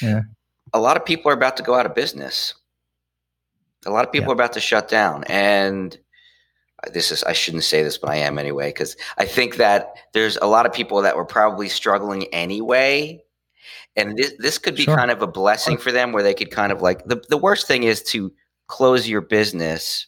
yeah, 0.00 0.22
a 0.72 0.80
lot 0.80 0.96
of 0.96 1.04
people 1.04 1.30
are 1.30 1.34
about 1.34 1.56
to 1.56 1.62
go 1.62 1.74
out 1.74 1.86
of 1.86 1.94
business. 1.94 2.54
A 3.86 3.90
lot 3.90 4.04
of 4.04 4.12
people 4.12 4.28
yeah. 4.28 4.32
are 4.32 4.34
about 4.34 4.52
to 4.52 4.60
shut 4.60 4.88
down, 4.88 5.24
and 5.24 5.98
this 6.92 7.10
is 7.10 7.24
I 7.24 7.32
shouldn't 7.32 7.64
say 7.64 7.82
this, 7.82 7.98
but 7.98 8.10
I 8.10 8.16
am 8.16 8.38
anyway 8.38 8.68
because 8.68 8.96
I 9.16 9.24
think 9.24 9.56
that 9.56 9.94
there's 10.12 10.36
a 10.36 10.46
lot 10.46 10.64
of 10.64 10.72
people 10.72 11.02
that 11.02 11.16
were 11.16 11.24
probably 11.24 11.68
struggling 11.68 12.24
anyway 12.32 13.20
and 13.98 14.16
this 14.16 14.32
this 14.38 14.58
could 14.58 14.76
be 14.76 14.84
sure. 14.84 14.96
kind 14.96 15.10
of 15.10 15.20
a 15.22 15.26
blessing 15.26 15.76
for 15.76 15.92
them 15.92 16.12
where 16.12 16.22
they 16.22 16.34
could 16.34 16.50
kind 16.50 16.72
of 16.72 16.80
like 16.80 17.04
the, 17.06 17.22
the 17.28 17.36
worst 17.36 17.66
thing 17.66 17.82
is 17.82 18.02
to 18.02 18.32
close 18.68 19.08
your 19.08 19.20
business 19.20 20.06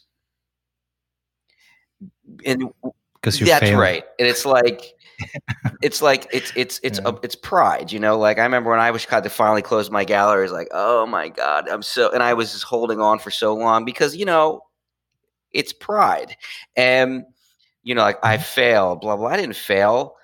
and 2.45 2.69
because 3.15 3.39
that's 3.39 3.59
failed. 3.59 3.79
right 3.79 4.03
and 4.17 4.27
it's 4.27 4.45
like 4.45 4.93
it's 5.81 6.01
like 6.01 6.27
it's 6.31 6.51
it's 6.55 6.79
it's 6.83 6.99
yeah. 6.99 7.09
a, 7.09 7.15
it's 7.21 7.35
pride 7.35 7.91
you 7.91 7.99
know 7.99 8.17
like 8.17 8.39
i 8.39 8.43
remember 8.43 8.69
when 8.69 8.79
i 8.79 8.89
was 8.89 9.05
kind 9.05 9.23
to 9.23 9.29
finally 9.29 9.61
close 9.61 9.91
my 9.91 10.05
gallery 10.05 10.43
it's 10.43 10.53
like 10.53 10.69
oh 10.71 11.05
my 11.05 11.27
god 11.27 11.67
i'm 11.69 11.83
so 11.83 12.11
and 12.11 12.23
i 12.23 12.33
was 12.33 12.53
just 12.53 12.63
holding 12.63 13.01
on 13.01 13.19
for 13.19 13.29
so 13.29 13.53
long 13.53 13.83
because 13.83 14.15
you 14.15 14.25
know 14.25 14.61
it's 15.51 15.73
pride 15.73 16.35
and 16.75 17.23
you 17.83 17.93
know 17.93 18.01
like 18.01 18.17
i 18.23 18.35
mm-hmm. 18.35 18.43
failed 18.43 19.01
blah 19.01 19.17
blah 19.17 19.27
i 19.27 19.37
didn't 19.37 19.55
fail 19.55 20.15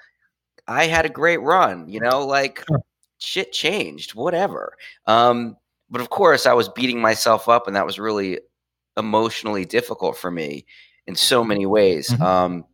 i 0.67 0.86
had 0.86 1.06
a 1.06 1.10
great 1.10 1.41
run 1.41 1.88
you 1.89 1.99
know 1.99 2.25
like 2.25 2.63
sure 2.67 2.80
shit 3.19 3.51
changed, 3.51 4.15
whatever. 4.15 4.73
Um, 5.06 5.58
but 5.89 6.01
of 6.01 6.10
course, 6.10 6.45
I 6.45 6.53
was 6.53 6.69
beating 6.69 7.01
myself 7.01 7.47
up, 7.47 7.67
and 7.67 7.75
that 7.75 7.86
was 7.86 7.99
really 7.99 8.39
emotionally 8.97 9.65
difficult 9.65 10.17
for 10.17 10.32
me 10.32 10.65
in 11.06 11.15
so 11.15 11.43
many 11.43 11.65
ways. 11.65 12.10
Mm-hmm. 12.10 12.23
Um, 12.23 12.65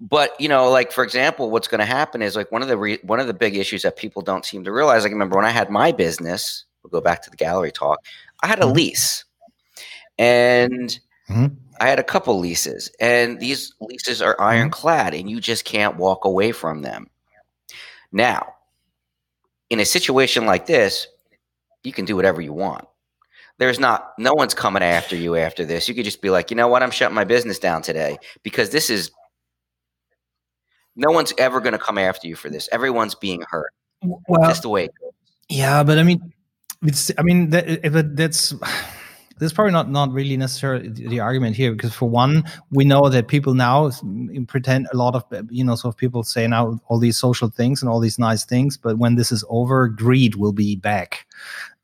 but 0.00 0.38
you 0.40 0.48
know, 0.48 0.68
like 0.68 0.90
for 0.90 1.04
example, 1.04 1.50
what's 1.50 1.68
going 1.68 1.78
to 1.78 1.84
happen 1.84 2.22
is 2.22 2.34
like 2.34 2.50
one 2.50 2.62
of 2.62 2.68
the 2.68 2.76
re- 2.76 2.98
one 3.02 3.20
of 3.20 3.28
the 3.28 3.34
big 3.34 3.56
issues 3.56 3.82
that 3.82 3.96
people 3.96 4.20
don't 4.20 4.44
seem 4.44 4.64
to 4.64 4.72
realize. 4.72 5.06
I 5.06 5.08
remember 5.08 5.36
when 5.36 5.44
I 5.44 5.50
had 5.50 5.70
my 5.70 5.92
business. 5.92 6.64
We'll 6.82 6.90
go 6.90 7.00
back 7.00 7.22
to 7.22 7.30
the 7.30 7.36
gallery 7.36 7.70
talk. 7.70 8.00
I 8.42 8.48
had 8.48 8.58
a 8.58 8.62
mm-hmm. 8.62 8.72
lease, 8.72 9.24
and 10.18 10.98
mm-hmm. 11.30 11.46
I 11.80 11.88
had 11.88 12.00
a 12.00 12.04
couple 12.04 12.36
leases, 12.40 12.90
and 12.98 13.38
these 13.38 13.72
leases 13.80 14.20
are 14.20 14.34
mm-hmm. 14.34 14.42
ironclad, 14.42 15.14
and 15.14 15.30
you 15.30 15.40
just 15.40 15.64
can't 15.64 15.96
walk 15.96 16.24
away 16.24 16.50
from 16.50 16.82
them. 16.82 17.08
Now, 18.10 18.54
in 19.72 19.80
a 19.80 19.86
situation 19.86 20.44
like 20.44 20.66
this, 20.66 21.06
you 21.82 21.92
can 21.92 22.04
do 22.04 22.14
whatever 22.14 22.42
you 22.42 22.52
want. 22.52 22.84
There's 23.56 23.80
not, 23.80 24.12
no 24.18 24.34
one's 24.34 24.52
coming 24.52 24.82
after 24.82 25.16
you 25.16 25.34
after 25.34 25.64
this. 25.64 25.88
You 25.88 25.94
could 25.94 26.04
just 26.04 26.20
be 26.20 26.28
like, 26.28 26.50
you 26.50 26.56
know 26.58 26.68
what, 26.68 26.82
I'm 26.82 26.90
shutting 26.90 27.14
my 27.14 27.24
business 27.24 27.58
down 27.58 27.80
today 27.80 28.18
because 28.42 28.68
this 28.68 28.90
is, 28.90 29.10
no 30.94 31.10
one's 31.10 31.32
ever 31.38 31.60
going 31.60 31.72
to 31.72 31.78
come 31.78 31.96
after 31.96 32.28
you 32.28 32.36
for 32.36 32.50
this. 32.50 32.68
Everyone's 32.70 33.14
being 33.14 33.42
hurt. 33.48 33.72
Well, 34.02 34.42
that's 34.42 34.60
the 34.60 34.68
way. 34.68 34.90
Yeah, 35.48 35.82
but 35.84 35.96
I 35.96 36.02
mean, 36.02 36.34
it's, 36.82 37.10
I 37.16 37.22
mean, 37.22 37.48
that, 37.50 38.14
that's, 38.14 38.52
this 39.42 39.50
is 39.50 39.52
probably 39.52 39.72
not 39.72 39.90
not 39.90 40.12
really 40.12 40.36
necessarily 40.36 40.88
the 40.88 41.18
argument 41.18 41.56
here 41.56 41.72
because 41.72 41.92
for 41.92 42.08
one 42.08 42.44
we 42.70 42.84
know 42.84 43.08
that 43.08 43.26
people 43.26 43.54
now 43.54 43.90
pretend 44.46 44.86
a 44.92 44.96
lot 44.96 45.16
of 45.16 45.24
you 45.50 45.64
know 45.64 45.74
sort 45.74 45.92
of 45.92 45.98
people 45.98 46.22
say 46.22 46.46
now 46.46 46.78
all 46.86 46.98
these 46.98 47.18
social 47.18 47.48
things 47.48 47.82
and 47.82 47.90
all 47.90 47.98
these 47.98 48.20
nice 48.20 48.44
things 48.44 48.76
but 48.76 48.98
when 48.98 49.16
this 49.16 49.32
is 49.32 49.44
over 49.48 49.88
greed 49.88 50.36
will 50.36 50.52
be 50.52 50.76
back. 50.76 51.26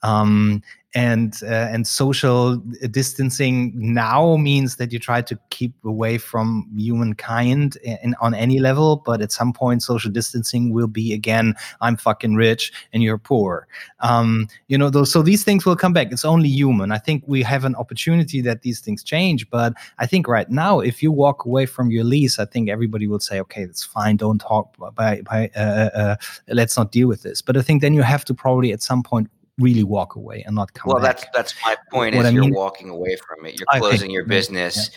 Um, 0.02 0.62
and 0.94 1.40
uh, 1.42 1.68
and 1.72 1.86
social 1.86 2.56
distancing 2.90 3.72
now 3.74 4.36
means 4.36 4.76
that 4.76 4.92
you 4.92 4.98
try 4.98 5.20
to 5.20 5.38
keep 5.50 5.74
away 5.84 6.16
from 6.16 6.66
humankind 6.76 7.76
in, 7.82 8.14
on 8.20 8.34
any 8.34 8.58
level 8.58 9.02
but 9.04 9.20
at 9.20 9.30
some 9.30 9.52
point 9.52 9.82
social 9.82 10.10
distancing 10.10 10.72
will 10.72 10.86
be 10.86 11.12
again 11.12 11.54
i'm 11.82 11.96
fucking 11.96 12.34
rich 12.34 12.72
and 12.92 13.02
you're 13.02 13.18
poor. 13.18 13.66
Um, 14.00 14.48
you 14.68 14.78
know 14.78 14.90
those, 14.90 15.12
so 15.12 15.22
these 15.22 15.44
things 15.44 15.66
will 15.66 15.76
come 15.76 15.92
back. 15.92 16.10
It's 16.10 16.24
only 16.24 16.48
human. 16.48 16.92
I 16.92 16.98
think 16.98 17.24
we 17.26 17.42
have 17.42 17.64
an 17.64 17.74
opportunity 17.74 18.40
that 18.42 18.62
these 18.62 18.80
things 18.80 19.02
change 19.02 19.48
but 19.50 19.72
i 19.98 20.06
think 20.06 20.26
right 20.28 20.50
now 20.50 20.80
if 20.80 21.02
you 21.02 21.12
walk 21.12 21.44
away 21.44 21.66
from 21.66 21.90
your 21.90 22.04
lease 22.04 22.38
i 22.38 22.44
think 22.44 22.68
everybody 22.68 23.06
will 23.06 23.20
say 23.20 23.40
okay 23.40 23.64
that's 23.64 23.84
fine. 23.84 24.16
Don't 24.16 24.40
talk 24.40 24.76
by, 24.94 25.20
by 25.22 25.50
uh, 25.56 25.60
uh, 25.60 25.90
uh 25.94 26.16
let's 26.48 26.76
not 26.76 26.92
deal 26.92 27.08
with 27.08 27.22
this. 27.22 27.42
But 27.42 27.56
i 27.56 27.62
think 27.62 27.82
then 27.82 27.94
you 27.94 28.02
have 28.02 28.24
to 28.26 28.34
probably 28.34 28.72
at 28.72 28.82
some 28.82 29.02
point 29.02 29.28
really 29.58 29.82
walk 29.82 30.16
away 30.16 30.42
and 30.46 30.54
not 30.54 30.72
come 30.72 30.92
well 30.92 31.02
back. 31.02 31.18
that's 31.18 31.26
that's 31.34 31.54
my 31.64 31.76
point 31.90 32.14
what 32.14 32.26
is 32.26 32.32
I 32.32 32.34
you're 32.34 32.52
walking 32.52 32.90
away 32.90 33.16
from 33.16 33.44
it 33.46 33.58
you're 33.58 33.80
closing 33.80 34.10
your 34.10 34.24
business 34.24 34.90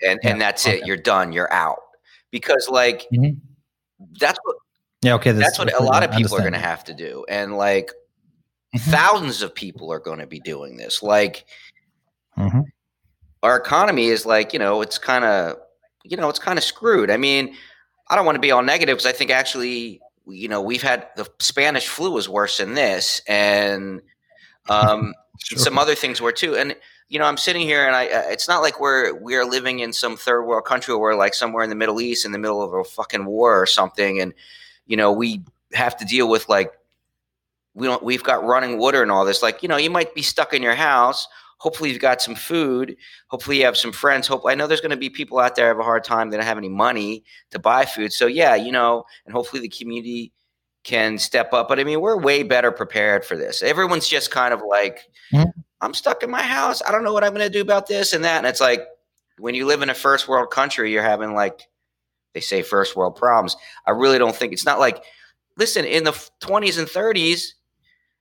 yeah. 0.00 0.10
and 0.10 0.20
yeah. 0.22 0.30
and 0.30 0.40
that's 0.40 0.66
okay. 0.66 0.78
it 0.78 0.86
you're 0.86 0.96
done 0.96 1.32
you're 1.32 1.52
out 1.52 1.80
because 2.30 2.68
like 2.70 3.06
mm-hmm. 3.12 3.38
that's 4.18 4.38
what 4.44 4.56
yeah 5.02 5.14
okay 5.14 5.32
that's, 5.32 5.58
that's 5.58 5.58
what 5.58 5.80
a 5.80 5.82
lot 5.82 6.02
of 6.02 6.10
people 6.12 6.34
are 6.34 6.40
going 6.40 6.52
to 6.52 6.58
have 6.58 6.82
to 6.84 6.94
do 6.94 7.24
and 7.28 7.56
like 7.56 7.88
mm-hmm. 8.74 8.90
thousands 8.90 9.42
of 9.42 9.54
people 9.54 9.92
are 9.92 10.00
going 10.00 10.18
to 10.18 10.26
be 10.26 10.40
doing 10.40 10.76
this 10.76 11.02
like 11.02 11.44
mm-hmm. 12.38 12.60
our 13.42 13.56
economy 13.56 14.06
is 14.06 14.24
like 14.24 14.52
you 14.52 14.58
know 14.58 14.80
it's 14.80 14.98
kind 14.98 15.24
of 15.24 15.58
you 16.10 16.16
know 16.16 16.28
it's 16.28 16.38
kind 16.38 16.58
of 16.58 16.64
screwed. 16.64 17.10
I 17.10 17.16
mean, 17.16 17.54
I 18.08 18.16
don't 18.16 18.24
want 18.24 18.36
to 18.36 18.40
be 18.40 18.50
all 18.50 18.62
negative 18.62 18.96
because 18.96 19.06
I 19.06 19.12
think 19.12 19.30
actually 19.30 20.00
you 20.26 20.48
know 20.48 20.60
we've 20.60 20.82
had 20.82 21.08
the 21.16 21.28
Spanish 21.38 21.86
flu 21.86 22.10
was 22.10 22.28
worse 22.28 22.58
than 22.58 22.74
this, 22.74 23.20
and 23.26 24.02
um, 24.68 25.14
sure. 25.38 25.58
some 25.58 25.78
other 25.78 25.94
things 25.94 26.20
were 26.20 26.32
too. 26.32 26.56
And 26.56 26.76
you 27.08 27.18
know, 27.18 27.24
I'm 27.24 27.36
sitting 27.36 27.62
here, 27.62 27.86
and 27.86 27.94
I 27.94 28.06
uh, 28.06 28.24
it's 28.28 28.48
not 28.48 28.62
like 28.62 28.80
we're 28.80 29.14
we 29.14 29.36
are 29.36 29.44
living 29.44 29.80
in 29.80 29.92
some 29.92 30.16
third 30.16 30.44
world 30.44 30.64
country 30.64 30.92
or 30.92 31.00
we're 31.00 31.14
like 31.14 31.34
somewhere 31.34 31.62
in 31.62 31.70
the 31.70 31.76
Middle 31.76 32.00
East 32.00 32.24
in 32.24 32.32
the 32.32 32.38
middle 32.38 32.62
of 32.62 32.72
a 32.74 32.84
fucking 32.84 33.24
war 33.24 33.60
or 33.60 33.66
something, 33.66 34.20
and 34.20 34.34
you 34.86 34.96
know 34.96 35.12
we 35.12 35.42
have 35.72 35.96
to 35.98 36.04
deal 36.04 36.28
with 36.28 36.48
like 36.48 36.72
we 37.74 37.86
don't 37.86 38.02
we've 38.02 38.24
got 38.24 38.44
running 38.44 38.78
water 38.78 39.02
and 39.02 39.12
all 39.12 39.24
this. 39.24 39.42
Like 39.42 39.62
you 39.62 39.68
know, 39.68 39.76
you 39.76 39.90
might 39.90 40.14
be 40.14 40.22
stuck 40.22 40.52
in 40.52 40.62
your 40.62 40.74
house. 40.74 41.28
Hopefully, 41.58 41.90
you've 41.90 42.00
got 42.00 42.20
some 42.20 42.34
food. 42.34 42.96
Hopefully, 43.28 43.58
you 43.58 43.64
have 43.64 43.76
some 43.76 43.92
friends. 43.92 44.26
Hope 44.26 44.42
I 44.46 44.54
know 44.54 44.66
there's 44.66 44.80
going 44.80 44.90
to 44.90 44.96
be 44.96 45.10
people 45.10 45.38
out 45.38 45.56
there 45.56 45.68
have 45.68 45.78
a 45.78 45.82
hard 45.82 46.04
time. 46.04 46.30
They 46.30 46.36
don't 46.36 46.46
have 46.46 46.58
any 46.58 46.68
money 46.68 47.24
to 47.50 47.58
buy 47.58 47.84
food. 47.84 48.12
So 48.12 48.26
yeah, 48.26 48.54
you 48.54 48.72
know, 48.72 49.04
and 49.24 49.34
hopefully 49.34 49.62
the 49.62 49.68
community 49.68 50.32
can 50.84 51.18
step 51.18 51.52
up. 51.52 51.68
But 51.68 51.80
I 51.80 51.84
mean, 51.84 52.00
we're 52.00 52.16
way 52.16 52.42
better 52.42 52.70
prepared 52.70 53.24
for 53.24 53.36
this. 53.36 53.62
Everyone's 53.62 54.06
just 54.06 54.30
kind 54.30 54.54
of 54.54 54.62
like, 54.68 55.00
mm-hmm. 55.32 55.50
I'm 55.80 55.94
stuck 55.94 56.22
in 56.22 56.30
my 56.30 56.42
house. 56.42 56.80
I 56.86 56.92
don't 56.92 57.02
know 57.02 57.12
what 57.12 57.24
I'm 57.24 57.34
going 57.34 57.46
to 57.46 57.52
do 57.52 57.60
about 57.60 57.86
this 57.86 58.12
and 58.12 58.24
that. 58.24 58.38
And 58.38 58.46
it's 58.46 58.60
like 58.60 58.86
when 59.38 59.54
you 59.54 59.66
live 59.66 59.82
in 59.82 59.90
a 59.90 59.94
first 59.94 60.28
world 60.28 60.50
country, 60.50 60.92
you're 60.92 61.02
having 61.02 61.34
like 61.34 61.62
they 62.34 62.40
say 62.40 62.62
first 62.62 62.96
world 62.96 63.16
problems. 63.16 63.56
I 63.86 63.90
really 63.90 64.18
don't 64.18 64.36
think 64.36 64.52
it's 64.52 64.64
not 64.64 64.78
like 64.78 65.02
listen 65.56 65.84
in 65.84 66.04
the 66.04 66.12
20s 66.40 66.78
and 66.78 66.86
30s 66.86 67.52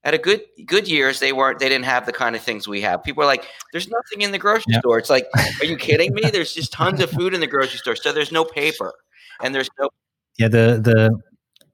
at 0.05 0.13
a 0.13 0.17
good 0.17 0.41
good 0.65 0.87
years 0.87 1.19
they 1.19 1.33
weren't 1.33 1.59
they 1.59 1.67
didn't 1.67 1.85
have 1.85 2.05
the 2.05 2.13
kind 2.13 2.35
of 2.35 2.41
things 2.41 2.67
we 2.67 2.79
have 2.79 3.03
people 3.03 3.21
are 3.21 3.25
like 3.25 3.45
there's 3.73 3.89
nothing 3.89 4.21
in 4.21 4.31
the 4.31 4.37
grocery 4.37 4.63
yeah. 4.69 4.79
store 4.79 4.97
it's 4.97 5.09
like 5.09 5.27
are 5.59 5.65
you 5.65 5.75
kidding 5.75 6.13
me 6.13 6.21
there's 6.31 6.53
just 6.53 6.71
tons 6.71 7.01
of 7.01 7.09
food 7.09 7.33
in 7.33 7.41
the 7.41 7.47
grocery 7.47 7.77
store 7.77 7.95
so 7.95 8.13
there's 8.13 8.31
no 8.31 8.45
paper 8.45 8.93
and 9.43 9.53
there's 9.53 9.69
no 9.77 9.89
yeah 10.37 10.47
the 10.47 10.79
the 10.81 11.09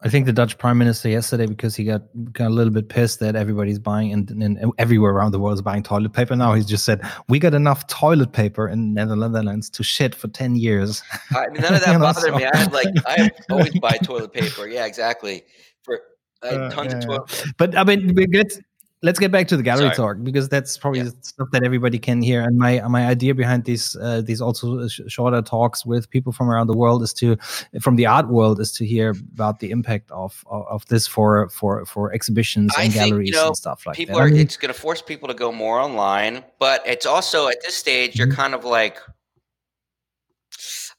I 0.04 0.10
think 0.10 0.26
the 0.26 0.34
Dutch 0.34 0.58
Prime 0.58 0.80
Minister 0.80 1.10
yesterday, 1.10 1.46
because 1.46 1.76
he 1.76 1.84
got 1.84 2.02
got 2.34 2.48
a 2.48 2.50
little 2.50 2.74
bit 2.74 2.90
pissed 2.90 3.20
that 3.20 3.36
everybody's 3.36 3.78
buying 3.78 4.12
and, 4.12 4.32
and 4.32 4.74
everywhere 4.80 5.12
around 5.12 5.32
the 5.32 5.40
world 5.40 5.54
is 5.54 5.62
buying 5.62 5.84
toilet 5.84 6.12
paper. 6.12 6.36
Now 6.36 6.56
he's 6.56 6.66
just 6.66 6.86
said 6.86 7.02
we 7.30 7.38
got 7.38 7.54
enough 7.54 7.86
toilet 7.86 8.32
paper 8.32 8.68
in 8.68 8.96
the 8.96 9.06
Netherlands 9.16 9.70
to 9.70 9.84
shit 9.84 10.16
for 10.16 10.28
ten 10.30 10.56
years. 10.56 11.04
I 11.30 11.50
mean, 11.50 11.62
none 11.62 11.76
of 11.76 11.82
that 11.86 12.00
bothered 12.00 12.32
know, 12.32 12.32
so. 12.32 12.38
me. 12.38 12.46
I 12.46 12.58
have 12.58 12.74
like 12.74 12.88
I 13.06 13.30
always 13.52 13.80
buy 13.80 13.98
toilet 14.04 14.34
paper. 14.34 14.68
Yeah, 14.68 14.88
exactly. 14.88 15.44
For 15.84 16.02
uh, 16.44 16.70
tons 16.70 16.94
yeah, 16.94 16.98
of 17.00 17.06
toilet. 17.06 17.44
But 17.58 17.78
I 17.78 17.84
mean, 17.84 18.14
we 18.16 18.28
get 18.28 18.58
let's 19.04 19.20
get 19.20 19.32
back 19.32 19.48
to 19.48 19.58
the 19.58 19.64
gallery 19.64 19.94
Sorry. 19.96 20.16
talk 20.16 20.24
because 20.24 20.48
that's 20.48 20.78
probably 20.78 21.02
yeah. 21.02 21.10
stuff 21.22 21.50
that 21.52 21.64
everybody 21.64 21.98
can 21.98 22.22
hear. 22.22 22.42
And 22.42 22.58
my 22.58 22.82
my 22.88 23.08
idea 23.08 23.34
behind 23.34 23.66
these 23.66 23.96
uh, 23.96 24.22
these 24.22 24.42
also 24.42 24.88
sh- 24.88 25.02
shorter 25.08 25.42
talks 25.42 25.86
with 25.86 26.10
people 26.10 26.32
from 26.32 26.50
around 26.50 26.68
the 26.68 26.76
world 26.76 27.02
is 27.02 27.14
to 27.14 27.38
from 27.80 27.96
the 27.96 28.06
art 28.06 28.30
world 28.30 28.60
is 28.60 28.72
to 28.74 28.86
hear 28.86 29.12
about 29.12 29.60
the 29.60 29.72
impact 29.72 30.12
of 30.12 30.44
of, 30.50 30.66
of 30.68 30.86
this 30.88 31.08
for 31.08 31.50
for 31.50 31.86
for 31.86 32.14
exhibitions 32.14 32.74
and 32.80 32.94
galleries 32.94 33.30
you 33.30 33.36
know, 33.36 33.48
and 33.48 33.58
stuff 33.58 33.86
like 33.86 33.96
people 33.96 34.16
that. 34.16 34.22
Are, 34.22 34.28
I 34.28 34.32
mean, 34.32 34.42
it's 34.42 34.58
going 34.58 34.74
to 34.74 34.80
force 34.80 35.02
people 35.02 35.28
to 35.28 35.34
go 35.34 35.52
more 35.52 35.80
online, 35.80 36.44
but 36.60 36.86
it's 36.86 37.06
also 37.06 37.48
at 37.48 37.58
this 37.62 37.76
stage 37.76 38.18
you're 38.18 38.28
mm-hmm. 38.28 38.36
kind 38.36 38.54
of 38.54 38.66
like. 38.66 38.98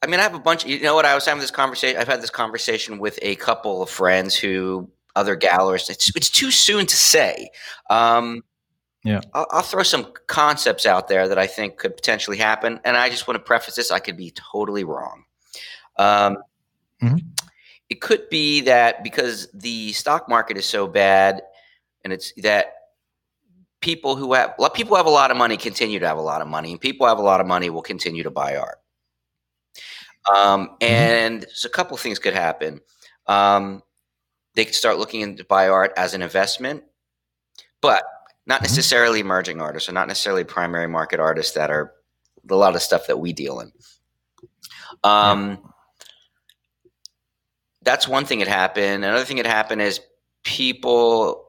I 0.04 0.08
mean, 0.08 0.18
I 0.18 0.24
have 0.24 0.34
a 0.34 0.40
bunch. 0.40 0.66
You 0.66 0.80
know 0.80 0.96
what? 0.96 1.04
I 1.04 1.14
was 1.14 1.24
having 1.24 1.40
this 1.40 1.52
conversation. 1.52 1.96
I've 1.96 2.08
had 2.08 2.20
this 2.20 2.30
conversation 2.30 2.98
with 2.98 3.20
a 3.22 3.36
couple 3.36 3.82
of 3.84 3.88
friends 3.88 4.34
who 4.34 4.90
other 5.16 5.36
galleries. 5.36 5.88
It's 5.88 6.14
it's 6.16 6.30
too 6.30 6.50
soon 6.50 6.86
to 6.86 6.96
say. 6.96 7.50
Um, 7.90 8.42
yeah, 9.04 9.20
I'll, 9.34 9.46
I'll, 9.50 9.62
throw 9.62 9.82
some 9.82 10.12
concepts 10.28 10.86
out 10.86 11.08
there 11.08 11.26
that 11.26 11.38
I 11.38 11.46
think 11.46 11.76
could 11.76 11.96
potentially 11.96 12.36
happen, 12.36 12.78
and 12.84 12.96
I 12.96 13.08
just 13.08 13.26
want 13.26 13.36
to 13.36 13.42
preface 13.42 13.74
this: 13.74 13.90
I 13.90 13.98
could 13.98 14.16
be 14.16 14.32
totally 14.52 14.84
wrong. 14.84 15.24
Um, 15.98 16.38
mm-hmm. 17.02 17.16
It 17.88 18.00
could 18.00 18.28
be 18.30 18.62
that 18.62 19.02
because 19.02 19.48
the 19.52 19.92
stock 19.92 20.28
market 20.28 20.56
is 20.56 20.66
so 20.66 20.86
bad, 20.86 21.42
and 22.04 22.12
it's 22.12 22.32
that 22.38 22.74
people 23.80 24.14
who 24.14 24.32
have 24.34 24.54
people 24.72 24.96
have 24.96 25.06
a 25.06 25.10
lot 25.10 25.30
of 25.30 25.36
money 25.36 25.56
continue 25.56 25.98
to 25.98 26.06
have 26.06 26.18
a 26.18 26.22
lot 26.22 26.40
of 26.40 26.48
money, 26.48 26.70
and 26.70 26.80
people 26.80 27.06
who 27.06 27.08
have 27.08 27.18
a 27.18 27.22
lot 27.22 27.40
of 27.40 27.46
money 27.46 27.70
will 27.70 27.82
continue 27.82 28.22
to 28.22 28.30
buy 28.30 28.56
art. 28.56 28.78
Um, 30.32 30.36
mm-hmm. 30.36 30.74
and 30.80 31.40
mm-hmm. 31.40 31.50
so 31.52 31.66
a 31.66 31.72
couple 31.72 31.96
things 31.96 32.18
could 32.18 32.34
happen. 32.34 32.80
Um, 33.26 33.82
they 34.54 34.64
could 34.64 34.74
start 34.74 34.98
looking 34.98 35.20
into 35.20 35.44
buy 35.44 35.68
art 35.68 35.92
as 35.96 36.14
an 36.14 36.22
investment, 36.22 36.84
but 37.80 38.04
not 38.46 38.56
mm-hmm. 38.56 38.64
necessarily 38.64 39.20
emerging 39.20 39.60
artists 39.60 39.88
or 39.88 39.92
not 39.92 40.08
necessarily 40.08 40.44
primary 40.44 40.88
market 40.88 41.20
artists 41.20 41.54
that 41.54 41.70
are 41.70 41.92
a 42.50 42.54
lot 42.54 42.74
of 42.74 42.82
stuff 42.82 43.06
that 43.06 43.18
we 43.18 43.32
deal 43.32 43.60
in. 43.60 43.72
Um. 45.04 45.58
That's 47.84 48.06
one 48.06 48.26
thing 48.26 48.38
that 48.38 48.46
happened. 48.46 49.04
Another 49.04 49.24
thing 49.24 49.38
that 49.38 49.46
happened 49.46 49.82
is 49.82 50.00
people 50.44 51.48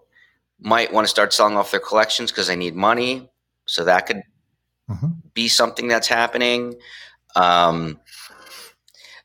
might 0.59 0.91
want 0.91 1.05
to 1.05 1.09
start 1.09 1.31
selling 1.31 1.57
off 1.57 1.69
their 1.69 1.79
collections 1.79 2.31
because 2.31 2.47
they 2.47 2.55
need 2.55 2.75
money. 2.75 3.29
So 3.67 3.83
that 3.83 4.07
could 4.07 4.23
mm-hmm. 4.89 5.07
be 5.33 5.47
something 5.47 5.87
that's 5.87 6.07
happening. 6.07 6.75
Um, 7.35 7.99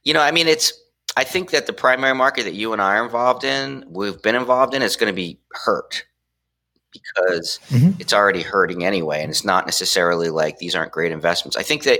you 0.04 0.12
know, 0.12 0.20
I 0.20 0.32
mean, 0.32 0.48
it's 0.48 0.72
I 1.18 1.24
think 1.24 1.50
that 1.50 1.66
the 1.66 1.72
primary 1.72 2.14
market 2.14 2.44
that 2.44 2.54
you 2.54 2.72
and 2.72 2.80
I 2.80 2.96
are 2.96 3.04
involved 3.04 3.42
in, 3.42 3.84
we've 3.88 4.22
been 4.22 4.36
involved 4.36 4.72
in, 4.72 4.82
is 4.82 4.94
going 4.94 5.12
to 5.12 5.16
be 5.16 5.40
hurt 5.50 6.04
because 6.92 7.58
mm-hmm. 7.70 8.00
it's 8.00 8.12
already 8.12 8.42
hurting 8.42 8.84
anyway. 8.84 9.22
And 9.22 9.30
it's 9.30 9.44
not 9.44 9.66
necessarily 9.66 10.30
like 10.30 10.58
these 10.58 10.76
aren't 10.76 10.92
great 10.92 11.10
investments. 11.10 11.56
I 11.56 11.64
think 11.64 11.82
that 11.82 11.98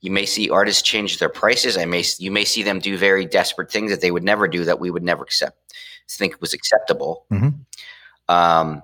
you 0.00 0.10
may 0.10 0.26
see 0.26 0.50
artists 0.50 0.82
change 0.82 1.18
their 1.18 1.28
prices. 1.28 1.76
I 1.76 1.84
may 1.84 2.02
you 2.18 2.32
may 2.32 2.44
see 2.44 2.64
them 2.64 2.80
do 2.80 2.98
very 2.98 3.26
desperate 3.26 3.70
things 3.70 3.92
that 3.92 4.00
they 4.00 4.10
would 4.10 4.24
never 4.24 4.48
do 4.48 4.64
that 4.64 4.80
we 4.80 4.90
would 4.90 5.04
never 5.04 5.22
accept 5.22 5.72
think 6.10 6.40
was 6.40 6.52
acceptable. 6.52 7.26
Mm-hmm. 7.30 8.34
Um, 8.34 8.82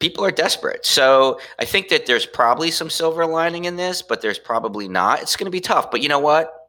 people 0.00 0.24
are 0.24 0.32
desperate. 0.32 0.84
So 0.84 1.40
I 1.60 1.64
think 1.64 1.90
that 1.90 2.06
there's 2.06 2.26
probably 2.26 2.72
some 2.72 2.90
silver 2.90 3.24
lining 3.24 3.66
in 3.66 3.76
this, 3.76 4.02
but 4.02 4.20
there's 4.20 4.38
probably 4.38 4.88
not. 4.88 5.22
It's 5.22 5.36
going 5.36 5.46
to 5.46 5.50
be 5.50 5.60
tough. 5.60 5.92
But 5.92 6.02
you 6.02 6.08
know 6.08 6.18
what? 6.18 6.59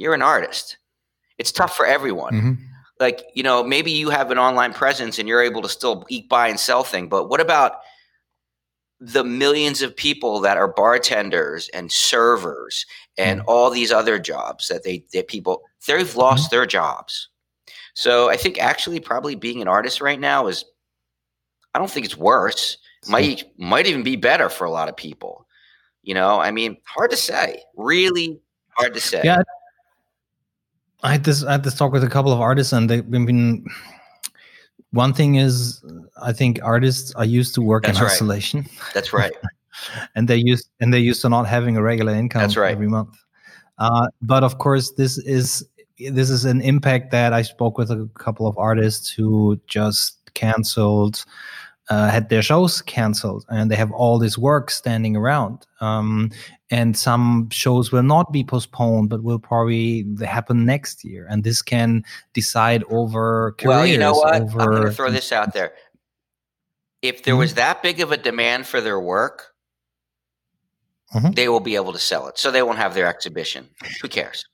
You're 0.00 0.14
an 0.14 0.22
artist. 0.22 0.78
It's 1.38 1.52
tough 1.52 1.76
for 1.76 1.86
everyone. 1.86 2.32
Mm-hmm. 2.32 2.52
Like, 2.98 3.22
you 3.34 3.42
know, 3.42 3.64
maybe 3.64 3.90
you 3.90 4.10
have 4.10 4.30
an 4.30 4.38
online 4.38 4.74
presence 4.74 5.18
and 5.18 5.26
you're 5.28 5.42
able 5.42 5.62
to 5.62 5.68
still 5.68 6.04
eat, 6.08 6.28
buy, 6.28 6.48
and 6.48 6.60
sell 6.60 6.84
thing, 6.84 7.08
But 7.08 7.28
what 7.28 7.40
about 7.40 7.80
the 9.00 9.24
millions 9.24 9.80
of 9.80 9.96
people 9.96 10.40
that 10.40 10.58
are 10.58 10.68
bartenders 10.68 11.70
and 11.70 11.90
servers 11.90 12.84
and 13.16 13.40
mm-hmm. 13.40 13.48
all 13.48 13.70
these 13.70 13.90
other 13.90 14.18
jobs 14.18 14.68
that 14.68 14.84
they 14.84 15.02
that 15.14 15.26
people 15.26 15.62
they've 15.86 16.16
lost 16.16 16.44
mm-hmm. 16.44 16.56
their 16.56 16.66
jobs. 16.66 17.28
So 17.94 18.28
I 18.28 18.36
think 18.36 18.58
actually 18.58 19.00
probably 19.00 19.34
being 19.34 19.62
an 19.62 19.68
artist 19.68 20.00
right 20.00 20.20
now 20.20 20.46
is 20.46 20.64
I 21.74 21.78
don't 21.78 21.90
think 21.90 22.04
it's 22.04 22.16
worse. 22.16 22.76
Might 23.08 23.44
might 23.58 23.86
even 23.86 24.02
be 24.02 24.16
better 24.16 24.50
for 24.50 24.66
a 24.66 24.70
lot 24.70 24.90
of 24.90 24.96
people. 24.96 25.46
You 26.02 26.14
know, 26.14 26.38
I 26.38 26.50
mean, 26.50 26.76
hard 26.84 27.10
to 27.10 27.16
say. 27.16 27.62
Really 27.76 28.38
hard 28.76 28.92
to 28.94 29.00
say. 29.00 29.22
Yeah, 29.24 29.42
I 31.02 31.12
had 31.12 31.24
this 31.24 31.44
I 31.44 31.52
had 31.52 31.64
this 31.64 31.74
talk 31.74 31.92
with 31.92 32.04
a 32.04 32.08
couple 32.08 32.32
of 32.32 32.40
artists, 32.40 32.72
and 32.72 32.88
they've 32.88 33.08
been. 33.08 33.64
One 34.92 35.14
thing 35.14 35.36
is, 35.36 35.84
I 36.20 36.32
think 36.32 36.58
artists 36.64 37.14
are 37.14 37.24
used 37.24 37.54
to 37.54 37.62
work 37.62 37.84
That's 37.84 37.98
in 37.98 38.04
right. 38.04 38.12
isolation. 38.12 38.66
That's 38.92 39.12
right. 39.12 39.32
and 40.16 40.26
they 40.26 40.36
used 40.36 40.68
and 40.80 40.92
they 40.92 40.98
used 40.98 41.22
to 41.22 41.28
not 41.28 41.46
having 41.46 41.76
a 41.76 41.82
regular 41.82 42.12
income. 42.12 42.42
That's 42.42 42.56
right. 42.56 42.72
every 42.72 42.88
month. 42.88 43.16
Uh, 43.78 44.08
but 44.20 44.42
of 44.42 44.58
course, 44.58 44.90
this 44.92 45.18
is 45.18 45.66
this 46.10 46.28
is 46.30 46.44
an 46.44 46.60
impact 46.60 47.12
that 47.12 47.32
I 47.32 47.42
spoke 47.42 47.78
with 47.78 47.90
a 47.90 48.08
couple 48.18 48.46
of 48.46 48.58
artists 48.58 49.10
who 49.10 49.60
just 49.66 50.18
canceled 50.34 51.24
uh, 51.88 52.08
had 52.08 52.28
their 52.28 52.42
shows 52.42 52.80
canceled 52.82 53.44
and 53.48 53.70
they 53.70 53.76
have 53.76 53.90
all 53.92 54.18
this 54.18 54.38
work 54.38 54.70
standing 54.70 55.16
around. 55.16 55.66
Um, 55.80 56.30
and 56.70 56.96
some 56.96 57.48
shows 57.50 57.90
will 57.90 58.02
not 58.02 58.32
be 58.32 58.44
postponed, 58.44 59.10
but 59.10 59.22
will 59.22 59.38
probably 59.38 60.06
happen 60.24 60.64
next 60.64 61.04
year. 61.04 61.26
And 61.28 61.42
this 61.42 61.62
can 61.62 62.04
decide 62.32 62.84
over 62.90 63.52
careers. 63.58 63.76
Well, 63.76 63.86
you 63.86 63.98
know 63.98 64.12
what? 64.12 64.42
Over... 64.42 64.60
I'm 64.60 64.70
going 64.70 64.84
to 64.84 64.92
throw 64.92 65.10
this 65.10 65.32
out 65.32 65.52
there. 65.52 65.72
If 67.02 67.24
there 67.24 67.34
mm-hmm. 67.34 67.40
was 67.40 67.54
that 67.54 67.82
big 67.82 68.00
of 68.00 68.12
a 68.12 68.16
demand 68.16 68.66
for 68.66 68.80
their 68.80 69.00
work, 69.00 69.54
mm-hmm. 71.14 71.32
they 71.32 71.48
will 71.48 71.60
be 71.60 71.74
able 71.74 71.92
to 71.92 71.98
sell 71.98 72.28
it. 72.28 72.38
So 72.38 72.50
they 72.50 72.62
won't 72.62 72.78
have 72.78 72.94
their 72.94 73.06
exhibition. 73.06 73.68
Who 74.02 74.08
cares? 74.08 74.44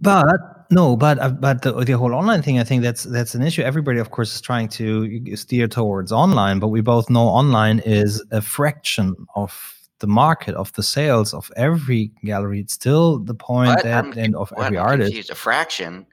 But 0.00 0.38
no, 0.70 0.96
but 0.96 1.18
uh, 1.18 1.28
but 1.28 1.60
the, 1.60 1.72
the 1.84 1.92
whole 1.98 2.14
online 2.14 2.40
thing, 2.40 2.58
I 2.58 2.64
think 2.64 2.82
that's 2.82 3.04
that's 3.04 3.34
an 3.34 3.42
issue. 3.42 3.60
Everybody, 3.60 3.98
of 3.98 4.10
course, 4.10 4.34
is 4.34 4.40
trying 4.40 4.68
to 4.68 5.36
steer 5.36 5.68
towards 5.68 6.12
online, 6.12 6.60
but 6.60 6.68
we 6.68 6.80
both 6.80 7.10
know 7.10 7.26
online 7.26 7.80
is 7.80 8.24
a 8.30 8.40
fraction 8.40 9.14
of 9.34 9.75
the 9.98 10.06
market 10.06 10.54
of 10.54 10.72
the 10.74 10.82
sales 10.82 11.32
of 11.32 11.50
every 11.56 12.10
gallery. 12.24 12.60
It's 12.60 12.74
still 12.74 13.18
the 13.18 13.34
point 13.34 13.68
what? 13.68 13.82
that 13.84 14.04
I'm, 14.04 14.12
and 14.18 14.36
of 14.36 14.52
every 14.56 14.78
I'm 14.78 14.86
artist. 14.86 15.10
Confused. 15.10 15.30
A 15.30 15.34
fraction. 15.34 16.06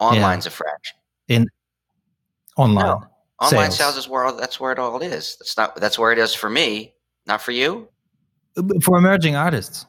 Online's 0.00 0.46
yeah. 0.46 0.48
a 0.48 0.52
fraction. 0.52 0.98
In 1.28 1.46
online. 2.56 2.86
No. 2.86 3.04
Online 3.40 3.70
sales. 3.70 3.76
sales 3.76 3.96
is 3.96 4.08
where 4.08 4.24
all, 4.24 4.36
that's 4.36 4.60
where 4.60 4.72
it 4.72 4.78
all 4.78 5.00
is. 5.00 5.36
That's 5.36 5.56
not 5.56 5.76
that's 5.76 5.98
where 5.98 6.12
it 6.12 6.18
is 6.18 6.34
for 6.34 6.50
me 6.50 6.92
Not 7.26 7.40
for 7.40 7.52
you. 7.52 7.88
Uh, 8.56 8.62
for 8.82 8.98
emerging 8.98 9.36
artists 9.36 9.86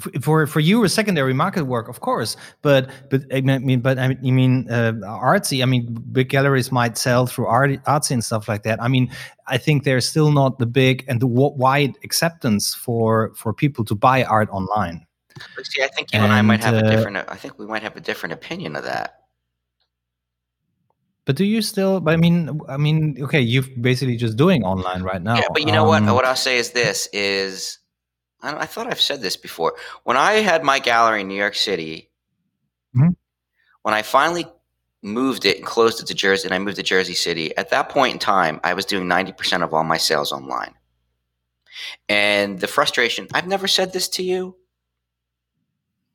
for 0.00 0.46
for 0.46 0.60
you 0.60 0.82
a 0.84 0.88
secondary 0.88 1.34
market 1.34 1.64
work 1.64 1.86
of 1.86 2.00
course 2.00 2.36
but 2.62 2.88
but 3.10 3.22
i 3.32 3.40
mean 3.42 3.80
but 3.80 3.98
i 3.98 4.08
mean 4.08 4.66
uh, 4.70 4.92
artsy? 5.04 5.62
I 5.62 5.66
mean 5.66 5.92
big 6.12 6.30
galleries 6.30 6.72
might 6.72 6.96
sell 6.96 7.26
through 7.26 7.46
art 7.46 7.70
artsy 7.84 8.12
and 8.12 8.24
stuff 8.24 8.48
like 8.48 8.62
that. 8.62 8.82
I 8.82 8.88
mean 8.88 9.10
i 9.46 9.58
think 9.58 9.84
there's 9.84 10.08
still 10.08 10.32
not 10.32 10.58
the 10.58 10.66
big 10.66 11.04
and 11.08 11.20
the 11.20 11.26
wide 11.26 11.94
acceptance 12.04 12.74
for 12.74 13.34
for 13.34 13.52
people 13.52 13.84
to 13.84 13.94
buy 13.94 14.24
art 14.24 14.48
online. 14.50 15.06
But 15.56 15.66
see 15.66 15.82
i 15.82 15.88
think 15.88 16.12
you 16.12 16.16
and, 16.16 16.24
and 16.24 16.32
i 16.32 16.40
might 16.40 16.64
have 16.64 16.74
uh, 16.74 16.86
a 16.86 16.90
different 16.90 17.16
i 17.28 17.36
think 17.36 17.58
we 17.58 17.66
might 17.66 17.82
have 17.82 17.96
a 17.96 18.00
different 18.00 18.32
opinion 18.32 18.76
of 18.76 18.84
that. 18.84 19.18
But 21.26 21.36
do 21.36 21.44
you 21.44 21.60
still 21.60 22.00
but 22.00 22.14
i 22.14 22.16
mean 22.16 22.60
i 22.66 22.78
mean 22.78 23.18
okay 23.20 23.40
you're 23.42 23.68
basically 23.78 24.16
just 24.16 24.38
doing 24.38 24.64
online 24.64 25.02
right 25.02 25.20
now 25.20 25.36
yeah 25.36 25.48
but 25.52 25.66
you 25.66 25.70
know 25.70 25.92
um, 25.92 26.06
what 26.06 26.14
what 26.14 26.24
i'll 26.24 26.34
say 26.34 26.56
is 26.56 26.70
this 26.70 27.08
is 27.12 27.78
I, 28.42 28.62
I, 28.62 28.66
thought 28.66 28.86
I've 28.86 29.00
said 29.00 29.20
this 29.20 29.36
before. 29.36 29.74
When 30.04 30.16
I 30.16 30.34
had 30.34 30.62
my 30.62 30.78
gallery 30.78 31.22
in 31.22 31.28
New 31.28 31.34
York 31.34 31.54
City, 31.54 32.10
mm-hmm. 32.94 33.10
when 33.82 33.94
I 33.94 34.02
finally 34.02 34.46
moved 35.02 35.44
it 35.44 35.58
and 35.58 35.66
closed 35.66 36.00
it 36.00 36.06
to 36.06 36.14
Jersey, 36.14 36.46
and 36.46 36.54
I 36.54 36.58
moved 36.58 36.76
to 36.76 36.82
Jersey 36.82 37.14
City, 37.14 37.56
at 37.56 37.70
that 37.70 37.88
point 37.88 38.14
in 38.14 38.18
time, 38.18 38.60
I 38.62 38.74
was 38.74 38.84
doing 38.84 39.06
90% 39.06 39.62
of 39.62 39.74
all 39.74 39.84
my 39.84 39.96
sales 39.96 40.32
online. 40.32 40.74
And 42.08 42.60
the 42.60 42.66
frustration, 42.66 43.26
I've 43.32 43.46
never 43.46 43.66
said 43.66 43.92
this 43.92 44.08
to 44.10 44.22
you. 44.22 44.56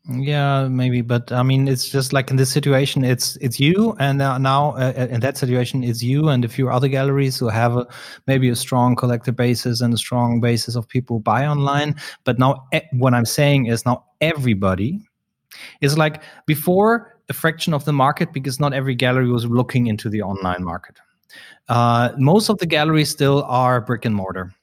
Yeah, 0.10 0.70
maybe, 0.70 1.02
but 1.02 1.34
I 1.34 1.44
mean, 1.44 1.68
it's 1.68 1.90
just 1.90 2.14
like 2.14 2.32
in 2.32 2.38
this 2.38 2.50
situation, 2.50 3.04
it's 3.04 3.36
it's 3.42 3.60
you, 3.60 3.94
and 4.00 4.20
now, 4.20 4.72
uh, 4.78 4.94
uh, 4.98 5.08
in 5.10 5.20
that 5.20 5.38
situation, 5.38 5.84
it's 5.84 6.02
you 6.02 6.30
and 6.30 6.46
a 6.46 6.48
few 6.48 6.70
other 6.70 6.88
galleries 6.88 7.38
who 7.38 7.50
have 7.50 7.76
a, 7.76 7.86
maybe 8.26 8.48
a 8.48 8.56
strong 8.56 8.96
collector 8.96 9.34
basis 9.34 9.82
and 9.82 9.94
a 9.94 9.98
strong 9.98 10.40
basis 10.40 10.78
of 10.78 10.88
people 10.88 11.18
who 11.18 11.24
buy 11.24 11.46
online. 11.46 11.94
But 12.24 12.40
now, 12.40 12.68
what 12.94 13.14
I'm 13.14 13.26
saying 13.26 13.66
is 13.66 13.86
now 13.86 14.06
everybody 14.22 15.02
is 15.82 15.98
like 15.98 16.24
before 16.46 17.18
a 17.28 17.34
fraction 17.34 17.74
of 17.74 17.84
the 17.84 17.94
market 17.94 18.32
because 18.32 18.62
not 18.62 18.74
every 18.74 18.96
gallery 18.96 19.30
was 19.30 19.46
looking 19.46 19.88
into 19.88 20.08
the 20.10 20.22
online 20.22 20.64
market. 20.64 21.00
Uh, 21.68 22.12
most 22.18 22.50
of 22.50 22.60
the 22.60 22.66
galleries 22.66 23.10
still 23.10 23.44
are 23.44 23.82
brick 23.82 24.06
and 24.06 24.16
mortar. 24.16 24.54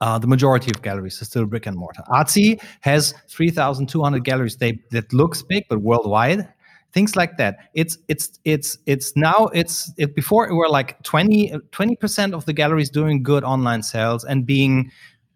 Uh, 0.00 0.18
the 0.18 0.26
majority 0.26 0.70
of 0.70 0.82
galleries 0.82 1.20
are 1.20 1.24
still 1.24 1.44
brick 1.44 1.66
and 1.66 1.76
mortar. 1.76 2.02
Artsy 2.08 2.62
has 2.80 3.14
3,200 3.28 4.24
galleries 4.24 4.56
they, 4.56 4.80
that 4.90 5.12
looks 5.12 5.42
big, 5.42 5.64
but 5.68 5.80
worldwide. 5.80 6.48
Things 6.92 7.16
like 7.16 7.36
that. 7.36 7.58
It's 7.74 7.98
it's 8.08 8.38
it's 8.46 8.78
it's 8.86 9.14
now 9.14 9.50
it's 9.52 9.92
it, 9.98 10.14
before 10.14 10.48
it 10.48 10.54
were 10.54 10.70
like 10.70 11.02
20 11.02 11.60
percent 12.00 12.32
of 12.32 12.46
the 12.46 12.54
galleries 12.54 12.88
doing 12.88 13.22
good 13.22 13.44
online 13.44 13.82
sales 13.82 14.24
and 14.24 14.46
being 14.46 14.90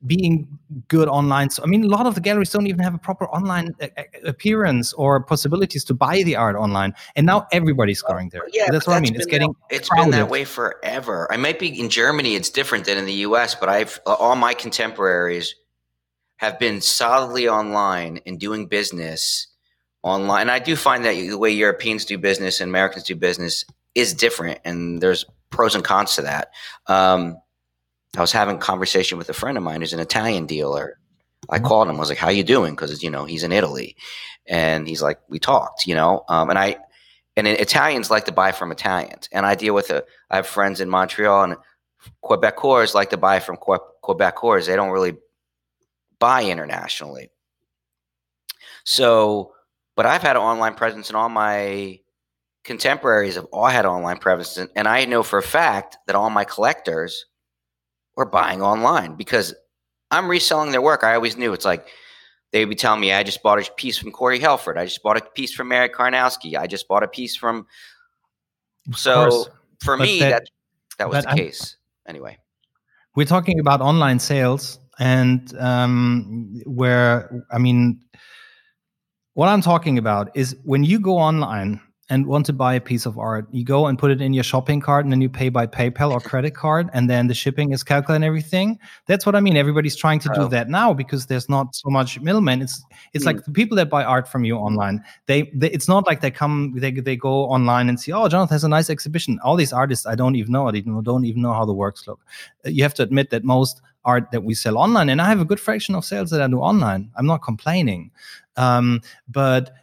being 0.06 0.58
good 0.88 1.08
online. 1.08 1.50
So, 1.50 1.62
I 1.62 1.66
mean, 1.66 1.84
a 1.84 1.88
lot 1.88 2.06
of 2.06 2.14
the 2.14 2.20
galleries 2.20 2.50
don't 2.50 2.66
even 2.66 2.80
have 2.80 2.94
a 2.94 2.98
proper 2.98 3.28
online 3.28 3.74
uh, 3.80 3.88
uh, 3.96 4.02
appearance 4.24 4.92
or 4.94 5.22
possibilities 5.22 5.84
to 5.84 5.94
buy 5.94 6.22
the 6.22 6.36
art 6.36 6.56
online. 6.56 6.94
And 7.14 7.26
now 7.26 7.46
everybody's 7.52 8.02
going 8.02 8.30
there. 8.30 8.42
Yeah, 8.52 8.70
that's 8.70 8.86
what 8.86 8.96
I 8.96 9.00
mean. 9.00 9.14
It's 9.14 9.26
getting 9.26 9.54
that, 9.70 9.76
it's 9.76 9.88
crowded. 9.88 10.10
been 10.10 10.20
that 10.20 10.28
way 10.28 10.44
forever. 10.44 11.30
I 11.30 11.36
might 11.36 11.58
be 11.58 11.68
in 11.68 11.88
Germany. 11.88 12.34
It's 12.34 12.50
different 12.50 12.84
than 12.84 12.98
in 12.98 13.06
the 13.06 13.12
U.S. 13.26 13.54
But 13.54 13.68
I've 13.68 14.00
all 14.06 14.36
my 14.36 14.54
contemporaries 14.54 15.54
have 16.36 16.58
been 16.58 16.80
solidly 16.80 17.48
online 17.48 18.20
and 18.26 18.40
doing 18.40 18.66
business 18.66 19.46
online. 20.02 20.42
And 20.42 20.50
I 20.50 20.58
do 20.58 20.74
find 20.74 21.04
that 21.04 21.14
the 21.14 21.38
way 21.38 21.50
Europeans 21.50 22.04
do 22.04 22.18
business 22.18 22.60
and 22.60 22.68
Americans 22.68 23.04
do 23.04 23.14
business 23.14 23.64
is 23.94 24.14
different, 24.14 24.58
and 24.64 25.00
there's 25.00 25.24
pros 25.50 25.74
and 25.74 25.84
cons 25.84 26.16
to 26.16 26.22
that. 26.22 26.50
Um, 26.88 27.36
I 28.16 28.20
was 28.20 28.33
having 28.33 28.57
a 28.57 28.61
conversation 28.61 29.18
with 29.18 29.29
a 29.29 29.35
friend 29.35 29.57
of 29.57 29.64
mine 29.64 29.81
who's 29.81 29.92
an 29.92 30.01
Italian 30.01 30.46
dealer. 30.46 30.98
I 31.48 31.57
mm-hmm. 31.57 31.66
called 31.66 31.88
him. 31.88 31.96
I 31.96 32.01
was 32.01 32.09
like, 32.09 32.18
"How 32.18 32.29
you 32.29 32.44
doing?" 32.44 32.75
Because 32.75 33.03
you 33.03 33.11
know 33.11 33.25
he's 33.25 33.42
in 33.42 33.53
Italy, 33.53 33.96
and 34.46 34.87
he's 34.87 35.03
like, 35.03 35.18
"We 35.29 35.38
talked," 35.38 35.87
you 35.87 35.94
know. 35.94 36.25
Um, 36.29 36.51
and 36.51 36.59
I 36.59 36.77
and 37.37 37.46
Italians 37.46 38.11
like 38.11 38.27
to 38.27 38.33
buy 38.33 38.53
from 38.53 38.70
Italians, 38.70 39.29
and 39.33 39.46
I 39.46 39.55
deal 39.55 39.75
with 39.75 39.90
a. 39.90 40.05
I 40.31 40.37
have 40.37 40.46
friends 40.46 40.81
in 40.81 40.90
Montreal 40.90 41.44
and 41.44 41.57
Quebecers 42.22 42.94
like 42.94 43.11
to 43.11 43.16
buy 43.16 43.40
from 43.40 43.57
que- 43.57 43.79
Quebecers. 44.03 44.66
They 44.66 44.77
don't 44.77 44.90
really 44.90 45.16
buy 46.18 46.44
internationally. 46.44 47.31
So, 48.85 49.53
but 49.96 50.07
I've 50.07 50.22
had 50.22 50.37
an 50.37 50.42
online 50.42 50.75
presence, 50.75 51.09
and 51.09 51.16
all 51.16 51.31
my 51.31 52.01
contemporaries 52.64 53.37
have 53.37 53.46
all 53.46 53.66
had 53.66 53.87
online 53.87 54.18
presence, 54.18 54.70
and 54.77 54.87
I 54.87 55.07
know 55.07 55.22
for 55.22 55.38
a 55.38 55.42
fact 55.42 55.96
that 56.07 56.14
all 56.14 56.29
my 56.29 56.44
collectors 56.44 57.25
or 58.16 58.27
buying 58.27 58.62
online 58.62 59.14
because 59.14 59.55
I'm 60.11 60.29
reselling 60.29 60.70
their 60.70 60.83
work. 60.83 61.05
I 61.05 61.14
always 61.14 61.37
knew 61.37 61.53
it's 61.53 61.64
like 61.64 61.88
they'd 62.53 62.64
be 62.66 62.75
telling 62.75 63.01
me, 63.01 63.12
I 63.12 63.22
just 63.22 63.42
bought 63.42 63.59
a 63.59 63.72
piece 63.72 63.98
from 63.98 64.12
Corey 64.12 64.38
Helford. 64.38 64.79
I 64.79 64.85
just 64.85 65.03
bought 65.03 65.16
a 65.16 65.22
piece 65.35 65.53
from 65.53 65.68
Merry 65.68 65.88
Karnowsky. 65.88 66.57
I 66.57 66.66
just 66.66 66.87
bought 66.87 67.03
a 67.03 67.09
piece 67.09 67.35
from. 67.35 67.66
So 68.94 69.46
for 69.83 69.96
but 69.96 70.05
me, 70.05 70.20
that, 70.20 70.31
that, 70.31 70.48
that 70.98 71.11
was 71.11 71.25
the 71.25 71.31
I'm, 71.31 71.37
case. 71.37 71.77
Anyway, 72.07 72.37
we're 73.14 73.27
talking 73.27 73.59
about 73.59 73.81
online 73.81 74.18
sales 74.18 74.79
and 74.98 75.57
um, 75.59 76.61
where, 76.66 77.44
I 77.51 77.59
mean, 77.59 78.01
what 79.35 79.48
I'm 79.48 79.62
talking 79.62 79.96
about 79.98 80.37
is 80.37 80.57
when 80.64 80.85
you 80.85 81.01
go 81.01 81.16
online 81.16 81.81
and 82.10 82.26
want 82.26 82.44
to 82.46 82.52
buy 82.52 82.74
a 82.74 82.80
piece 82.80 83.06
of 83.06 83.16
art, 83.16 83.46
you 83.52 83.64
go 83.64 83.86
and 83.86 83.98
put 83.98 84.10
it 84.10 84.20
in 84.20 84.32
your 84.32 84.44
shopping 84.44 84.80
cart 84.80 85.04
and 85.04 85.12
then 85.12 85.20
you 85.20 85.28
pay 85.28 85.48
by 85.48 85.66
PayPal 85.66 86.10
or 86.10 86.20
credit 86.20 86.54
card 86.54 86.90
and 86.92 87.08
then 87.08 87.28
the 87.28 87.34
shipping 87.34 87.72
is 87.72 87.82
calculated 87.82 88.16
and 88.16 88.24
everything. 88.24 88.78
That's 89.06 89.24
what 89.24 89.34
I 89.34 89.40
mean. 89.40 89.56
Everybody's 89.56 89.96
trying 89.96 90.18
to 90.20 90.30
do 90.34 90.48
that 90.48 90.68
now 90.68 90.92
because 90.92 91.26
there's 91.26 91.48
not 91.48 91.74
so 91.74 91.88
much 91.90 92.20
middlemen. 92.20 92.60
It's 92.60 92.84
it's 93.12 93.24
mm. 93.24 93.28
like 93.28 93.44
the 93.44 93.52
people 93.52 93.76
that 93.76 93.88
buy 93.88 94.04
art 94.04 94.28
from 94.28 94.44
you 94.44 94.56
online. 94.56 95.02
They, 95.26 95.50
they, 95.54 95.70
it's 95.70 95.88
not 95.88 96.06
like 96.06 96.20
they 96.20 96.30
come 96.30 96.74
they 96.76 96.90
they 96.90 97.16
go 97.16 97.44
online 97.44 97.88
and 97.88 97.98
see, 97.98 98.12
oh, 98.12 98.28
Jonathan 98.28 98.54
has 98.54 98.64
a 98.64 98.68
nice 98.68 98.90
exhibition. 98.90 99.38
All 99.44 99.56
these 99.56 99.72
artists 99.72 100.04
I 100.04 100.14
don't 100.14 100.34
even 100.36 100.52
know. 100.52 100.68
I 100.68 100.72
don't 100.72 101.24
even 101.24 101.42
know 101.42 101.52
how 101.52 101.64
the 101.64 101.72
works 101.72 102.06
look. 102.06 102.20
Uh, 102.66 102.70
you 102.70 102.82
have 102.82 102.94
to 102.94 103.02
admit 103.02 103.30
that 103.30 103.44
most 103.44 103.80
art 104.04 104.32
that 104.32 104.42
we 104.42 104.54
sell 104.54 104.76
online, 104.76 105.08
and 105.08 105.22
I 105.22 105.28
have 105.28 105.40
a 105.40 105.44
good 105.44 105.60
fraction 105.60 105.94
of 105.94 106.04
sales 106.04 106.30
that 106.30 106.42
I 106.42 106.48
do 106.48 106.58
online. 106.58 107.10
I'm 107.16 107.26
not 107.26 107.42
complaining. 107.42 108.10
Um, 108.56 109.00
but 109.28 109.74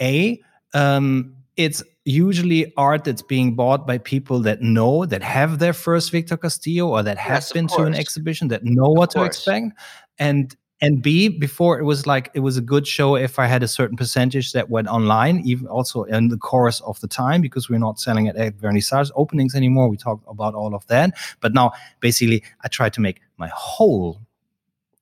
a 0.00 0.40
um, 0.74 1.34
it's 1.58 1.82
usually 2.04 2.72
art 2.76 3.04
that's 3.04 3.20
being 3.20 3.54
bought 3.54 3.86
by 3.86 3.98
people 3.98 4.38
that 4.40 4.62
know 4.62 5.04
that 5.04 5.22
have 5.22 5.58
their 5.58 5.72
first 5.74 6.12
Victor 6.12 6.36
Castillo 6.36 6.88
or 6.88 7.02
that 7.02 7.18
have 7.18 7.42
yes, 7.42 7.52
been 7.52 7.66
to 7.66 7.82
an 7.82 7.94
exhibition 7.94 8.48
that 8.48 8.64
know 8.64 8.88
what 8.88 9.10
to 9.10 9.24
expect. 9.24 9.72
And 10.18 10.56
and 10.80 11.02
b 11.02 11.28
before 11.28 11.80
it 11.80 11.82
was 11.82 12.06
like 12.06 12.30
it 12.34 12.40
was 12.40 12.56
a 12.56 12.60
good 12.60 12.86
show 12.86 13.16
if 13.16 13.40
i 13.40 13.46
had 13.46 13.64
a 13.64 13.66
certain 13.66 13.96
percentage 13.96 14.52
that 14.52 14.70
went 14.70 14.86
online 14.86 15.40
even 15.44 15.66
also 15.66 16.04
in 16.04 16.28
the 16.28 16.36
course 16.36 16.80
of 16.82 17.00
the 17.00 17.08
time 17.08 17.40
because 17.42 17.68
we're 17.68 17.80
not 17.80 17.98
selling 17.98 18.26
it 18.26 18.36
at 18.36 18.56
vernissage 18.56 19.10
openings 19.16 19.56
anymore. 19.56 19.88
We 19.88 19.96
talked 19.96 20.24
about 20.28 20.54
all 20.54 20.76
of 20.76 20.86
that. 20.86 21.18
But 21.40 21.52
now 21.52 21.72
basically 21.98 22.44
i 22.62 22.68
try 22.68 22.88
to 22.90 23.00
make 23.00 23.20
my 23.36 23.50
whole 23.52 24.20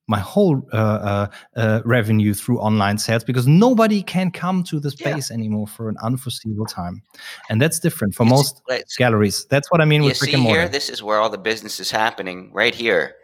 my 0.08 0.18
whole 0.18 0.62
uh, 0.72 0.76
uh, 0.76 1.26
uh, 1.56 1.82
revenue 1.84 2.32
through 2.32 2.60
online 2.60 2.98
sales 2.98 3.24
because 3.24 3.46
nobody 3.46 4.02
can 4.02 4.30
come 4.30 4.62
to 4.64 4.78
the 4.78 4.90
space 4.90 5.30
yeah. 5.30 5.34
anymore 5.34 5.66
for 5.66 5.88
an 5.88 5.96
unforeseeable 6.02 6.66
time, 6.66 7.02
and 7.50 7.60
that's 7.60 7.80
different 7.80 8.14
for 8.14 8.24
most 8.24 8.62
galleries. 8.98 9.46
That's 9.46 9.70
what 9.70 9.80
I 9.80 9.84
mean 9.84 10.02
with 10.02 10.18
brick 10.18 10.34
and 10.34 10.42
mortar. 10.42 10.60
Here, 10.60 10.68
this 10.68 10.88
is 10.88 11.02
where 11.02 11.18
all 11.18 11.30
the 11.30 11.38
business 11.38 11.80
is 11.80 11.90
happening. 11.90 12.50
Right 12.52 12.74
here, 12.74 13.16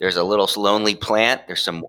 there's 0.00 0.16
a 0.16 0.24
little 0.24 0.48
lonely 0.56 0.94
plant. 0.94 1.46
There's 1.46 1.62
some. 1.62 1.84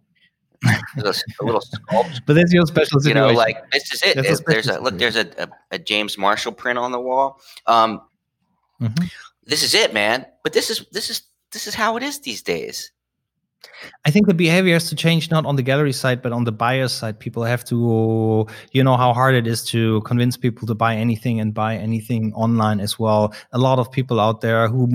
There's 0.96 1.22
a, 1.40 1.44
a 1.44 1.46
little 1.46 1.62
sculpt. 1.62 2.22
but 2.26 2.34
that's 2.34 2.52
your 2.52 2.66
special 2.66 3.00
situation. 3.00 3.22
You 3.22 3.34
know, 3.34 3.38
like 3.38 3.58
this 3.72 3.94
is 3.94 4.02
it. 4.02 4.16
There's, 4.16 4.40
a 4.40 4.44
there's 4.48 4.68
a 4.68 4.80
look. 4.80 4.98
There's 4.98 5.16
a, 5.16 5.28
a, 5.38 5.48
a, 5.72 5.78
James 5.78 6.18
Marshall 6.18 6.54
print 6.54 6.80
on 6.80 6.92
the 6.92 7.00
wall. 7.00 7.40
Um, 7.68 8.02
mm-hmm. 8.82 9.06
This 9.44 9.62
is 9.62 9.76
it, 9.76 9.94
man. 9.94 10.26
But 10.44 10.54
this 10.54 10.72
is 10.72 10.86
this 10.92 11.12
is 11.12 11.24
this 11.52 11.68
is 11.68 11.76
how 11.76 11.98
it 11.98 12.04
is 12.04 12.20
these 12.22 12.42
days. 12.42 12.92
I 14.06 14.12
think 14.12 14.28
the 14.28 14.34
behavior 14.34 14.74
has 14.74 14.90
to 14.90 14.96
change 14.96 15.32
not 15.32 15.46
on 15.46 15.56
the 15.56 15.64
gallery 15.64 15.94
side, 15.94 16.22
but 16.22 16.32
on 16.32 16.44
the 16.44 16.52
buyer 16.52 16.88
side. 16.88 17.20
People 17.20 17.44
have 17.44 17.64
to, 17.66 18.48
you 18.72 18.84
know, 18.84 18.98
how 18.98 19.14
hard 19.14 19.36
it 19.36 19.48
is 19.48 19.64
to 19.66 20.02
convince 20.02 20.38
people 20.38 20.68
to 20.68 20.76
buy 20.76 20.96
anything 20.96 21.40
and 21.40 21.54
buy 21.54 21.76
anything 21.76 22.34
online 22.34 22.80
as 22.80 23.00
well. 23.00 23.34
A 23.52 23.58
lot 23.58 23.80
of 23.80 23.92
people 23.92 24.20
out 24.20 24.42
there 24.42 24.68
who 24.68 24.88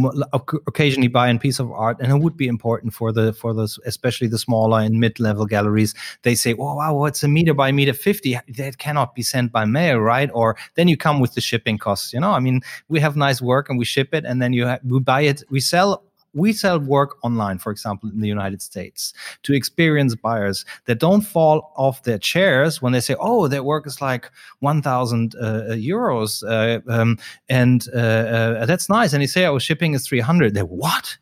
occasionally 0.67 1.09
buy 1.09 1.29
a 1.29 1.39
piece 1.39 1.59
of 1.59 1.71
art, 1.73 1.99
and 2.01 2.13
it 2.13 2.19
would 2.19 2.37
be 2.37 2.49
important 2.49 2.95
for 2.95 3.13
the 3.13 3.33
for 3.33 3.53
the 3.55 3.69
especially 3.87 4.29
the 4.29 4.39
smaller 4.39 4.81
and 4.81 5.01
mid 5.01 5.19
level 5.21 5.47
galleries. 5.47 5.95
They 6.23 6.35
say, 6.35 6.55
"Oh 6.55 6.77
wow, 6.77 6.95
what's 6.95 7.23
a 7.23 7.29
meter 7.29 7.55
by 7.55 7.73
meter 7.73 7.93
fifty? 7.95 8.39
That 8.57 8.79
cannot 8.79 9.15
be 9.15 9.23
sent 9.23 9.53
by 9.53 9.65
mail, 9.65 9.99
right?" 9.99 10.31
Or 10.33 10.57
then 10.75 10.89
you 10.89 10.97
come 10.97 11.21
with 11.21 11.35
the 11.35 11.41
shipping 11.41 11.79
costs. 11.79 12.13
You 12.13 12.21
know, 12.21 12.31
I 12.31 12.41
mean, 12.41 12.61
we 12.89 13.01
have 13.01 13.17
nice 13.17 13.43
work 13.43 13.69
and 13.69 13.79
we 13.79 13.85
ship 13.85 14.15
it, 14.15 14.25
and 14.25 14.41
then 14.41 14.53
you 14.53 14.77
we 14.85 15.01
buy 15.01 15.23
it, 15.23 15.43
we 15.51 15.61
sell 15.61 16.03
we 16.35 16.53
sell 16.53 16.79
work 16.79 17.17
online, 17.25 17.59
for 17.59 17.73
example, 17.73 18.09
in 18.11 18.21
the 18.21 18.29
United 18.29 18.63
States 18.63 19.13
to 19.43 19.53
experienced 19.53 20.21
buyers 20.23 20.65
that 20.87 20.99
don't 21.01 21.23
fall 21.23 21.73
off 21.77 22.03
their 22.05 22.19
chairs 22.19 22.81
when 22.81 22.93
they 22.93 23.01
say, 23.01 23.17
"Oh, 23.19 23.49
their 23.49 23.63
work 23.63 23.87
is 23.87 24.01
like 24.01 24.31
1,000 24.61 25.35
uh, 25.35 25.39
uh, 25.39 25.63
euros," 25.73 26.43
uh, 26.47 26.81
um, 26.91 27.19
and 27.49 27.87
uh, 27.95 27.99
uh, 27.99 28.67
that's 28.67 28.89
nice. 28.89 29.13
And 29.13 29.23
they 29.23 29.27
say, 29.27 29.47
"Oh, 29.47 29.59
shipping 29.59 29.95
is 29.95 30.07
300." 30.07 30.55
They 30.55 30.63
what? 30.63 31.19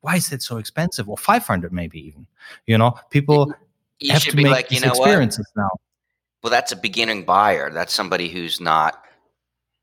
why 0.00 0.16
is 0.16 0.32
it 0.32 0.42
so 0.42 0.58
expensive? 0.58 1.08
Or 1.08 1.16
500 1.16 1.72
maybe 1.72 2.00
even. 2.06 2.26
You 2.66 2.78
know, 2.78 2.94
people 3.10 3.52
You 4.00 4.12
have 4.12 4.22
should 4.22 4.30
to 4.32 4.36
be 4.36 4.44
make 4.44 4.52
like, 4.52 4.70
you 4.70 4.76
these 4.76 4.84
know 4.84 4.90
what? 4.90 5.08
experiences 5.08 5.46
now. 5.56 5.68
Well, 6.42 6.50
that's 6.50 6.72
a 6.72 6.76
beginning 6.76 7.24
buyer. 7.24 7.70
That's 7.70 7.92
somebody 7.92 8.28
who's 8.28 8.60
not, 8.60 9.02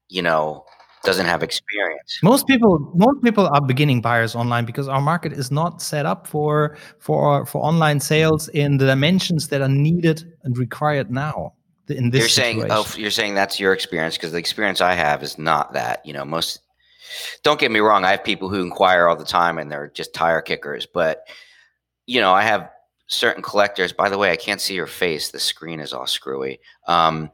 you 0.08 0.22
know, 0.22 0.66
doesn't 1.06 1.26
have 1.26 1.44
experience. 1.44 2.20
Most 2.24 2.48
people, 2.48 2.92
most 2.96 3.24
people 3.24 3.48
are 3.48 3.62
beginning 3.62 4.02
buyers 4.02 4.36
online 4.36 4.66
because 4.66 4.88
our 4.88 5.02
market 5.02 5.34
is 5.34 5.52
not 5.52 5.82
set 5.82 6.06
up 6.06 6.28
for 6.28 6.78
for 7.00 7.46
for 7.46 7.64
online 7.64 8.00
sales 8.00 8.48
in 8.50 8.78
the 8.78 8.86
dimensions 8.86 9.48
that 9.50 9.62
are 9.62 9.70
needed 9.70 10.24
and 10.44 10.58
required 10.58 11.12
now. 11.12 11.54
In 11.88 12.10
this 12.10 12.22
you're 12.22 12.30
saying, 12.30 12.62
situation. 12.62 12.78
oh, 12.78 12.96
you're 12.98 13.12
saying 13.12 13.36
that's 13.36 13.60
your 13.60 13.72
experience 13.72 14.18
because 14.18 14.32
the 14.32 14.40
experience 14.40 14.82
I 14.82 14.94
have 14.94 15.22
is 15.22 15.38
not 15.38 15.74
that. 15.74 16.06
You 16.06 16.14
know, 16.14 16.26
most. 16.26 16.62
Don't 17.44 17.60
get 17.60 17.72
me 17.72 17.80
wrong. 17.80 18.04
I 18.04 18.12
have 18.12 18.24
people 18.24 18.50
who 18.50 18.62
inquire 18.62 19.08
all 19.08 19.16
the 19.16 19.24
time, 19.24 19.60
and 19.60 19.72
they're 19.72 19.92
just 19.94 20.14
tire 20.14 20.42
kickers. 20.42 20.88
But 20.88 21.28
you 22.08 22.20
know, 22.22 22.34
I 22.34 22.42
have 22.42 22.70
certain 23.08 23.44
collectors. 23.44 23.94
By 23.94 24.10
the 24.10 24.18
way, 24.18 24.32
I 24.32 24.36
can't 24.36 24.62
see 24.62 24.74
your 24.74 24.88
face. 24.88 25.30
The 25.30 25.40
screen 25.40 25.80
is 25.80 25.94
all 25.94 26.08
screwy. 26.08 26.60
Um, 26.88 27.32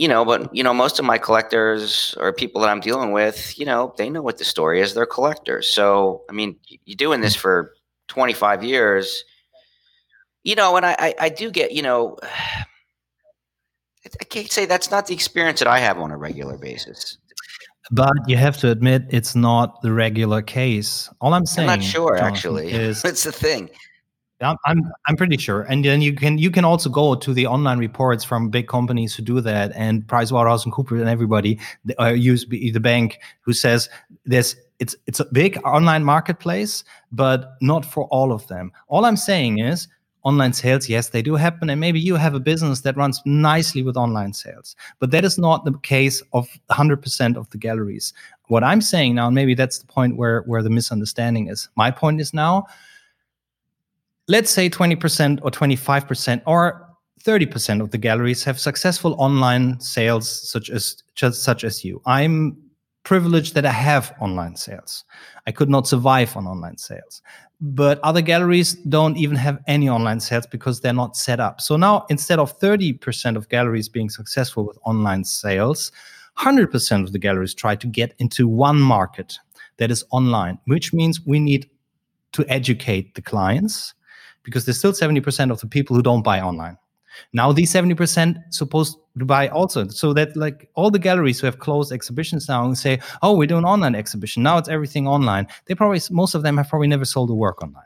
you 0.00 0.08
know, 0.08 0.24
but 0.24 0.56
you 0.56 0.62
know, 0.62 0.72
most 0.72 0.98
of 0.98 1.04
my 1.04 1.18
collectors 1.18 2.14
or 2.18 2.32
people 2.32 2.62
that 2.62 2.70
I'm 2.70 2.80
dealing 2.80 3.12
with, 3.12 3.58
you 3.58 3.66
know, 3.66 3.94
they 3.98 4.08
know 4.08 4.22
what 4.22 4.38
the 4.38 4.46
story 4.46 4.80
is. 4.80 4.94
They're 4.94 5.04
collectors. 5.04 5.68
So, 5.68 6.22
I 6.30 6.32
mean, 6.32 6.56
you're 6.86 6.96
doing 6.96 7.20
this 7.20 7.36
for 7.36 7.74
25 8.08 8.64
years, 8.64 9.24
you 10.42 10.54
know, 10.54 10.74
and 10.78 10.86
I, 10.86 10.96
I, 10.98 11.14
I 11.20 11.28
do 11.28 11.50
get, 11.50 11.72
you 11.72 11.82
know, 11.82 12.16
I 12.22 14.24
can't 14.24 14.50
say 14.50 14.64
that's 14.64 14.90
not 14.90 15.06
the 15.06 15.12
experience 15.12 15.58
that 15.58 15.68
I 15.68 15.80
have 15.80 15.98
on 15.98 16.10
a 16.10 16.16
regular 16.16 16.56
basis. 16.56 17.18
But 17.90 18.14
you 18.26 18.38
have 18.38 18.56
to 18.58 18.70
admit 18.70 19.04
it's 19.10 19.34
not 19.34 19.82
the 19.82 19.92
regular 19.92 20.40
case. 20.40 21.10
All 21.20 21.34
I'm 21.34 21.44
saying, 21.44 21.68
I'm 21.68 21.80
not 21.80 21.84
sure, 21.84 22.16
Jonathan, 22.16 22.34
actually. 22.34 22.72
is 22.72 23.02
That's 23.02 23.24
the 23.24 23.32
thing. 23.32 23.68
I'm, 24.40 24.56
I'm 24.64 24.90
I'm 25.06 25.16
pretty 25.16 25.36
sure, 25.36 25.62
and 25.62 25.84
then 25.84 26.00
you 26.00 26.14
can 26.14 26.38
you 26.38 26.50
can 26.50 26.64
also 26.64 26.88
go 26.88 27.14
to 27.14 27.34
the 27.34 27.46
online 27.46 27.78
reports 27.78 28.24
from 28.24 28.48
big 28.48 28.68
companies 28.68 29.14
who 29.14 29.22
do 29.22 29.40
that, 29.40 29.72
and 29.74 30.06
Pricewaterhouse 30.06 30.64
and 30.64 30.72
Cooper 30.72 30.96
and 30.96 31.08
everybody, 31.08 31.58
uh, 31.98 32.08
use 32.08 32.46
the 32.46 32.78
bank 32.78 33.18
who 33.42 33.52
says 33.52 33.88
this. 34.24 34.56
It's 34.78 34.96
it's 35.06 35.20
a 35.20 35.26
big 35.26 35.58
online 35.64 36.04
marketplace, 36.04 36.84
but 37.12 37.56
not 37.60 37.84
for 37.84 38.04
all 38.04 38.32
of 38.32 38.46
them. 38.48 38.72
All 38.88 39.04
I'm 39.04 39.16
saying 39.16 39.58
is 39.58 39.88
online 40.22 40.52
sales, 40.52 40.88
yes, 40.88 41.08
they 41.08 41.22
do 41.22 41.34
happen, 41.34 41.70
and 41.70 41.80
maybe 41.80 42.00
you 42.00 42.16
have 42.16 42.34
a 42.34 42.40
business 42.40 42.80
that 42.82 42.96
runs 42.96 43.20
nicely 43.24 43.82
with 43.82 43.96
online 43.96 44.32
sales, 44.32 44.76
but 44.98 45.10
that 45.10 45.24
is 45.24 45.38
not 45.38 45.64
the 45.64 45.72
case 45.78 46.22
of 46.32 46.48
100% 46.70 47.36
of 47.36 47.48
the 47.50 47.58
galleries. 47.58 48.12
What 48.48 48.64
I'm 48.64 48.80
saying 48.80 49.14
now, 49.14 49.26
and 49.26 49.34
maybe 49.34 49.54
that's 49.54 49.78
the 49.78 49.86
point 49.86 50.16
where 50.16 50.42
where 50.42 50.62
the 50.62 50.70
misunderstanding 50.70 51.48
is. 51.48 51.68
My 51.76 51.90
point 51.90 52.20
is 52.20 52.34
now 52.34 52.66
let's 54.30 54.50
say 54.50 54.70
20% 54.70 55.40
or 55.42 55.50
25% 55.50 56.42
or 56.46 56.88
30% 57.24 57.80
of 57.80 57.90
the 57.90 57.98
galleries 57.98 58.44
have 58.44 58.60
successful 58.60 59.14
online 59.18 59.78
sales 59.80 60.28
such 60.48 60.70
as 60.70 61.02
just 61.16 61.42
such 61.42 61.64
as 61.64 61.84
you. 61.84 62.00
I'm 62.06 62.56
privileged 63.02 63.54
that 63.54 63.66
i 63.66 63.72
have 63.72 64.14
online 64.20 64.54
sales. 64.54 65.04
I 65.46 65.52
could 65.52 65.68
not 65.68 65.88
survive 65.88 66.36
on 66.36 66.46
online 66.46 66.78
sales. 66.78 67.22
But 67.60 67.98
other 68.02 68.20
galleries 68.22 68.74
don't 68.74 69.16
even 69.16 69.36
have 69.36 69.58
any 69.66 69.88
online 69.88 70.20
sales 70.20 70.46
because 70.46 70.80
they're 70.80 70.92
not 70.92 71.16
set 71.16 71.40
up. 71.40 71.60
So 71.60 71.76
now 71.76 72.06
instead 72.08 72.38
of 72.38 72.58
30% 72.58 73.36
of 73.36 73.48
galleries 73.48 73.88
being 73.88 74.10
successful 74.10 74.64
with 74.64 74.78
online 74.86 75.24
sales 75.24 75.90
100% 76.38 77.02
of 77.02 77.12
the 77.12 77.18
galleries 77.18 77.52
try 77.52 77.74
to 77.74 77.86
get 77.86 78.14
into 78.18 78.46
one 78.46 78.80
market 78.80 79.38
that 79.78 79.90
is 79.90 80.04
online 80.10 80.58
which 80.66 80.92
means 80.92 81.26
we 81.26 81.38
need 81.40 81.68
to 82.32 82.44
educate 82.48 83.14
the 83.14 83.22
clients 83.22 83.92
because 84.50 84.64
there's 84.66 84.78
still 84.78 84.92
70% 84.92 85.50
of 85.50 85.60
the 85.60 85.66
people 85.66 85.94
who 85.96 86.02
don't 86.02 86.22
buy 86.22 86.40
online. 86.40 86.76
Now 87.32 87.52
these 87.52 87.72
70% 87.72 88.36
supposed 88.50 88.96
to 89.18 89.24
buy 89.24 89.48
also. 89.48 89.88
So 89.88 90.12
that 90.14 90.36
like 90.36 90.68
all 90.74 90.90
the 90.90 90.98
galleries 90.98 91.40
who 91.40 91.46
have 91.46 91.58
closed 91.58 91.92
exhibitions 91.92 92.48
now 92.48 92.64
and 92.64 92.76
say, 92.78 93.00
oh, 93.22 93.36
we're 93.36 93.46
doing 93.46 93.64
online 93.64 93.94
exhibition. 93.94 94.42
Now 94.42 94.58
it's 94.58 94.68
everything 94.68 95.06
online. 95.08 95.46
They 95.66 95.74
probably 95.74 96.00
most 96.10 96.34
of 96.34 96.42
them 96.42 96.56
have 96.56 96.68
probably 96.68 96.88
never 96.88 97.04
sold 97.04 97.30
a 97.30 97.34
work 97.34 97.62
online. 97.62 97.84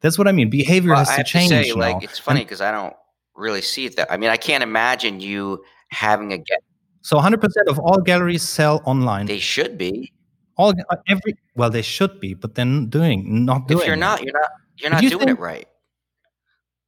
That's 0.00 0.18
what 0.18 0.26
I 0.28 0.32
mean. 0.32 0.50
Behavior 0.50 0.90
Well, 0.90 0.98
has 0.98 1.10
I 1.10 1.18
to 1.18 1.24
change. 1.24 1.50
to 1.50 1.62
say, 1.64 1.70
now. 1.70 1.76
like, 1.80 2.02
it's 2.02 2.18
funny 2.18 2.40
because 2.40 2.60
I 2.60 2.70
don't 2.72 2.94
really 3.34 3.62
see 3.62 3.86
it 3.86 3.96
that. 3.96 4.10
I 4.10 4.16
mean, 4.16 4.30
I 4.30 4.36
can't 4.36 4.62
imagine 4.62 5.20
you 5.20 5.62
having 5.90 6.32
a 6.32 6.38
get. 6.38 6.60
So 7.02 7.16
100% 7.18 7.38
of 7.68 7.78
all 7.78 8.00
galleries 8.00 8.42
sell 8.42 8.82
online. 8.84 9.26
They 9.26 9.38
should 9.38 9.78
be. 9.78 10.12
all 10.56 10.70
uh, 10.90 10.96
every 11.06 11.36
well, 11.54 11.70
they 11.70 11.82
should 11.82 12.18
be, 12.20 12.34
but 12.34 12.56
then 12.56 12.88
doing 12.88 13.44
not 13.44 13.68
doing. 13.68 13.80
If 13.82 13.86
you're 13.86 13.96
not, 13.96 14.24
you're 14.24 14.32
not. 14.32 14.50
You're 14.78 14.90
not 14.90 15.00
doing 15.02 15.18
think- 15.18 15.30
it 15.30 15.38
right. 15.38 15.68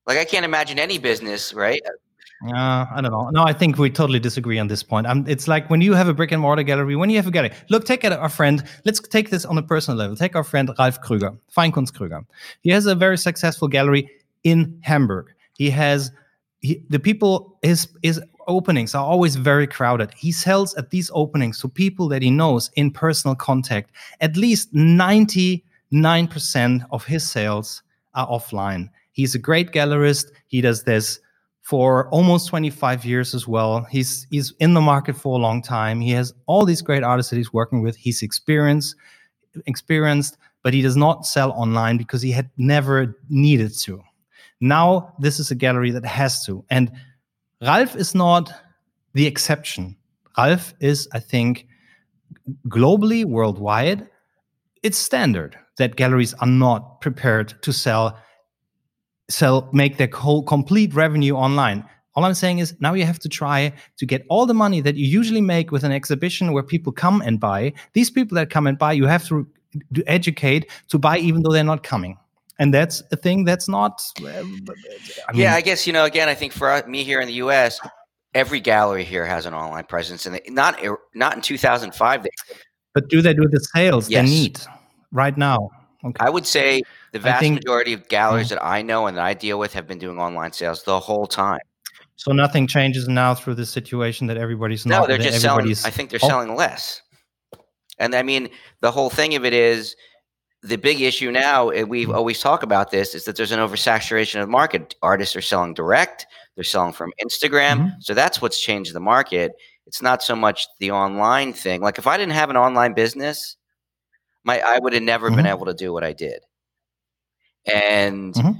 Like 0.08 0.16
I 0.16 0.24
can't 0.24 0.44
imagine 0.44 0.78
any 0.78 0.96
business, 0.96 1.52
right? 1.52 1.82
Uh, 2.46 2.86
I 2.94 3.00
don't 3.02 3.10
know. 3.10 3.28
No, 3.30 3.42
I 3.42 3.52
think 3.52 3.76
we 3.76 3.90
totally 3.90 4.18
disagree 4.18 4.58
on 4.58 4.68
this 4.68 4.82
point. 4.82 5.06
Um, 5.06 5.24
it's 5.28 5.48
like 5.48 5.68
when 5.68 5.82
you 5.82 5.92
have 5.92 6.08
a 6.08 6.14
brick 6.14 6.32
and 6.32 6.40
mortar 6.40 6.62
gallery, 6.62 6.96
when 6.96 7.10
you 7.10 7.16
have 7.16 7.26
a 7.26 7.30
gallery. 7.30 7.52
Look, 7.68 7.84
take 7.84 8.04
our 8.04 8.28
friend. 8.30 8.64
Let's 8.86 9.00
take 9.00 9.28
this 9.28 9.44
on 9.44 9.58
a 9.58 9.62
personal 9.62 9.98
level. 9.98 10.16
Take 10.16 10.34
our 10.34 10.44
friend 10.44 10.70
Ralf 10.78 11.02
Krüger, 11.02 11.36
Feinkunst 11.54 11.92
Krüger. 11.92 12.24
He 12.62 12.70
has 12.70 12.86
a 12.86 12.94
very 12.94 13.18
successful 13.18 13.68
gallery 13.68 14.08
in 14.44 14.78
Hamburg. 14.82 15.26
He 15.58 15.68
has 15.70 16.10
he, 16.60 16.82
the 16.88 16.98
people. 16.98 17.58
His 17.62 17.88
his 18.02 18.18
openings 18.46 18.94
are 18.94 19.04
always 19.04 19.36
very 19.36 19.66
crowded. 19.66 20.14
He 20.16 20.32
sells 20.32 20.74
at 20.76 20.88
these 20.88 21.10
openings 21.12 21.60
to 21.60 21.68
people 21.68 22.08
that 22.08 22.22
he 22.22 22.30
knows 22.30 22.70
in 22.76 22.92
personal 22.92 23.34
contact. 23.34 23.90
At 24.22 24.38
least 24.38 24.72
ninety 24.72 25.64
nine 25.90 26.28
percent 26.28 26.84
of 26.92 27.04
his 27.04 27.28
sales 27.28 27.82
are 28.14 28.26
offline. 28.26 28.88
He's 29.18 29.34
a 29.34 29.38
great 29.40 29.72
gallerist. 29.72 30.26
He 30.46 30.60
does 30.60 30.84
this 30.84 31.18
for 31.62 32.08
almost 32.10 32.46
25 32.50 33.04
years 33.04 33.34
as 33.34 33.48
well. 33.48 33.84
He's 33.90 34.28
he's 34.30 34.54
in 34.60 34.74
the 34.74 34.80
market 34.80 35.16
for 35.16 35.36
a 35.36 35.42
long 35.42 35.60
time. 35.60 36.00
He 36.00 36.12
has 36.12 36.32
all 36.46 36.64
these 36.64 36.82
great 36.82 37.02
artists 37.02 37.30
that 37.30 37.36
he's 37.36 37.52
working 37.52 37.82
with. 37.82 37.96
He's 37.96 38.22
experienced, 38.22 38.94
experienced, 39.66 40.38
but 40.62 40.72
he 40.72 40.82
does 40.82 40.94
not 40.94 41.26
sell 41.26 41.50
online 41.50 41.96
because 41.96 42.22
he 42.22 42.30
had 42.30 42.48
never 42.58 43.18
needed 43.28 43.76
to. 43.78 44.00
Now 44.60 45.14
this 45.18 45.40
is 45.40 45.50
a 45.50 45.56
gallery 45.56 45.90
that 45.90 46.06
has 46.06 46.46
to. 46.46 46.64
And 46.70 46.92
Ralf 47.60 47.96
is 47.96 48.14
not 48.14 48.52
the 49.14 49.26
exception. 49.26 49.96
Ralf 50.36 50.74
is, 50.78 51.08
I 51.12 51.18
think, 51.18 51.66
globally, 52.68 53.24
worldwide, 53.24 54.08
it's 54.84 54.96
standard 54.96 55.58
that 55.76 55.96
galleries 55.96 56.34
are 56.34 56.46
not 56.46 57.00
prepared 57.00 57.60
to 57.62 57.72
sell 57.72 58.16
sell 59.28 59.68
make 59.72 59.96
their 59.96 60.10
whole 60.12 60.42
complete 60.42 60.94
revenue 60.94 61.34
online 61.34 61.84
all 62.14 62.24
i'm 62.24 62.34
saying 62.34 62.58
is 62.58 62.74
now 62.80 62.94
you 62.94 63.04
have 63.04 63.18
to 63.18 63.28
try 63.28 63.72
to 63.96 64.06
get 64.06 64.24
all 64.28 64.46
the 64.46 64.54
money 64.54 64.80
that 64.80 64.96
you 64.96 65.06
usually 65.06 65.40
make 65.40 65.70
with 65.70 65.84
an 65.84 65.92
exhibition 65.92 66.52
where 66.52 66.62
people 66.62 66.92
come 66.92 67.20
and 67.22 67.38
buy 67.40 67.72
these 67.92 68.10
people 68.10 68.34
that 68.34 68.50
come 68.50 68.66
and 68.66 68.78
buy 68.78 68.92
you 68.92 69.06
have 69.06 69.26
to, 69.26 69.46
to 69.94 70.02
educate 70.06 70.70
to 70.88 70.98
buy 70.98 71.18
even 71.18 71.42
though 71.42 71.52
they're 71.52 71.64
not 71.64 71.82
coming 71.82 72.16
and 72.58 72.74
that's 72.74 73.02
a 73.12 73.16
thing 73.16 73.44
that's 73.44 73.68
not 73.68 74.02
uh, 74.22 74.28
I 74.28 74.42
mean, 74.42 75.42
yeah, 75.42 75.54
I 75.54 75.60
guess 75.60 75.86
you 75.86 75.92
know. 75.92 76.04
Again, 76.04 76.28
I 76.28 76.34
think 76.34 76.52
for 76.52 76.82
me 76.88 77.04
here 77.04 77.20
in 77.20 77.28
the 77.28 77.34
U.S., 77.34 77.78
every 78.34 78.58
gallery 78.58 79.04
here 79.04 79.24
has 79.24 79.46
an 79.46 79.54
online 79.54 79.84
presence, 79.84 80.26
and 80.26 80.34
they, 80.34 80.42
not 80.48 80.80
not 81.14 81.36
in 81.36 81.42
2005. 81.42 82.22
They, 82.24 82.30
but 82.94 83.08
do 83.08 83.22
they 83.22 83.34
do 83.34 83.46
the 83.48 83.60
sales 83.60 84.10
Yes. 84.10 84.24
they 84.24 84.30
need 84.30 84.60
right 85.12 85.36
now 85.36 85.70
okay 86.04 86.24
I 86.24 86.30
would 86.30 86.46
say 86.46 86.82
the 87.12 87.18
vast 87.18 87.40
think- 87.40 87.54
majority 87.56 87.92
of 87.92 88.08
galleries 88.08 88.48
that 88.50 88.62
I 88.64 88.82
know 88.82 89.06
and 89.06 89.16
that 89.16 89.24
I 89.24 89.34
deal 89.34 89.58
with 89.58 89.72
have 89.74 89.86
been 89.86 89.98
doing 89.98 90.18
online 90.18 90.52
sales 90.52 90.82
the 90.82 90.98
whole 91.00 91.26
time. 91.26 91.60
so 92.16 92.32
nothing 92.32 92.66
changes 92.66 93.06
now 93.08 93.32
through 93.32 93.54
the 93.54 93.64
situation 93.64 94.26
that 94.26 94.36
everybody's 94.36 94.84
No, 94.84 94.98
not 95.00 95.08
they're 95.08 95.18
just 95.18 95.40
selling. 95.40 95.70
I 95.70 95.90
think 95.90 96.10
they're 96.10 96.18
Oh. 96.22 96.28
selling 96.28 96.56
less. 96.56 97.00
And 98.00 98.12
I 98.14 98.22
mean, 98.22 98.48
the 98.80 98.90
whole 98.90 99.08
thing 99.10 99.36
of 99.36 99.44
it 99.44 99.52
is 99.52 99.94
the 100.62 100.76
big 100.76 101.00
issue 101.00 101.30
now. 101.30 101.70
And 101.70 101.88
we 101.88 102.06
always 102.06 102.40
talk 102.40 102.64
about 102.64 102.90
this 102.90 103.14
is 103.14 103.24
that 103.26 103.36
there's 103.36 103.52
an 103.52 103.60
oversaturation 103.60 104.40
of 104.40 104.46
the 104.48 104.50
market. 104.50 104.96
Artists 105.00 105.36
are 105.36 105.40
selling 105.40 105.74
direct. 105.74 106.26
They're 106.56 106.64
selling 106.64 106.92
from 106.92 107.12
Instagram. 107.24 107.78
Mhm. 107.78 107.92
So 108.00 108.14
that's 108.14 108.42
what's 108.42 108.60
changed 108.60 108.92
the 108.94 109.00
market. 109.00 109.52
It's 109.86 110.02
not 110.02 110.20
so 110.20 110.34
much 110.34 110.66
the 110.80 110.90
online 110.90 111.52
thing. 111.52 111.80
Like 111.82 111.98
if 111.98 112.08
I 112.08 112.16
didn't 112.16 112.32
have 112.32 112.50
an 112.50 112.56
online 112.56 112.94
business, 112.94 113.56
my 114.44 114.60
I 114.60 114.80
would 114.80 114.92
have 114.92 115.04
never 115.04 115.30
been 115.30 115.44
Mhm. 115.46 115.50
able 115.52 115.66
to 115.66 115.74
do 115.74 115.92
what 115.92 116.02
I 116.02 116.12
did. 116.12 116.40
And 117.72 118.34
Mhm. 118.34 118.58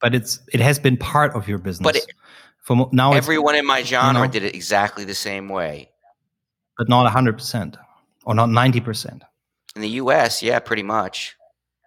but 0.00 0.14
it's 0.14 0.40
it 0.52 0.60
has 0.60 0.78
been 0.78 0.96
part 0.96 1.34
of 1.34 1.48
your 1.48 1.58
business 1.58 1.96
it- 1.96 2.06
for 2.62 2.76
mo- 2.76 2.88
now 2.92 3.12
everyone 3.12 3.54
in 3.54 3.66
my 3.66 3.82
genre 3.82 4.12
know. 4.26 4.26
did 4.30 4.42
it 4.42 4.54
exactly 4.54 5.04
the 5.04 5.14
same 5.14 5.48
way. 5.48 5.90
but 6.76 6.88
not 6.88 7.06
100% 7.06 7.76
or 8.24 8.34
not 8.34 8.48
90% 8.48 9.22
In 9.76 9.82
the 9.82 9.90
US, 10.02 10.42
yeah, 10.42 10.58
pretty 10.58 10.82
much. 10.82 11.36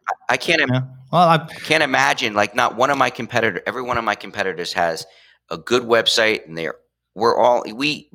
I, 0.10 0.34
I 0.34 0.38
can't 0.38 0.62
im- 0.62 0.70
yeah 0.74 0.82
well 1.12 1.28
I, 1.28 1.38
can't 1.70 1.84
imagine 1.84 2.34
like 2.34 2.56
not 2.56 2.76
one 2.78 2.90
of 2.90 2.98
my 2.98 3.10
competitor 3.10 3.62
every 3.68 3.82
one 3.82 3.98
of 3.98 4.06
my 4.06 4.16
competitors 4.16 4.72
has 4.74 5.06
a 5.50 5.58
good 5.58 5.84
website 5.84 6.46
and 6.46 6.58
they're 6.58 6.76
we're 7.16 7.38
all 7.38 7.64
we 7.76 8.10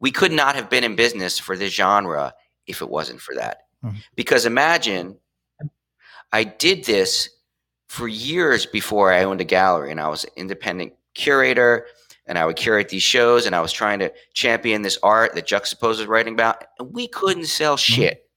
we 0.00 0.10
could 0.10 0.32
not 0.32 0.54
have 0.54 0.70
been 0.70 0.84
in 0.84 0.96
business 0.96 1.38
for 1.38 1.56
this 1.56 1.72
genre 1.74 2.32
if 2.66 2.80
it 2.80 2.88
wasn't 2.88 3.20
for 3.20 3.34
that 3.34 3.58
Mhm. 3.84 3.96
because 4.16 4.46
imagine 4.46 5.18
I 6.32 6.44
did 6.44 6.84
this 6.84 7.30
for 7.88 8.06
years 8.06 8.66
before 8.66 9.12
I 9.12 9.24
owned 9.24 9.40
a 9.40 9.44
gallery, 9.44 9.90
and 9.90 10.00
I 10.00 10.08
was 10.08 10.24
an 10.24 10.30
independent 10.36 10.92
curator, 11.14 11.86
and 12.26 12.38
I 12.38 12.44
would 12.44 12.56
curate 12.56 12.90
these 12.90 13.02
shows, 13.02 13.46
and 13.46 13.54
I 13.54 13.60
was 13.60 13.72
trying 13.72 13.98
to 14.00 14.12
champion 14.34 14.82
this 14.82 14.98
art 15.02 15.34
that 15.34 15.46
Juxtapose 15.46 15.98
was 15.98 16.06
writing 16.06 16.34
about, 16.34 16.64
and 16.78 16.92
we 16.92 17.08
couldn't 17.08 17.46
sell 17.46 17.76
mm-hmm. 17.76 17.94
shit. 17.94 18.30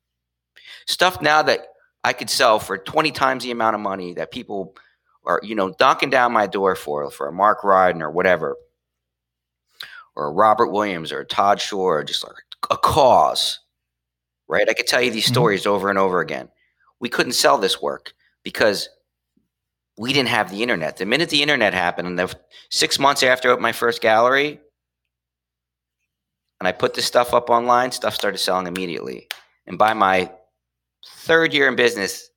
Stuff 0.88 1.22
now 1.22 1.42
that 1.44 1.68
I 2.04 2.14
could 2.14 2.30
sell 2.30 2.60
for 2.60 2.78
20 2.78 3.12
times 3.12 3.44
the 3.44 3.52
amount 3.52 3.76
of 3.76 3.82
money 3.82 4.14
that 4.16 4.32
people 4.32 4.76
are, 5.26 5.39
you 5.44 5.54
know, 5.54 5.76
knocking 5.80 6.10
down 6.10 6.32
my 6.32 6.48
door 6.48 6.76
for, 6.76 7.12
for 7.12 7.28
a 7.28 7.34
Mark 7.34 7.62
Ryden 7.62 8.02
or 8.02 8.10
whatever, 8.10 8.56
or 10.16 10.28
a 10.28 10.32
Robert 10.32 10.72
Williams 10.72 11.12
or 11.12 11.20
a 11.20 11.26
Todd 11.26 11.60
Schorr, 11.60 12.00
or 12.00 12.04
just 12.04 12.24
like 12.24 12.34
a 12.72 12.78
KAWS, 12.78 13.60
right? 14.48 14.68
I 14.68 14.74
could 14.74 14.88
tell 14.88 15.02
you 15.02 15.12
these 15.12 15.26
mm-hmm. 15.26 15.34
stories 15.34 15.66
over 15.66 15.89
and 15.89 16.00
over 16.00 16.22
again. 16.22 16.50
We 17.02 17.10
couldn't 17.10 17.34
sell 17.34 17.58
this 17.58 17.82
work 17.82 18.14
because 18.43 18.88
we 19.97 20.14
didn't 20.14 20.30
have 20.30 20.49
the 20.49 20.64
internet. 20.64 20.97
The 20.97 21.06
minute 21.06 21.30
the 21.30 21.41
internet 21.41 21.74
happened, 21.74 22.08
and 22.08 22.18
the 22.18 22.34
six 22.70 22.97
months 22.97 23.24
after 23.24 23.49
I 23.49 23.52
opened 23.52 23.64
my 23.64 23.72
first 23.74 24.02
gallery, 24.02 24.60
and 26.60 26.68
I 26.68 26.72
put 26.72 26.93
this 26.93 27.06
stuff 27.06 27.34
up 27.34 27.49
online, 27.49 27.91
stuff 27.91 28.16
started 28.16 28.38
selling 28.38 28.68
immediately. 28.68 29.28
And 29.66 29.78
by 29.78 29.93
my 29.93 30.32
third 31.06 31.54
year 31.54 31.68
in 31.68 31.76
business, 31.76 32.30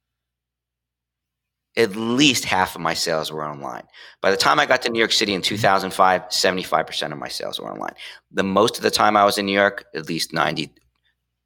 at 1.76 1.94
least 1.94 2.44
half 2.44 2.74
of 2.74 2.80
my 2.80 2.94
sales 2.94 3.30
were 3.30 3.46
online. 3.46 3.84
By 4.22 4.30
the 4.30 4.36
time 4.36 4.58
I 4.58 4.66
got 4.66 4.82
to 4.82 4.90
New 4.90 4.98
York 4.98 5.12
City 5.12 5.34
in 5.34 5.42
2005, 5.42 6.22
75% 6.28 7.12
of 7.12 7.18
my 7.18 7.28
sales 7.28 7.60
were 7.60 7.70
online. 7.70 7.94
The 8.30 8.44
most 8.44 8.76
of 8.76 8.82
the 8.82 8.90
time 8.90 9.16
I 9.16 9.24
was 9.24 9.38
in 9.38 9.46
New 9.46 9.52
York, 9.52 9.84
at 9.94 10.08
least 10.08 10.32
90 10.32 10.72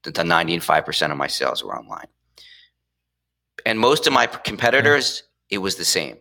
to 0.05 0.13
95% 0.13 1.11
of 1.11 1.17
my 1.17 1.27
sales 1.27 1.65
were 1.65 1.77
online. 1.77 2.07
And 3.67 3.79
most 3.79 4.07
of 4.07 4.13
my 4.13 4.27
competitors, 4.27 5.25
it 5.51 5.59
was 5.59 5.77
the 5.77 5.85
same. 5.85 6.19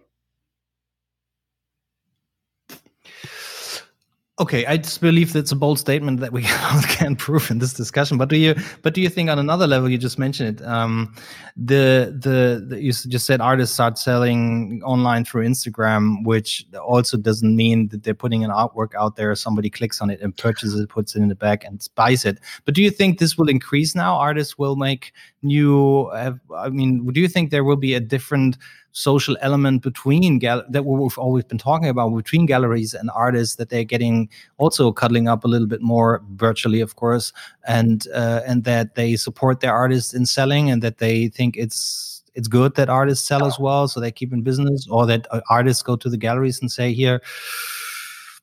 Okay, 4.39 4.67
I 4.67 4.77
just 4.77 5.01
believe 5.01 5.33
that's 5.33 5.51
a 5.51 5.55
bold 5.55 5.79
statement 5.79 6.19
that 6.19 6.31
we 6.31 6.43
can't 6.89 7.17
prove 7.17 7.49
in 7.49 7.57
this 7.57 7.73
discussion. 7.73 8.19
But 8.19 8.29
do 8.29 8.37
you? 8.37 8.53
But 8.83 8.93
do 8.93 9.01
you 9.01 9.09
think 9.09 9.31
on 9.31 9.39
another 9.39 9.65
level, 9.65 9.89
you 9.89 9.97
just 9.97 10.19
mentioned 10.19 10.59
it, 10.59 10.65
um, 10.65 11.15
the, 11.55 12.15
the, 12.21 12.63
the 12.67 12.79
you 12.79 12.91
just 12.91 13.25
said 13.25 13.41
artists 13.41 13.73
start 13.73 13.97
selling 13.97 14.83
online 14.85 15.25
through 15.25 15.47
Instagram, 15.47 16.23
which 16.23 16.67
also 16.79 17.17
doesn't 17.17 17.55
mean 17.55 17.87
that 17.87 18.03
they're 18.03 18.13
putting 18.13 18.43
an 18.43 18.51
artwork 18.51 18.93
out 18.93 19.15
there. 19.15 19.33
Somebody 19.33 19.71
clicks 19.71 20.01
on 20.01 20.11
it 20.11 20.21
and 20.21 20.37
purchases 20.37 20.79
it, 20.79 20.87
puts 20.87 21.15
it 21.15 21.21
in 21.23 21.29
the 21.29 21.35
bag, 21.35 21.63
and 21.65 21.83
buys 21.95 22.23
it. 22.23 22.37
But 22.63 22.75
do 22.75 22.83
you 22.83 22.91
think 22.91 23.17
this 23.17 23.39
will 23.39 23.49
increase 23.49 23.95
now? 23.95 24.17
Artists 24.17 24.55
will 24.55 24.75
make 24.75 25.13
new. 25.41 26.11
I 26.11 26.69
mean, 26.69 27.07
do 27.11 27.19
you 27.19 27.27
think 27.27 27.49
there 27.49 27.63
will 27.63 27.75
be 27.75 27.95
a 27.95 27.99
different 27.99 28.59
social 28.97 29.37
element 29.41 29.83
between 29.83 30.39
gal- 30.39 30.63
that 30.67 30.83
we've 30.83 31.17
always 31.19 31.43
been 31.43 31.59
talking 31.59 31.87
about 31.87 32.09
between 32.15 32.47
galleries 32.47 32.95
and 32.95 33.11
artists 33.13 33.55
that 33.57 33.69
they're 33.69 33.83
getting 33.83 34.27
also 34.57 34.91
cuddling 34.91 35.27
up 35.27 35.43
a 35.43 35.47
little 35.47 35.67
bit 35.67 35.81
more 35.81 36.23
virtually 36.31 36.81
of 36.81 36.95
course 36.95 37.31
and 37.67 38.07
uh, 38.13 38.41
and 38.47 38.63
that 38.63 38.95
they 38.95 39.15
support 39.15 39.59
their 39.59 39.73
artists 39.73 40.15
in 40.15 40.25
selling 40.25 40.71
and 40.71 40.81
that 40.81 40.97
they 40.97 41.27
think 41.27 41.55
it's 41.55 42.23
it's 42.33 42.47
good 42.47 42.73
that 42.73 42.89
artists 42.89 43.27
sell 43.27 43.45
as 43.45 43.59
well 43.59 43.87
so 43.87 43.99
they 43.99 44.11
keep 44.11 44.33
in 44.33 44.41
business 44.41 44.87
or 44.89 45.05
that 45.05 45.27
uh, 45.29 45.41
artists 45.47 45.83
go 45.83 45.95
to 45.95 46.09
the 46.09 46.17
galleries 46.17 46.59
and 46.59 46.71
say 46.71 46.91
here 46.91 47.21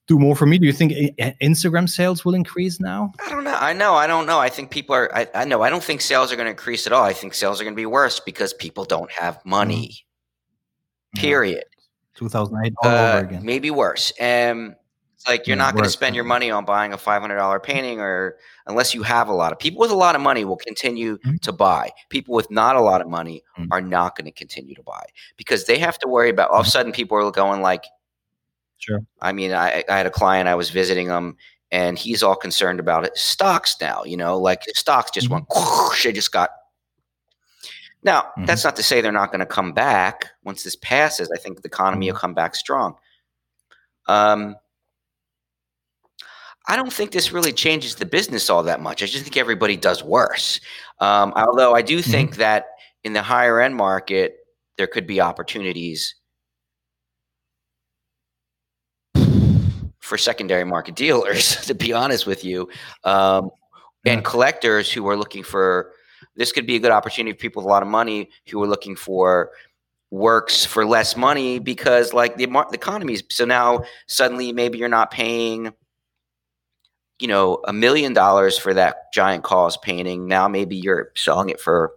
do 0.06 0.18
more 0.18 0.36
for 0.36 0.44
me. 0.44 0.58
Do 0.58 0.66
you 0.66 0.72
think 0.74 0.92
instagram 1.40 1.88
sales 1.88 2.26
will 2.26 2.34
increase 2.34 2.78
now? 2.78 3.10
I 3.24 3.30
don't 3.30 3.42
know. 3.42 3.56
I 3.58 3.72
know. 3.72 3.94
I 3.94 4.06
don't 4.06 4.26
know. 4.26 4.38
I 4.38 4.50
think 4.50 4.70
people 4.70 4.94
are 4.94 5.08
i, 5.16 5.26
I 5.34 5.44
know. 5.46 5.62
I 5.62 5.70
don't 5.70 5.82
think 5.82 6.02
sales 6.02 6.30
are 6.30 6.36
going 6.36 6.44
to 6.44 6.50
increase 6.50 6.86
at 6.86 6.92
all. 6.92 7.02
I 7.02 7.14
think 7.14 7.32
sales 7.32 7.58
are 7.58 7.64
going 7.64 7.74
to 7.74 7.82
be 7.86 7.86
worse 7.86 8.20
because 8.20 8.52
people 8.52 8.84
don't 8.84 9.10
have 9.10 9.40
money 9.46 10.04
period. 11.14 11.64
2008 12.14 12.74
all 12.82 12.90
uh, 12.90 12.94
over 12.94 13.26
again. 13.26 13.44
Maybe 13.44 13.70
worse. 13.70 14.12
Um, 14.20 14.76
it's 15.14 15.28
like 15.28 15.46
you're 15.46 15.56
yeah, 15.56 15.64
not 15.64 15.74
going 15.74 15.84
to 15.84 15.90
spend 15.90 16.14
your 16.14 16.24
money 16.24 16.50
on 16.50 16.64
buying 16.64 16.92
a 16.92 16.98
$500 16.98 17.62
painting 17.62 18.00
or 18.00 18.36
unless 18.66 18.94
you 18.94 19.02
have 19.02 19.28
a 19.28 19.32
lot 19.32 19.52
of 19.52 19.58
people 19.58 19.80
with 19.80 19.90
a 19.90 19.96
lot 19.96 20.14
of 20.14 20.20
money 20.20 20.44
will 20.44 20.56
continue 20.56 21.18
mm-hmm. 21.18 21.36
to 21.36 21.52
buy. 21.52 21.90
People 22.10 22.34
with 22.34 22.50
not 22.50 22.76
a 22.76 22.80
lot 22.80 23.00
of 23.00 23.08
money 23.08 23.42
mm-hmm. 23.58 23.72
are 23.72 23.80
not 23.80 24.16
going 24.16 24.26
to 24.26 24.32
continue 24.32 24.74
to 24.74 24.82
buy 24.82 25.04
because 25.36 25.64
they 25.64 25.78
have 25.78 25.98
to 25.98 26.08
worry 26.08 26.30
about 26.30 26.50
all 26.50 26.60
of 26.60 26.66
a 26.66 26.68
mm-hmm. 26.68 26.72
sudden 26.72 26.92
people 26.92 27.16
are 27.16 27.30
going 27.30 27.62
like, 27.62 27.84
sure. 28.78 29.00
I 29.20 29.32
mean, 29.32 29.52
I, 29.52 29.82
I 29.88 29.96
had 29.96 30.06
a 30.06 30.10
client, 30.10 30.48
I 30.48 30.54
was 30.54 30.70
visiting 30.70 31.08
him 31.08 31.36
and 31.70 31.98
he's 31.98 32.22
all 32.22 32.36
concerned 32.36 32.78
about 32.78 33.04
it. 33.04 33.16
Stocks 33.16 33.76
now, 33.80 34.04
you 34.04 34.16
know, 34.16 34.38
like 34.38 34.62
stocks 34.74 35.10
just 35.10 35.26
mm-hmm. 35.26 35.34
went, 35.34 35.46
whoosh, 35.54 36.04
they 36.04 36.12
just 36.12 36.32
got 36.32 36.50
now, 38.04 38.20
mm-hmm. 38.20 38.44
that's 38.44 38.64
not 38.64 38.76
to 38.76 38.82
say 38.82 39.00
they're 39.00 39.12
not 39.12 39.30
going 39.30 39.40
to 39.40 39.46
come 39.46 39.72
back 39.72 40.28
once 40.44 40.62
this 40.62 40.76
passes. 40.76 41.30
I 41.34 41.38
think 41.38 41.62
the 41.62 41.66
economy 41.68 42.06
will 42.06 42.14
mm-hmm. 42.14 42.20
come 42.20 42.34
back 42.34 42.54
strong. 42.54 42.96
Um, 44.06 44.56
I 46.66 46.76
don't 46.76 46.92
think 46.92 47.10
this 47.10 47.32
really 47.32 47.52
changes 47.52 47.94
the 47.94 48.06
business 48.06 48.48
all 48.48 48.62
that 48.62 48.80
much. 48.80 49.02
I 49.02 49.06
just 49.06 49.22
think 49.24 49.36
everybody 49.36 49.76
does 49.76 50.02
worse. 50.02 50.60
Um, 51.00 51.32
although 51.36 51.74
I 51.74 51.82
do 51.82 52.00
think 52.00 52.32
mm-hmm. 52.32 52.40
that 52.40 52.66
in 53.02 53.12
the 53.12 53.22
higher 53.22 53.60
end 53.60 53.74
market, 53.76 54.36
there 54.76 54.86
could 54.86 55.06
be 55.06 55.20
opportunities 55.20 56.14
for 60.00 60.18
secondary 60.18 60.64
market 60.64 60.94
dealers, 60.94 61.56
to 61.66 61.74
be 61.74 61.92
honest 61.92 62.26
with 62.26 62.44
you, 62.44 62.68
um, 63.04 63.50
and 64.04 64.22
collectors 64.24 64.92
who 64.92 65.08
are 65.08 65.16
looking 65.16 65.42
for 65.42 65.92
this 66.36 66.52
could 66.52 66.66
be 66.66 66.76
a 66.76 66.80
good 66.80 66.90
opportunity 66.90 67.32
for 67.32 67.40
people 67.40 67.62
with 67.62 67.66
a 67.66 67.70
lot 67.70 67.82
of 67.82 67.88
money 67.88 68.30
who 68.50 68.62
are 68.62 68.66
looking 68.66 68.96
for 68.96 69.50
works 70.10 70.64
for 70.64 70.86
less 70.86 71.16
money 71.16 71.58
because 71.58 72.12
like 72.12 72.36
the, 72.36 72.46
the 72.46 72.68
economy 72.72 73.14
is 73.14 73.24
so 73.30 73.44
now 73.44 73.82
suddenly 74.06 74.52
maybe 74.52 74.78
you're 74.78 74.88
not 74.88 75.10
paying 75.10 75.72
you 77.18 77.26
know 77.26 77.60
a 77.66 77.72
million 77.72 78.12
dollars 78.12 78.56
for 78.56 78.74
that 78.74 79.12
giant 79.12 79.42
KAWS 79.42 79.76
painting 79.78 80.28
now 80.28 80.46
maybe 80.46 80.76
you're 80.76 81.10
selling 81.16 81.48
it 81.48 81.60
for 81.60 81.94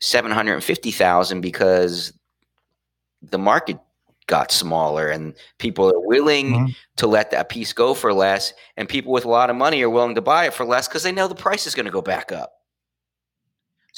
750,000 0.00 1.40
because 1.40 2.12
the 3.22 3.38
market 3.38 3.78
got 4.26 4.50
smaller 4.50 5.08
and 5.08 5.34
people 5.58 5.88
are 5.88 6.06
willing 6.06 6.52
mm-hmm. 6.52 6.72
to 6.96 7.06
let 7.06 7.30
that 7.30 7.48
piece 7.48 7.72
go 7.72 7.94
for 7.94 8.12
less 8.12 8.52
and 8.76 8.88
people 8.88 9.12
with 9.12 9.24
a 9.24 9.28
lot 9.28 9.50
of 9.50 9.56
money 9.56 9.82
are 9.82 9.90
willing 9.90 10.14
to 10.16 10.20
buy 10.20 10.46
it 10.46 10.52
for 10.52 10.64
less 10.64 10.88
because 10.88 11.04
they 11.04 11.12
know 11.12 11.28
the 11.28 11.34
price 11.34 11.66
is 11.66 11.74
going 11.74 11.86
to 11.86 11.92
go 11.92 12.02
back 12.02 12.32
up 12.32 12.55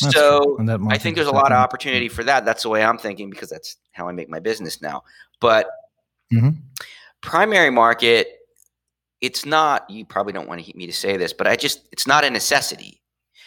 that's 0.01 0.15
so 0.15 0.59
I 0.89 0.99
think 0.99 1.17
there's 1.17 1.29
a 1.29 1.33
lot 1.33 1.53
of 1.53 1.59
opportunity 1.59 2.09
for 2.09 2.23
that. 2.25 2.45
That's 2.45 2.63
the 2.63 2.69
way 2.69 2.85
I'm 2.85 2.99
thinking 2.99 3.31
because 3.31 3.49
that's 3.49 3.77
how 3.93 4.09
I 4.09 4.13
make 4.13 4.29
my 4.29 4.39
business 4.39 4.81
now. 4.81 5.03
But 5.41 5.69
mm-hmm. 6.33 6.51
primary 7.21 7.71
market, 7.71 8.29
it's 9.21 9.45
not. 9.45 9.89
You 9.91 10.05
probably 10.05 10.33
don't 10.33 10.49
want 10.49 10.75
me 10.77 10.87
to 10.87 10.93
say 10.93 11.17
this, 11.17 11.33
but 11.33 11.47
I 11.47 11.57
just 11.57 11.89
it's 11.93 12.07
not 12.07 12.25
a 12.25 12.31
necessity. 12.31 13.01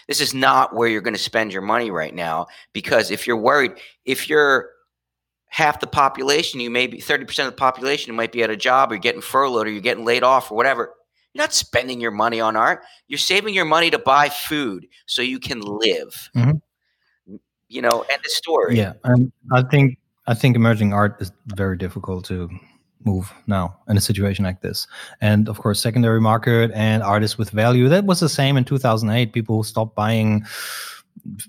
This 0.08 0.20
is 0.20 0.34
not 0.34 0.76
where 0.76 0.90
you're 0.90 1.02
going 1.02 1.14
to 1.14 1.20
spend 1.20 1.54
your 1.54 1.62
money 1.62 1.90
right 1.92 2.14
now 2.14 2.48
because 2.74 3.12
if 3.12 3.28
you're 3.28 3.38
worried, 3.38 3.74
if 4.04 4.28
you're 4.28 4.70
half 5.48 5.80
the 5.80 5.88
population, 5.88 6.60
you 6.60 6.70
may 6.70 6.88
be 6.88 6.98
30% 6.98 7.22
of 7.40 7.46
the 7.46 7.52
population 7.52 8.16
might 8.16 8.32
be 8.32 8.44
at 8.44 8.50
a 8.50 8.58
job 8.58 8.92
or 8.92 8.96
you're 8.96 9.02
getting 9.02 9.22
furloughed 9.22 9.68
or 9.68 9.70
you're 9.70 9.82
getting 9.82 10.04
laid 10.04 10.24
off 10.24 10.52
or 10.52 10.56
whatever 10.56 10.94
you're 11.34 11.44
not 11.44 11.54
spending 11.54 12.02
your 12.02 12.12
money 12.12 12.40
on 12.40 12.56
art. 12.56 12.84
You're 13.08 13.18
saving 13.18 13.54
your 13.54 13.66
money 13.66 13.90
to 13.90 13.98
buy 13.98 14.30
food 14.30 14.88
so 15.06 15.22
you 15.22 15.40
can 15.40 15.62
live. 15.62 16.30
Mm-hmm. 16.36 17.36
You 17.70 17.82
know, 17.82 18.04
and 18.12 18.22
the 18.22 18.30
story. 18.30 18.78
Yeah, 18.78 18.94
and 19.06 19.32
I 19.54 19.64
think 19.64 19.98
I 20.28 20.34
think 20.34 20.56
emerging 20.56 20.94
art 20.94 21.22
is 21.22 21.32
very 21.56 21.78
difficult 21.78 22.26
to 22.26 22.50
move 23.06 23.32
now 23.48 23.78
in 23.88 23.98
a 23.98 24.02
situation 24.02 24.46
like 24.46 24.62
this. 24.62 24.88
And 25.22 25.48
of 25.48 25.60
course, 25.60 25.82
secondary 25.82 26.22
market 26.22 26.72
and 26.74 27.02
artists 27.02 27.38
with 27.38 27.50
value. 27.50 27.88
That 27.88 28.06
was 28.06 28.20
the 28.20 28.30
same 28.30 28.58
in 28.58 28.66
2008. 28.66 29.34
People 29.34 29.64
stopped 29.64 29.96
buying 29.96 30.46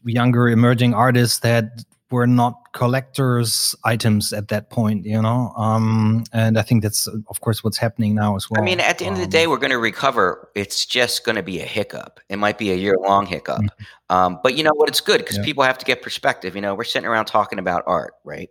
younger 0.04 0.48
emerging 0.48 0.94
artists 0.94 1.40
that 1.40 1.84
were 2.12 2.26
not 2.26 2.72
collectors 2.72 3.74
items 3.84 4.32
at 4.32 4.48
that 4.48 4.70
point 4.70 5.04
you 5.04 5.20
know 5.20 5.52
um, 5.56 6.24
and 6.32 6.58
i 6.58 6.62
think 6.62 6.82
that's 6.82 7.06
of 7.06 7.40
course 7.40 7.64
what's 7.64 7.78
happening 7.78 8.14
now 8.14 8.36
as 8.36 8.48
well 8.50 8.60
i 8.60 8.64
mean 8.64 8.78
at 8.80 8.98
the 8.98 9.04
end 9.04 9.16
um, 9.16 9.22
of 9.22 9.26
the 9.26 9.30
day 9.30 9.44
um, 9.44 9.50
we're 9.50 9.58
going 9.58 9.70
to 9.70 9.78
recover 9.78 10.48
it's 10.54 10.86
just 10.86 11.24
going 11.24 11.36
to 11.36 11.42
be 11.42 11.60
a 11.60 11.64
hiccup 11.64 12.20
it 12.28 12.36
might 12.36 12.58
be 12.58 12.70
a 12.70 12.74
year 12.74 12.96
long 13.00 13.26
hiccup 13.26 13.60
mm-hmm. 13.60 14.14
um, 14.14 14.38
but 14.42 14.56
you 14.56 14.62
know 14.62 14.72
what 14.74 14.88
it's 14.88 15.00
good 15.00 15.18
because 15.18 15.38
yeah. 15.38 15.44
people 15.44 15.64
have 15.64 15.78
to 15.78 15.84
get 15.84 16.02
perspective 16.02 16.54
you 16.54 16.60
know 16.60 16.74
we're 16.74 16.84
sitting 16.84 17.08
around 17.08 17.24
talking 17.24 17.58
about 17.58 17.82
art 17.86 18.14
right 18.24 18.50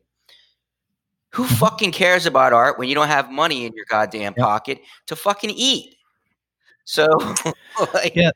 who 1.30 1.44
mm-hmm. 1.44 1.56
fucking 1.56 1.92
cares 1.92 2.26
about 2.26 2.52
art 2.54 2.78
when 2.78 2.90
you 2.90 2.96
don't 2.96 3.08
have 3.08 3.32
money 3.32 3.66
in 3.66 3.74
your 3.74 3.86
goddamn 3.90 4.34
yeah. 4.38 4.44
pocket 4.44 4.80
to 5.08 5.16
fucking 5.16 5.52
eat 5.52 5.96
so 6.84 7.08
like, 7.94 8.16
yeah 8.16 8.32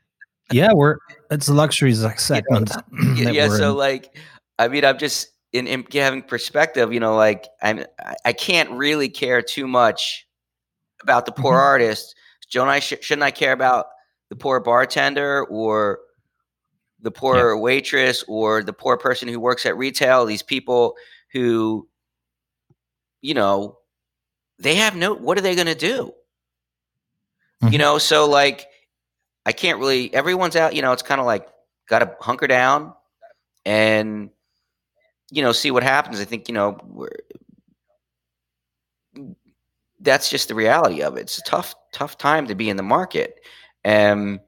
yeah 0.52 0.72
we're 0.72 0.96
it's 1.30 1.48
a 1.48 1.52
luxury 1.52 1.92
segment 1.94 2.70
you 3.16 3.24
know, 3.24 3.30
yeah 3.30 3.48
so 3.56 3.70
in. 3.70 3.76
like 3.76 4.16
I 4.58 4.68
mean, 4.68 4.84
I'm 4.84 4.98
just 4.98 5.28
in, 5.52 5.66
in 5.66 5.84
having 5.92 6.22
perspective. 6.22 6.92
You 6.92 7.00
know, 7.00 7.16
like 7.16 7.48
I'm, 7.62 7.84
I 8.24 8.32
can't 8.32 8.70
really 8.70 9.08
care 9.08 9.42
too 9.42 9.66
much 9.66 10.26
about 11.02 11.26
the 11.26 11.32
poor 11.32 11.52
mm-hmm. 11.52 11.66
artist. 11.66 12.14
Don't 12.52 12.68
I? 12.68 12.80
Sh- 12.80 12.94
shouldn't 13.00 13.24
I 13.24 13.30
care 13.30 13.52
about 13.52 13.86
the 14.28 14.36
poor 14.36 14.60
bartender 14.60 15.44
or 15.44 16.00
the 17.00 17.10
poor 17.10 17.54
yeah. 17.54 17.60
waitress 17.60 18.24
or 18.26 18.62
the 18.62 18.72
poor 18.72 18.96
person 18.96 19.28
who 19.28 19.38
works 19.38 19.66
at 19.66 19.76
retail, 19.76 20.24
these 20.24 20.42
people 20.42 20.96
who, 21.32 21.86
you 23.20 23.34
know, 23.34 23.78
they 24.58 24.76
have 24.76 24.96
no, 24.96 25.14
what 25.14 25.36
are 25.38 25.42
they 25.42 25.54
going 25.54 25.66
to 25.66 25.74
do? 25.74 26.12
Mm-hmm. 27.62 27.72
You 27.72 27.78
know, 27.78 27.98
so 27.98 28.28
like, 28.28 28.66
I 29.44 29.52
can't 29.52 29.78
really, 29.78 30.12
everyone's 30.14 30.56
out, 30.56 30.74
you 30.74 30.82
know, 30.82 30.92
it's 30.92 31.02
kind 31.02 31.20
of 31.20 31.26
like, 31.26 31.46
got 31.88 32.00
to 32.00 32.16
hunker 32.18 32.46
down 32.46 32.94
and, 33.64 34.30
you 35.30 35.42
know, 35.42 35.52
see 35.52 35.70
what 35.70 35.82
happens. 35.82 36.20
I 36.20 36.24
think, 36.24 36.48
you 36.48 36.54
know, 36.54 36.78
that's 40.00 40.30
just 40.30 40.48
the 40.48 40.54
reality 40.54 41.02
of 41.02 41.16
it. 41.16 41.22
It's 41.22 41.38
a 41.38 41.42
tough, 41.42 41.74
tough 41.92 42.18
time 42.18 42.46
to 42.46 42.54
be 42.54 42.68
in 42.68 42.76
the 42.76 42.82
market. 42.82 43.40
And 43.84 44.40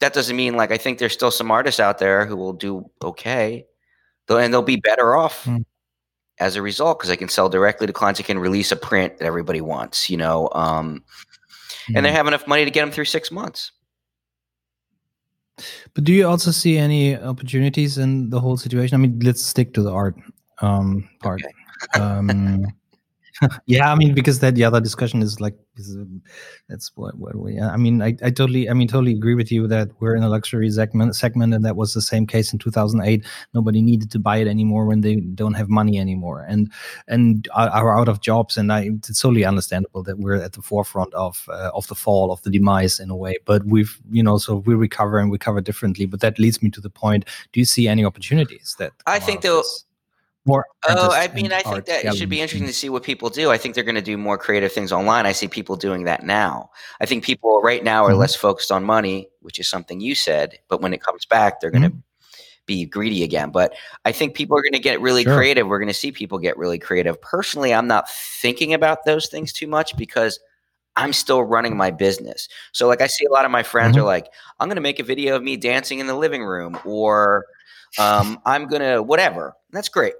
that 0.00 0.12
doesn't 0.12 0.36
mean 0.36 0.54
like 0.56 0.70
I 0.70 0.76
think 0.76 0.98
there's 0.98 1.12
still 1.12 1.30
some 1.30 1.50
artists 1.50 1.80
out 1.80 1.98
there 1.98 2.24
who 2.26 2.36
will 2.36 2.52
do 2.52 2.88
okay, 3.02 3.66
and 4.28 4.52
they'll 4.52 4.62
be 4.62 4.76
better 4.76 5.16
off 5.16 5.44
mm. 5.44 5.64
as 6.38 6.56
a 6.56 6.62
result 6.62 6.98
because 6.98 7.08
they 7.08 7.16
can 7.16 7.28
sell 7.28 7.48
directly 7.48 7.86
to 7.86 7.92
clients. 7.92 8.20
They 8.20 8.24
can 8.24 8.38
release 8.38 8.70
a 8.70 8.76
print 8.76 9.18
that 9.18 9.24
everybody 9.24 9.60
wants, 9.60 10.08
you 10.08 10.16
know, 10.16 10.48
um, 10.52 11.02
mm. 11.88 11.96
and 11.96 12.04
they 12.04 12.10
hmm. 12.10 12.16
have 12.16 12.26
enough 12.26 12.46
money 12.46 12.64
to 12.64 12.70
get 12.70 12.82
them 12.82 12.92
through 12.92 13.06
six 13.06 13.30
months. 13.30 13.72
But 15.94 16.04
do 16.04 16.12
you 16.12 16.26
also 16.26 16.50
see 16.50 16.78
any 16.78 17.16
opportunities 17.16 17.98
in 17.98 18.30
the 18.30 18.40
whole 18.40 18.56
situation? 18.56 18.94
I 18.94 18.98
mean, 18.98 19.20
let's 19.20 19.44
stick 19.44 19.74
to 19.74 19.82
the 19.82 19.92
art 19.92 20.16
um, 20.60 21.08
part. 21.20 21.42
Okay. 21.94 22.04
um, 22.04 22.66
yeah, 23.66 23.92
I 23.92 23.94
mean, 23.94 24.14
because 24.14 24.40
that 24.40 24.54
the 24.54 24.64
other 24.64 24.80
discussion 24.80 25.22
is 25.22 25.40
like 25.40 25.56
that's 26.68 26.90
what 26.96 27.16
what 27.18 27.36
we. 27.36 27.60
I 27.60 27.76
mean, 27.76 28.02
I, 28.02 28.16
I 28.22 28.30
totally, 28.30 28.68
I 28.68 28.72
mean, 28.74 28.88
totally 28.88 29.12
agree 29.12 29.34
with 29.34 29.52
you 29.52 29.66
that 29.68 29.88
we're 30.00 30.16
in 30.16 30.22
a 30.22 30.28
luxury 30.28 30.70
segment 30.70 31.14
segment, 31.16 31.54
and 31.54 31.64
that 31.64 31.76
was 31.76 31.94
the 31.94 32.02
same 32.02 32.26
case 32.26 32.52
in 32.52 32.58
2008. 32.58 33.24
Nobody 33.54 33.82
needed 33.82 34.10
to 34.10 34.18
buy 34.18 34.38
it 34.38 34.48
anymore 34.48 34.86
when 34.86 35.02
they 35.02 35.16
don't 35.16 35.54
have 35.54 35.68
money 35.68 35.98
anymore, 35.98 36.44
and 36.48 36.70
and 37.06 37.48
are 37.54 37.98
out 37.98 38.08
of 38.08 38.20
jobs. 38.20 38.56
And 38.56 38.72
I, 38.72 38.90
it's 38.92 39.20
totally 39.20 39.44
understandable 39.44 40.02
that 40.04 40.18
we're 40.18 40.42
at 40.42 40.52
the 40.52 40.62
forefront 40.62 41.14
of 41.14 41.48
uh, 41.48 41.70
of 41.74 41.86
the 41.88 41.94
fall 41.94 42.32
of 42.32 42.42
the 42.42 42.50
demise 42.50 43.00
in 43.00 43.10
a 43.10 43.16
way. 43.16 43.36
But 43.44 43.64
we've, 43.64 43.98
you 44.10 44.22
know, 44.22 44.38
so 44.38 44.56
we 44.56 44.74
recover 44.74 45.18
and 45.18 45.30
recover 45.30 45.60
differently. 45.60 46.06
But 46.06 46.20
that 46.20 46.38
leads 46.38 46.62
me 46.62 46.70
to 46.70 46.80
the 46.80 46.90
point: 46.90 47.24
Do 47.52 47.60
you 47.60 47.66
see 47.66 47.88
any 47.88 48.04
opportunities 48.04 48.76
that 48.78 48.92
I 49.06 49.18
think 49.18 49.42
though? 49.42 49.62
More. 50.48 50.66
Oh, 50.88 51.12
I 51.12 51.28
mean, 51.28 51.52
I 51.52 51.60
think 51.60 51.84
that 51.84 52.04
it 52.04 52.16
should 52.16 52.28
be 52.28 52.40
interesting 52.40 52.66
to 52.66 52.72
see 52.72 52.88
what 52.88 53.02
people 53.02 53.30
do. 53.30 53.50
I 53.50 53.58
think 53.58 53.74
they're 53.74 53.84
going 53.84 53.94
to 53.94 54.02
do 54.02 54.16
more 54.16 54.38
creative 54.38 54.72
things 54.72 54.90
online. 54.90 55.26
I 55.26 55.32
see 55.32 55.46
people 55.46 55.76
doing 55.76 56.04
that 56.04 56.24
now. 56.24 56.70
I 57.00 57.06
think 57.06 57.22
people 57.22 57.60
right 57.62 57.84
now 57.84 58.04
are 58.04 58.10
mm-hmm. 58.10 58.18
less 58.20 58.34
focused 58.34 58.72
on 58.72 58.82
money, 58.82 59.28
which 59.40 59.60
is 59.60 59.68
something 59.68 60.00
you 60.00 60.14
said. 60.14 60.58
But 60.68 60.80
when 60.80 60.92
it 60.92 61.02
comes 61.02 61.26
back, 61.26 61.60
they're 61.60 61.70
going 61.70 61.82
to 61.82 61.90
mm-hmm. 61.90 61.98
be 62.66 62.86
greedy 62.86 63.22
again. 63.22 63.50
But 63.50 63.74
I 64.04 64.12
think 64.12 64.34
people 64.34 64.56
are 64.58 64.62
going 64.62 64.72
to 64.72 64.78
get 64.78 65.00
really 65.00 65.22
sure. 65.22 65.36
creative. 65.36 65.68
We're 65.68 65.78
going 65.78 65.88
to 65.88 65.94
see 65.94 66.10
people 66.10 66.38
get 66.38 66.58
really 66.58 66.78
creative. 66.78 67.20
Personally, 67.20 67.72
I'm 67.72 67.86
not 67.86 68.10
thinking 68.10 68.74
about 68.74 69.04
those 69.04 69.28
things 69.28 69.52
too 69.52 69.66
much 69.66 69.96
because 69.96 70.40
I'm 70.96 71.12
still 71.12 71.44
running 71.44 71.76
my 71.76 71.92
business. 71.92 72.48
So, 72.72 72.88
like, 72.88 73.00
I 73.00 73.06
see 73.06 73.24
a 73.24 73.30
lot 73.30 73.44
of 73.44 73.52
my 73.52 73.62
friends 73.62 73.94
mm-hmm. 73.94 74.02
are 74.02 74.06
like, 74.06 74.32
I'm 74.58 74.66
going 74.66 74.76
to 74.76 74.82
make 74.82 74.98
a 74.98 75.04
video 75.04 75.36
of 75.36 75.44
me 75.44 75.56
dancing 75.56 76.00
in 76.00 76.08
the 76.08 76.16
living 76.16 76.42
room, 76.42 76.76
or 76.84 77.46
um, 77.98 78.40
I'm 78.44 78.66
going 78.66 78.82
to 78.82 79.00
whatever. 79.00 79.54
That's 79.70 79.88
great. 79.88 80.14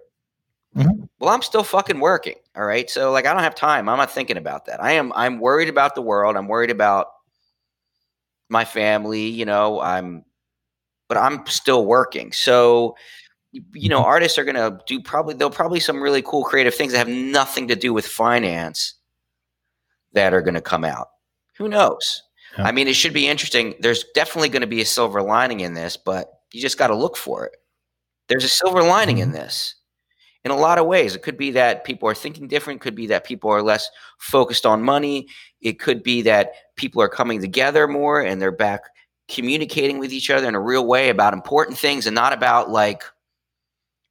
Mm-hmm. 0.76 1.04
Well, 1.18 1.30
I'm 1.30 1.42
still 1.42 1.64
fucking 1.64 1.98
working. 1.98 2.36
All 2.56 2.64
right. 2.64 2.88
So 2.88 3.10
like 3.10 3.26
I 3.26 3.32
don't 3.32 3.42
have 3.42 3.54
time. 3.54 3.88
I'm 3.88 3.98
not 3.98 4.10
thinking 4.10 4.36
about 4.36 4.66
that. 4.66 4.82
I 4.82 4.92
am 4.92 5.12
I'm 5.14 5.40
worried 5.40 5.68
about 5.68 5.94
the 5.94 6.02
world. 6.02 6.36
I'm 6.36 6.48
worried 6.48 6.70
about 6.70 7.08
my 8.48 8.64
family, 8.64 9.26
you 9.26 9.44
know, 9.44 9.80
I'm 9.80 10.24
but 11.08 11.18
I'm 11.18 11.46
still 11.46 11.84
working. 11.86 12.32
So 12.32 12.96
you 13.52 13.88
know, 13.88 14.00
mm-hmm. 14.00 14.06
artists 14.06 14.38
are 14.38 14.44
going 14.44 14.56
to 14.56 14.78
do 14.86 15.00
probably 15.00 15.34
there'll 15.34 15.50
probably 15.50 15.80
some 15.80 16.02
really 16.02 16.22
cool 16.22 16.44
creative 16.44 16.74
things 16.74 16.92
that 16.92 16.98
have 16.98 17.08
nothing 17.08 17.68
to 17.68 17.76
do 17.76 17.92
with 17.92 18.06
finance 18.06 18.94
that 20.12 20.34
are 20.34 20.42
going 20.42 20.54
to 20.54 20.60
come 20.60 20.84
out. 20.84 21.08
Who 21.56 21.68
knows? 21.68 22.22
Yeah. 22.56 22.64
I 22.64 22.72
mean, 22.72 22.88
it 22.88 22.94
should 22.94 23.14
be 23.14 23.26
interesting. 23.26 23.74
There's 23.80 24.04
definitely 24.14 24.50
going 24.50 24.62
to 24.62 24.68
be 24.68 24.80
a 24.80 24.86
silver 24.86 25.22
lining 25.22 25.60
in 25.60 25.74
this, 25.74 25.96
but 25.96 26.28
you 26.52 26.60
just 26.60 26.78
got 26.78 26.88
to 26.88 26.94
look 26.94 27.16
for 27.16 27.46
it. 27.46 27.56
There's 28.28 28.44
a 28.44 28.48
silver 28.48 28.82
lining 28.82 29.16
mm-hmm. 29.16 29.24
in 29.24 29.32
this 29.32 29.74
in 30.50 30.58
a 30.58 30.60
lot 30.60 30.78
of 30.78 30.86
ways. 30.86 31.14
It 31.14 31.22
could 31.22 31.36
be 31.36 31.50
that 31.52 31.84
people 31.84 32.08
are 32.08 32.14
thinking 32.14 32.48
different, 32.48 32.80
could 32.80 32.94
be 32.94 33.06
that 33.08 33.24
people 33.24 33.50
are 33.50 33.62
less 33.62 33.90
focused 34.18 34.64
on 34.64 34.82
money. 34.82 35.28
It 35.60 35.78
could 35.78 36.02
be 36.02 36.22
that 36.22 36.52
people 36.76 37.02
are 37.02 37.08
coming 37.08 37.40
together 37.40 37.86
more 37.86 38.20
and 38.22 38.40
they're 38.40 38.50
back 38.50 38.82
communicating 39.28 39.98
with 39.98 40.12
each 40.12 40.30
other 40.30 40.48
in 40.48 40.54
a 40.54 40.60
real 40.60 40.86
way 40.86 41.10
about 41.10 41.34
important 41.34 41.76
things 41.76 42.06
and 42.06 42.14
not 42.14 42.32
about 42.32 42.70
like, 42.70 43.02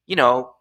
you 0.05 0.15
know, 0.15 0.53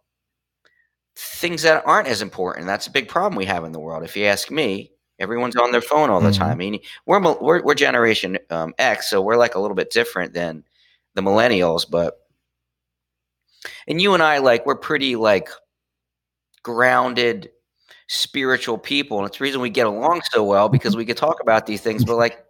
things 1.14 1.62
that 1.62 1.82
aren't 1.86 2.08
as 2.08 2.22
important. 2.22 2.66
That's 2.66 2.86
a 2.86 2.90
big 2.90 3.08
problem 3.08 3.36
we 3.36 3.44
have 3.44 3.64
in 3.64 3.72
the 3.72 3.80
world. 3.80 4.02
If 4.02 4.16
you 4.16 4.24
ask 4.24 4.50
me, 4.50 4.92
everyone's 5.18 5.56
on 5.56 5.72
their 5.72 5.82
phone 5.82 6.08
all 6.08 6.20
the 6.20 6.30
mm-hmm. 6.30 6.42
time. 6.42 6.52
I 6.52 6.54
mean, 6.54 6.80
we're, 7.06 7.20
we're, 7.40 7.62
we're 7.62 7.74
Generation 7.74 8.38
um, 8.50 8.74
X, 8.78 9.10
so 9.10 9.20
we're 9.20 9.36
like 9.36 9.54
a 9.54 9.60
little 9.60 9.74
bit 9.74 9.90
different 9.90 10.32
than 10.32 10.64
the 11.14 11.22
millennials, 11.22 11.84
but 11.88 12.18
and 13.88 14.00
you 14.00 14.14
and 14.14 14.22
I 14.22 14.38
like 14.38 14.66
we're 14.66 14.76
pretty 14.76 15.16
like 15.16 15.48
grounded 16.66 17.48
spiritual 18.08 18.76
people 18.76 19.18
and 19.18 19.28
it's 19.28 19.38
the 19.38 19.44
reason 19.44 19.60
we 19.60 19.70
get 19.70 19.86
along 19.86 20.20
so 20.32 20.42
well 20.42 20.68
because 20.68 20.96
we 20.96 21.04
could 21.04 21.16
talk 21.16 21.40
about 21.40 21.64
these 21.64 21.80
things 21.80 22.04
but 22.04 22.16
like 22.16 22.44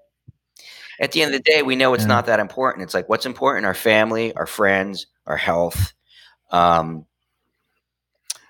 at 1.00 1.12
the 1.12 1.20
end 1.20 1.34
of 1.34 1.44
the 1.44 1.50
day 1.50 1.60
we 1.60 1.76
know 1.76 1.92
it's 1.92 2.04
yeah. 2.04 2.08
not 2.08 2.24
that 2.24 2.40
important. 2.40 2.82
It's 2.82 2.94
like 2.94 3.10
what's 3.10 3.26
important? 3.26 3.66
Our 3.66 3.74
family 3.74 4.32
our 4.34 4.46
friends 4.46 5.06
our 5.26 5.36
health 5.36 5.92
um 6.50 7.04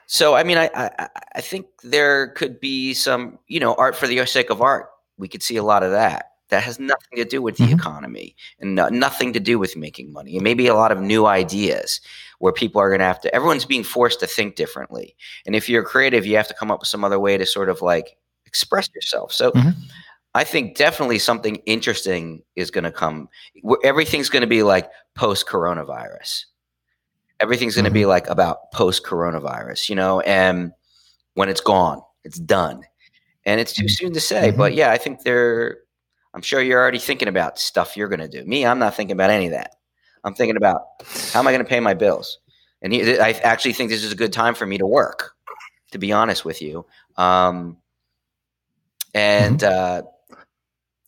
so 0.04 0.34
i 0.34 0.44
mean 0.44 0.58
I, 0.58 0.68
I 0.74 1.08
i 1.36 1.40
think 1.40 1.66
there 1.82 2.28
could 2.28 2.60
be 2.60 2.92
some 2.92 3.38
you 3.48 3.58
know 3.58 3.74
art 3.74 3.96
for 3.96 4.06
the 4.06 4.24
sake 4.26 4.50
of 4.50 4.62
art. 4.62 4.90
We 5.18 5.26
could 5.26 5.42
see 5.42 5.56
a 5.56 5.64
lot 5.64 5.82
of 5.82 5.90
that. 5.90 6.32
That 6.50 6.62
has 6.62 6.78
nothing 6.78 7.16
to 7.16 7.24
do 7.24 7.42
with 7.42 7.56
the 7.56 7.64
mm-hmm. 7.64 7.74
economy 7.74 8.36
and 8.60 8.76
no, 8.76 8.88
nothing 8.88 9.32
to 9.32 9.40
do 9.40 9.58
with 9.58 9.76
making 9.76 10.12
money 10.12 10.36
and 10.36 10.44
maybe 10.44 10.68
a 10.68 10.74
lot 10.74 10.92
of 10.92 11.00
new 11.00 11.26
ideas 11.26 12.00
where 12.38 12.52
people 12.52 12.80
are 12.80 12.88
going 12.88 13.00
to 13.00 13.04
have 13.04 13.20
to 13.20 13.34
everyone's 13.34 13.64
being 13.64 13.84
forced 13.84 14.20
to 14.20 14.26
think 14.26 14.56
differently 14.56 15.16
and 15.46 15.54
if 15.54 15.68
you're 15.68 15.82
creative 15.82 16.26
you 16.26 16.36
have 16.36 16.48
to 16.48 16.54
come 16.54 16.70
up 16.70 16.80
with 16.80 16.88
some 16.88 17.04
other 17.04 17.18
way 17.18 17.36
to 17.36 17.46
sort 17.46 17.68
of 17.68 17.82
like 17.82 18.16
express 18.46 18.88
yourself 18.94 19.32
so 19.32 19.50
mm-hmm. 19.52 19.70
i 20.34 20.44
think 20.44 20.76
definitely 20.76 21.18
something 21.18 21.56
interesting 21.66 22.42
is 22.54 22.70
going 22.70 22.84
to 22.84 22.92
come 22.92 23.28
everything's 23.84 24.28
going 24.28 24.42
to 24.42 24.46
be 24.46 24.62
like 24.62 24.90
post 25.14 25.46
coronavirus 25.46 26.44
everything's 27.40 27.74
going 27.74 27.84
to 27.84 27.90
mm-hmm. 27.90 27.94
be 27.94 28.06
like 28.06 28.28
about 28.28 28.70
post 28.72 29.04
coronavirus 29.04 29.88
you 29.88 29.94
know 29.94 30.20
and 30.20 30.72
when 31.34 31.48
it's 31.48 31.60
gone 31.60 32.00
it's 32.24 32.38
done 32.38 32.82
and 33.44 33.60
it's 33.60 33.72
too 33.72 33.84
mm-hmm. 33.84 34.06
soon 34.06 34.12
to 34.12 34.20
say 34.20 34.50
but 34.50 34.70
mm-hmm. 34.70 34.78
yeah 34.78 34.90
i 34.90 34.98
think 34.98 35.22
there 35.22 35.78
I'm 36.36 36.42
sure 36.42 36.60
you're 36.60 36.78
already 36.78 36.98
thinking 36.98 37.28
about 37.28 37.58
stuff 37.58 37.96
you're 37.96 38.08
going 38.08 38.20
to 38.20 38.28
do. 38.28 38.44
Me, 38.44 38.66
I'm 38.66 38.78
not 38.78 38.94
thinking 38.94 39.16
about 39.16 39.30
any 39.30 39.46
of 39.46 39.52
that. 39.52 39.75
I'm 40.26 40.34
thinking 40.34 40.56
about 40.56 40.82
how 41.32 41.38
am 41.38 41.46
I 41.46 41.52
going 41.52 41.64
to 41.64 41.68
pay 41.68 41.80
my 41.80 41.94
bills? 41.94 42.38
And 42.82 42.92
he, 42.92 43.18
I 43.18 43.30
actually 43.30 43.72
think 43.72 43.90
this 43.90 44.04
is 44.04 44.12
a 44.12 44.16
good 44.16 44.32
time 44.32 44.54
for 44.54 44.66
me 44.66 44.76
to 44.76 44.86
work, 44.86 45.32
to 45.92 45.98
be 45.98 46.12
honest 46.12 46.44
with 46.44 46.60
you. 46.60 46.84
Um, 47.16 47.78
and 49.14 49.60
mm-hmm. 49.60 50.04
uh, 50.04 50.36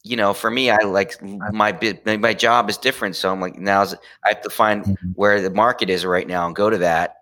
you 0.04 0.16
know, 0.16 0.32
for 0.32 0.50
me, 0.50 0.70
I 0.70 0.78
like 0.84 1.20
my 1.22 1.76
my 2.16 2.32
job 2.32 2.70
is 2.70 2.78
different. 2.78 3.16
So 3.16 3.30
I'm 3.30 3.40
like 3.40 3.58
now 3.58 3.82
I 4.24 4.28
have 4.28 4.40
to 4.42 4.50
find 4.50 4.84
mm-hmm. 4.84 5.10
where 5.16 5.42
the 5.42 5.50
market 5.50 5.90
is 5.90 6.06
right 6.06 6.26
now 6.26 6.46
and 6.46 6.54
go 6.54 6.70
to 6.70 6.78
that, 6.78 7.16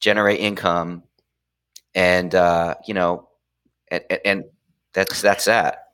generate 0.00 0.40
income, 0.40 1.04
and 1.94 2.34
uh, 2.34 2.74
you 2.86 2.94
know, 2.94 3.28
and, 3.88 4.02
and 4.24 4.44
that's 4.94 5.20
that's 5.20 5.44
that. 5.44 5.85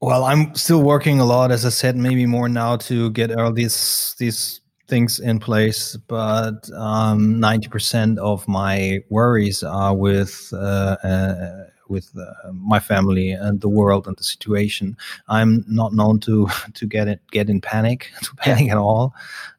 Well, 0.00 0.24
I'm 0.24 0.54
still 0.54 0.82
working 0.82 1.18
a 1.18 1.24
lot, 1.24 1.50
as 1.50 1.64
I 1.66 1.70
said, 1.70 1.96
maybe 1.96 2.24
more 2.24 2.48
now 2.48 2.76
to 2.76 3.10
get 3.10 3.32
all 3.36 3.52
these 3.52 4.14
these 4.18 4.60
things 4.86 5.18
in 5.18 5.40
place. 5.40 5.96
But 6.06 6.70
um, 6.72 7.40
ninety 7.40 7.66
um, 7.66 7.72
percent 7.72 8.18
of 8.20 8.46
my 8.46 9.00
worries 9.10 9.64
are 9.64 9.94
with 9.96 10.50
uh, 10.52 10.96
uh, 11.02 11.64
with 11.88 12.10
uh, 12.16 12.52
my 12.52 12.78
family 12.78 13.32
and 13.32 13.60
the 13.60 13.68
world 13.68 14.06
and 14.06 14.16
the 14.16 14.22
situation. 14.22 14.96
I'm 15.26 15.64
not 15.66 15.92
known 15.92 16.20
to 16.20 16.48
to 16.74 16.86
get 16.86 17.08
it 17.08 17.20
get 17.32 17.50
in 17.50 17.60
panic 17.60 18.12
to 18.22 18.36
panic 18.36 18.70
at 18.70 18.78
all 18.78 19.14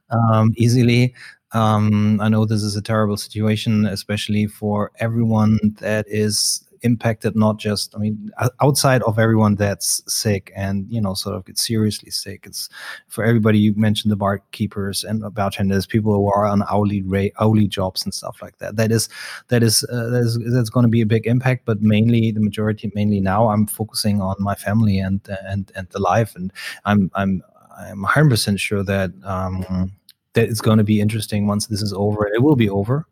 um, 0.09 0.53
easily. 0.57 1.13
Um, 1.51 2.21
I 2.21 2.29
know 2.29 2.45
this 2.45 2.63
is 2.63 2.75
a 2.77 2.81
terrible 2.81 3.17
situation, 3.17 3.85
especially 3.85 4.47
for 4.47 4.91
everyone 4.99 5.59
that 5.79 6.05
is 6.07 6.63
impacted 6.82 7.36
not 7.36 7.57
just 7.57 7.95
i 7.95 7.99
mean 7.99 8.32
outside 8.61 9.01
of 9.03 9.19
everyone 9.19 9.55
that's 9.55 10.01
sick 10.11 10.51
and 10.55 10.86
you 10.89 11.01
know 11.01 11.13
sort 11.13 11.36
of 11.36 11.45
gets 11.45 11.65
seriously 11.65 12.09
sick 12.09 12.45
it's 12.45 12.69
for 13.07 13.23
everybody 13.23 13.57
you 13.57 13.73
mentioned 13.75 14.11
the 14.11 14.15
barkeepers 14.15 15.03
and 15.03 15.21
bartenders 15.34 15.86
people 15.86 16.13
who 16.13 16.32
are 16.32 16.45
on 16.45 16.63
hourly 16.69 17.01
rate 17.01 17.34
hourly 17.39 17.67
jobs 17.67 18.03
and 18.03 18.13
stuff 18.13 18.41
like 18.41 18.57
that 18.57 18.75
that 18.75 18.91
is 18.91 19.09
that 19.49 19.63
is 19.63 19.84
uh, 19.91 20.09
that 20.09 20.21
is 20.21 20.39
that's 20.53 20.69
going 20.69 20.84
to 20.84 20.89
be 20.89 21.01
a 21.01 21.05
big 21.05 21.25
impact 21.27 21.65
but 21.65 21.82
mainly 21.82 22.32
the 22.32 22.39
majority 22.39 22.91
mainly 22.95 23.19
now 23.19 23.49
i'm 23.49 23.65
focusing 23.65 24.21
on 24.21 24.36
my 24.39 24.55
family 24.55 24.99
and 24.99 25.21
and 25.47 25.71
and 25.75 25.88
the 25.89 25.99
life 25.99 26.36
and 26.36 26.51
i'm 26.86 27.11
i'm 27.15 27.43
I'm 27.80 28.01
100 28.01 28.30
percent 28.30 28.59
sure 28.59 28.84
that 28.84 29.11
um, 29.23 29.91
that 30.34 30.49
it's 30.49 30.61
going 30.61 30.77
to 30.77 30.84
be 30.84 31.01
interesting 31.01 31.47
once 31.47 31.67
this 31.67 31.82
is 31.82 31.93
over. 31.93 32.27
It 32.27 32.43
will 32.43 32.55
be 32.55 32.69
over. 32.69 33.07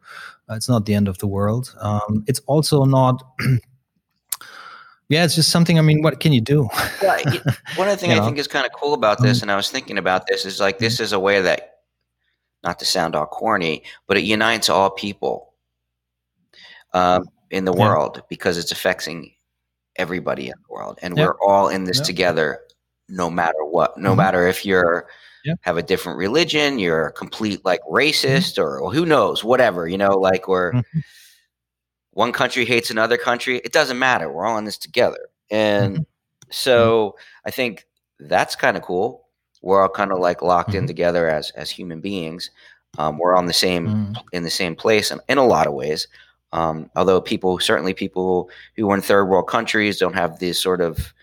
Uh, 0.50 0.56
it's 0.56 0.70
not 0.70 0.86
the 0.86 0.94
end 0.94 1.08
of 1.08 1.18
the 1.18 1.28
world. 1.28 1.76
Um, 1.80 2.24
it's 2.28 2.40
also 2.48 2.86
not. 2.86 3.22
yeah, 5.10 5.26
it's 5.26 5.36
just 5.36 5.50
something. 5.50 5.78
I 5.78 5.82
mean, 5.82 6.02
what 6.02 6.20
can 6.20 6.32
you 6.32 6.42
do? 6.42 6.70
well, 7.02 7.24
one 7.76 7.88
of 7.88 7.94
the 7.94 7.98
things 7.98 8.14
I 8.14 8.18
know? 8.18 8.26
think 8.26 8.38
is 8.38 8.48
kind 8.48 8.66
of 8.66 8.72
cool 8.72 8.94
about 8.94 9.22
this, 9.22 9.38
mm-hmm. 9.38 9.46
and 9.46 9.52
I 9.52 9.56
was 9.56 9.70
thinking 9.70 9.98
about 9.98 10.28
this, 10.28 10.46
is 10.46 10.60
like 10.60 10.80
this 10.80 10.96
mm-hmm. 10.96 11.04
is 11.04 11.14
a 11.14 11.20
way 11.20 11.42
that, 11.42 11.80
not 12.64 12.80
to 12.80 12.86
sound 12.86 13.16
all 13.16 13.26
corny, 13.26 13.84
but 14.08 14.18
it 14.18 14.24
unites 14.24 14.70
all 14.70 14.90
people 14.90 15.54
um, 16.94 17.26
in 17.52 17.66
the 17.66 17.74
yeah. 17.74 17.80
world 17.80 18.24
because 18.30 18.58
it's 18.58 18.72
affecting 18.72 19.34
everybody 19.98 20.48
in 20.48 20.56
the 20.68 20.74
world, 20.74 20.98
and 21.02 21.18
yep. 21.18 21.28
we're 21.28 21.48
all 21.48 21.68
in 21.68 21.84
this 21.84 22.00
together, 22.00 22.62
no 23.10 23.30
matter 23.30 23.66
what. 23.66 23.98
No 23.98 24.12
mm-hmm. 24.12 24.18
matter 24.18 24.48
if 24.48 24.66
you're 24.66 25.08
yep. 25.48 25.58
have 25.62 25.78
a 25.78 25.84
different 25.84 26.18
religion, 26.18 26.80
you're 26.80 27.08
a 27.08 27.12
complete 27.12 27.64
like 27.66 27.82
mm-hmm. 27.82 27.96
racist, 27.96 28.58
or, 28.58 28.80
or 28.80 28.94
who 28.94 29.06
knows, 29.06 29.44
whatever 29.44 29.88
you 29.88 29.98
know, 29.98 30.16
like 30.16 30.48
or 30.48 30.74
mm-hmm. 30.74 31.00
one 32.12 32.32
country 32.32 32.66
hates 32.66 32.92
another 32.92 33.18
country. 33.18 33.58
It 33.58 33.72
doesn't 33.72 34.00
matter. 34.00 34.32
We're 34.32 34.46
all 34.46 34.58
in 34.58 34.66
this 34.66 34.78
together, 34.78 35.30
and 35.50 35.94
mm-hmm. 35.96 36.04
so 36.50 37.16
I 37.46 37.52
think 37.52 37.88
that's 38.20 38.56
kind 38.56 38.78
of 38.78 38.84
cool. 38.84 39.28
We're 39.62 39.82
all 39.82 39.90
kind 39.90 40.12
of 40.12 40.20
like 40.20 40.42
locked 40.42 40.74
in 40.74 40.82
mm-hmm. 40.82 40.88
together 40.88 41.30
as 41.30 41.52
as 41.52 41.70
human 41.70 42.02
beings. 42.02 42.52
Um, 42.98 43.18
we're 43.18 43.36
on 43.36 43.46
the 43.46 43.54
same 43.54 43.88
mm. 43.88 44.16
in 44.34 44.44
the 44.44 44.50
same 44.50 44.76
place 44.76 45.12
in, 45.12 45.20
in 45.30 45.38
a 45.38 45.46
lot 45.46 45.68
of 45.68 45.74
ways. 45.74 46.08
Um, 46.54 46.90
although 46.96 47.20
people, 47.20 47.60
certainly 47.60 47.94
people 47.94 48.50
who 48.76 48.90
are 48.90 48.96
in 48.96 49.02
third 49.02 49.26
world 49.26 49.48
countries, 49.48 50.00
don't 50.00 50.16
have 50.16 50.40
these 50.40 50.58
sort 50.58 50.82
of 50.82 51.14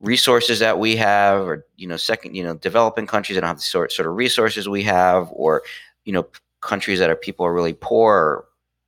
resources 0.00 0.58
that 0.60 0.78
we 0.78 0.96
have, 0.96 1.40
or 1.40 1.64
you 1.76 1.88
know, 1.88 1.96
second, 1.96 2.34
you 2.34 2.44
know, 2.44 2.54
developing 2.54 3.06
countries 3.06 3.34
that 3.34 3.40
don't 3.40 3.48
have 3.48 3.56
the 3.56 3.62
sort 3.62 3.92
sort 3.92 4.08
of 4.08 4.14
resources 4.14 4.68
we 4.68 4.82
have, 4.84 5.28
or 5.32 5.62
you 6.04 6.12
know, 6.12 6.26
countries 6.60 6.98
that 6.98 7.10
are 7.10 7.16
people 7.16 7.44
are 7.44 7.52
really 7.52 7.72
poor, 7.72 8.44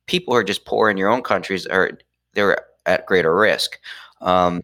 people 0.07 0.33
who 0.33 0.37
are 0.37 0.43
just 0.43 0.65
poor 0.65 0.89
in 0.89 0.97
your 0.97 1.09
own 1.09 1.21
countries 1.21 1.65
are 1.67 1.97
they're 2.33 2.65
at 2.85 3.05
greater 3.05 3.35
risk. 3.35 3.79
Um, 4.21 4.61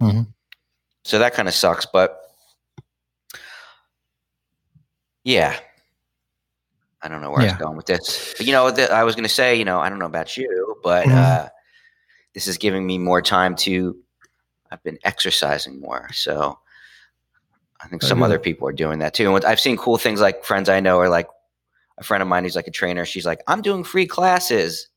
mm-hmm. 0.00 0.22
So 1.04 1.18
that 1.18 1.34
kind 1.34 1.48
of 1.48 1.54
sucks, 1.54 1.86
but 1.86 2.20
yeah, 5.24 5.58
I 7.02 7.08
don't 7.08 7.22
know 7.22 7.30
where 7.30 7.42
yeah. 7.42 7.48
I 7.48 7.52
was 7.52 7.62
going 7.62 7.76
with 7.76 7.86
this. 7.86 8.34
But, 8.36 8.46
you 8.46 8.52
know, 8.52 8.70
the, 8.70 8.92
I 8.92 9.04
was 9.04 9.14
going 9.14 9.24
to 9.24 9.28
say, 9.30 9.54
you 9.56 9.64
know, 9.64 9.80
I 9.80 9.88
don't 9.88 9.98
know 9.98 10.06
about 10.06 10.36
you, 10.36 10.76
but 10.82 11.06
mm-hmm. 11.06 11.16
uh, 11.16 11.48
this 12.34 12.46
is 12.46 12.58
giving 12.58 12.86
me 12.86 12.98
more 12.98 13.22
time 13.22 13.56
to. 13.56 13.96
I've 14.70 14.82
been 14.82 14.98
exercising 15.04 15.80
more, 15.80 16.08
so 16.12 16.58
I 17.80 17.88
think 17.88 18.02
some 18.02 18.22
other 18.22 18.38
people 18.38 18.68
are 18.68 18.72
doing 18.72 18.98
that 18.98 19.14
too. 19.14 19.34
And 19.34 19.44
I've 19.44 19.60
seen 19.60 19.76
cool 19.76 19.98
things 19.98 20.20
like 20.20 20.44
friends 20.44 20.68
I 20.68 20.80
know 20.80 20.98
are 20.98 21.08
like 21.08 21.28
a 21.98 22.04
friend 22.04 22.22
of 22.22 22.28
mine 22.28 22.44
who's 22.44 22.56
like 22.56 22.66
a 22.66 22.72
trainer. 22.72 23.04
She's 23.04 23.26
like, 23.26 23.40
I'm 23.46 23.62
doing 23.62 23.84
free 23.84 24.06
classes 24.06 24.88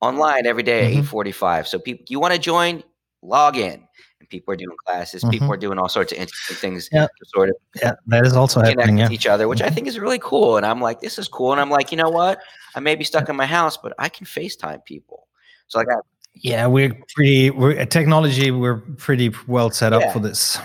online 0.00 0.46
every 0.46 0.62
day 0.62 0.96
at 0.96 1.04
mm-hmm. 1.04 1.16
8:45. 1.16 1.66
So 1.66 1.78
people, 1.78 2.04
you 2.08 2.20
want 2.20 2.34
to 2.34 2.40
join? 2.40 2.82
Log 3.20 3.56
in 3.56 3.84
And 4.20 4.28
people 4.28 4.54
are 4.54 4.56
doing 4.56 4.76
classes, 4.86 5.22
mm-hmm. 5.22 5.30
people 5.30 5.52
are 5.52 5.56
doing 5.56 5.78
all 5.78 5.88
sorts 5.88 6.12
of 6.12 6.18
interesting 6.18 6.56
things 6.56 6.88
yeah. 6.92 7.06
to 7.06 7.24
sort 7.34 7.48
of 7.48 7.56
yeah, 7.82 7.94
that 8.06 8.24
is 8.24 8.34
also 8.34 8.60
connect 8.60 8.78
happening, 8.80 9.02
with 9.02 9.10
yeah. 9.10 9.14
each 9.14 9.26
other, 9.26 9.48
which 9.48 9.60
I 9.60 9.66
mm-hmm. 9.66 9.74
think 9.74 9.86
is 9.88 9.98
really 9.98 10.20
cool. 10.20 10.56
And 10.56 10.64
I'm 10.64 10.80
like, 10.80 11.00
this 11.00 11.18
is 11.18 11.26
cool. 11.26 11.50
And 11.50 11.60
I'm 11.60 11.70
like, 11.70 11.90
you 11.90 11.96
know 11.96 12.10
what? 12.10 12.40
I 12.76 12.80
may 12.80 12.94
be 12.94 13.02
stuck 13.02 13.28
in 13.28 13.34
my 13.34 13.46
house, 13.46 13.76
but 13.76 13.92
I 13.98 14.08
can 14.08 14.24
FaceTime 14.24 14.84
people. 14.84 15.26
So 15.66 15.78
like, 15.78 15.88
I, 15.88 15.96
yeah, 16.40 16.66
we're 16.66 16.94
pretty. 17.14 17.50
We're 17.50 17.84
technology. 17.86 18.50
We're 18.50 18.78
pretty 18.96 19.32
well 19.46 19.70
set 19.70 19.92
up 19.92 20.02
yeah. 20.02 20.12
for 20.12 20.20
this. 20.20 20.56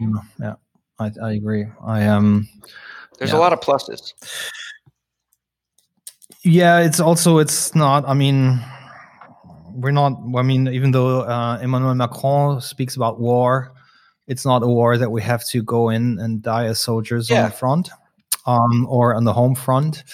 Mm-hmm. 0.00 0.42
Yeah, 0.42 0.54
I, 0.98 1.10
I 1.22 1.32
agree. 1.32 1.66
I 1.84 2.06
um. 2.06 2.48
There's 3.18 3.32
yeah. 3.32 3.38
a 3.38 3.40
lot 3.40 3.52
of 3.52 3.60
pluses. 3.60 4.12
Yeah, 6.42 6.80
it's 6.80 7.00
also 7.00 7.38
it's 7.38 7.74
not. 7.74 8.08
I 8.08 8.14
mean, 8.14 8.60
we're 9.72 9.90
not. 9.90 10.12
I 10.36 10.42
mean, 10.42 10.68
even 10.68 10.92
though 10.92 11.22
uh, 11.22 11.58
Emmanuel 11.60 11.94
Macron 11.94 12.60
speaks 12.60 12.96
about 12.96 13.20
war, 13.20 13.72
it's 14.26 14.46
not 14.46 14.62
a 14.62 14.66
war 14.66 14.96
that 14.96 15.10
we 15.10 15.22
have 15.22 15.46
to 15.48 15.62
go 15.62 15.90
in 15.90 16.18
and 16.18 16.40
die 16.42 16.66
as 16.66 16.78
soldiers 16.78 17.28
yeah. 17.28 17.44
on 17.44 17.50
the 17.50 17.56
front 17.56 17.90
um, 18.46 18.86
or 18.88 19.14
on 19.14 19.24
the 19.24 19.32
home 19.32 19.54
front 19.54 20.04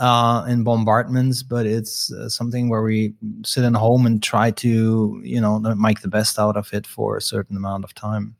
uh, 0.00 0.44
in 0.48 0.64
bombardments, 0.64 1.42
but 1.42 1.66
it's 1.66 2.12
uh, 2.12 2.28
something 2.28 2.68
where 2.68 2.82
we 2.82 3.14
sit 3.44 3.64
in 3.64 3.74
home 3.74 4.06
and 4.06 4.22
try 4.22 4.50
to, 4.50 5.20
you 5.22 5.40
know, 5.40 5.58
make 5.76 6.00
the 6.00 6.08
best 6.08 6.38
out 6.38 6.56
of 6.56 6.72
it 6.72 6.86
for 6.86 7.18
a 7.18 7.22
certain 7.22 7.56
amount 7.56 7.84
of 7.84 7.94
time. 7.94 8.34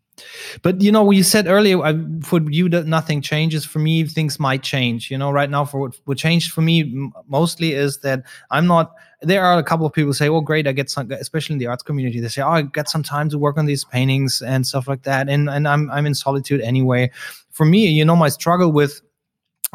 But 0.62 0.80
you 0.80 0.92
know, 0.92 1.10
you 1.10 1.22
said 1.22 1.46
earlier, 1.46 1.82
I, 1.82 1.94
for 2.22 2.40
you 2.50 2.68
that 2.70 2.86
nothing 2.86 3.22
changes. 3.22 3.64
For 3.64 3.78
me, 3.78 4.04
things 4.04 4.38
might 4.38 4.62
change. 4.62 5.10
You 5.10 5.16
know, 5.16 5.30
right 5.30 5.48
now, 5.48 5.64
for 5.64 5.80
what, 5.80 5.98
what 6.04 6.18
changed 6.18 6.52
for 6.52 6.60
me 6.60 7.10
mostly 7.26 7.72
is 7.72 7.98
that 7.98 8.24
I'm 8.50 8.66
not. 8.66 8.92
There 9.22 9.42
are 9.42 9.58
a 9.58 9.62
couple 9.62 9.86
of 9.86 9.94
people 9.94 10.12
say, 10.12 10.28
"Oh, 10.28 10.42
great, 10.42 10.66
I 10.66 10.72
get 10.72 10.90
some," 10.90 11.10
especially 11.12 11.54
in 11.54 11.58
the 11.58 11.68
arts 11.68 11.82
community. 11.82 12.20
They 12.20 12.28
say, 12.28 12.42
"Oh, 12.42 12.50
I 12.50 12.62
get 12.62 12.90
some 12.90 13.02
time 13.02 13.30
to 13.30 13.38
work 13.38 13.56
on 13.56 13.66
these 13.66 13.84
paintings 13.84 14.42
and 14.42 14.66
stuff 14.66 14.88
like 14.88 15.02
that," 15.04 15.28
and 15.28 15.48
and 15.48 15.66
I'm 15.66 15.90
I'm 15.90 16.04
in 16.04 16.14
solitude 16.14 16.60
anyway. 16.60 17.10
For 17.50 17.64
me, 17.64 17.86
you 17.86 18.04
know, 18.04 18.16
my 18.16 18.28
struggle 18.28 18.72
with 18.72 19.00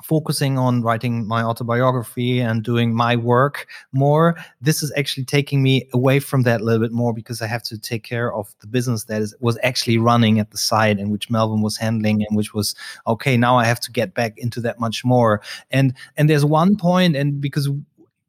focusing 0.04 0.58
on 0.58 0.82
writing 0.82 1.26
my 1.28 1.42
autobiography 1.42 2.40
and 2.40 2.64
doing 2.64 2.94
my 2.94 3.16
work 3.16 3.66
more 3.94 4.36
this 4.60 4.84
is 4.84 4.92
actually 4.98 5.24
taking 5.24 5.64
me 5.64 5.88
away 5.94 6.20
from 6.20 6.44
that 6.44 6.60
a 6.60 6.64
little 6.64 6.82
bit 6.82 6.92
more 6.92 7.14
because 7.14 7.42
i 7.42 7.48
have 7.48 7.64
to 7.64 7.78
take 7.78 8.04
care 8.04 8.34
of 8.34 8.54
the 8.60 8.68
business 8.68 9.06
that 9.06 9.22
is 9.22 9.34
was 9.40 9.58
actually 9.64 9.98
running 9.98 10.38
at 10.38 10.52
the 10.52 10.58
side 10.58 11.00
and 11.00 11.12
which 11.12 11.30
melvin 11.30 11.62
was 11.62 11.78
handling 11.78 12.26
and 12.28 12.36
which 12.36 12.54
was 12.54 12.76
okay 13.08 13.38
now 13.38 13.56
i 13.58 13.64
have 13.64 13.80
to 13.80 13.92
get 13.92 14.14
back 14.14 14.38
into 14.38 14.62
that 14.62 14.80
much 14.80 15.04
more. 15.04 15.42
And 15.72 15.94
and 16.18 16.30
there's 16.30 16.46
one 16.46 16.76
point 16.76 17.16
and 17.16 17.40
because 17.40 17.70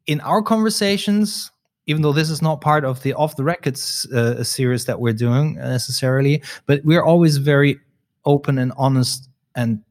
in 0.07 0.21
our 0.21 0.41
conversations 0.41 1.51
even 1.85 2.01
though 2.01 2.13
this 2.13 2.29
is 2.29 2.41
not 2.41 2.61
part 2.61 2.83
of 2.83 3.01
the 3.03 3.13
off 3.13 3.35
the 3.35 3.43
records 3.43 4.05
uh, 4.13 4.43
series 4.43 4.85
that 4.85 4.99
we're 4.99 5.13
doing 5.13 5.55
necessarily 5.55 6.41
but 6.65 6.83
we're 6.83 7.03
always 7.03 7.37
very 7.37 7.79
open 8.25 8.57
and 8.57 8.71
honest 8.77 9.29
and 9.55 9.81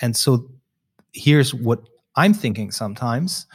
and 0.00 0.16
so 0.16 0.48
here's 1.12 1.54
what 1.54 1.80
I'm 2.16 2.34
thinking 2.34 2.70
sometimes. 2.70 3.46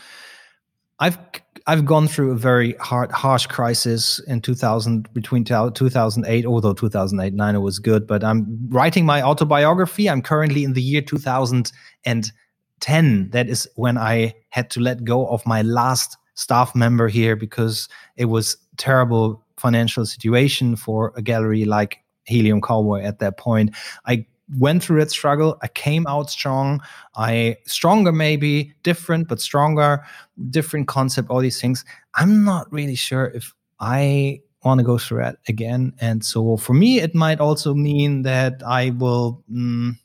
I've 0.99 1.17
I've 1.65 1.85
gone 1.85 2.07
through 2.07 2.31
a 2.31 2.35
very 2.35 2.73
hard, 2.73 3.11
harsh 3.11 3.45
crisis 3.45 4.19
in 4.27 4.41
2000 4.41 5.11
between 5.13 5.45
2008, 5.45 6.45
although 6.45 6.73
2008 6.73 7.33
nine 7.33 7.61
was 7.61 7.79
good. 7.79 8.05
But 8.05 8.23
I'm 8.23 8.67
writing 8.69 9.05
my 9.05 9.21
autobiography. 9.21 10.09
I'm 10.09 10.21
currently 10.21 10.63
in 10.63 10.73
the 10.73 10.81
year 10.81 11.01
2010. 11.01 13.29
That 13.29 13.49
is 13.49 13.67
when 13.75 13.97
I 13.97 14.33
had 14.49 14.69
to 14.71 14.81
let 14.81 15.05
go 15.05 15.27
of 15.27 15.45
my 15.45 15.61
last 15.61 16.17
staff 16.35 16.75
member 16.75 17.07
here 17.07 17.35
because 17.35 17.87
it 18.17 18.25
was 18.25 18.57
terrible 18.77 19.45
financial 19.57 20.05
situation 20.05 20.75
for 20.75 21.13
a 21.15 21.21
gallery 21.21 21.63
like 21.63 21.99
Helium 22.25 22.61
Cowboy 22.61 23.01
at 23.01 23.19
that 23.19 23.37
point. 23.37 23.73
I 24.05 24.25
went 24.57 24.83
through 24.83 24.99
that 24.99 25.11
struggle. 25.11 25.57
I 25.61 25.67
came 25.69 26.05
out 26.07 26.29
strong. 26.29 26.81
I 27.15 27.57
stronger, 27.65 28.11
maybe 28.11 28.73
different, 28.83 29.27
but 29.27 29.39
stronger, 29.39 30.03
different 30.49 30.87
concept, 30.87 31.29
all 31.29 31.39
these 31.39 31.59
things. 31.61 31.85
I'm 32.15 32.43
not 32.43 32.71
really 32.71 32.95
sure 32.95 33.25
if 33.27 33.53
I 33.79 34.41
want 34.63 34.79
to 34.79 34.83
go 34.83 34.97
through 34.97 35.19
that 35.19 35.37
again. 35.47 35.93
And 35.99 36.23
so 36.23 36.57
for 36.57 36.73
me, 36.73 36.99
it 36.99 37.15
might 37.15 37.39
also 37.39 37.73
mean 37.73 38.23
that 38.23 38.61
I 38.65 38.91
will, 38.91 39.43
mm, 39.51 39.97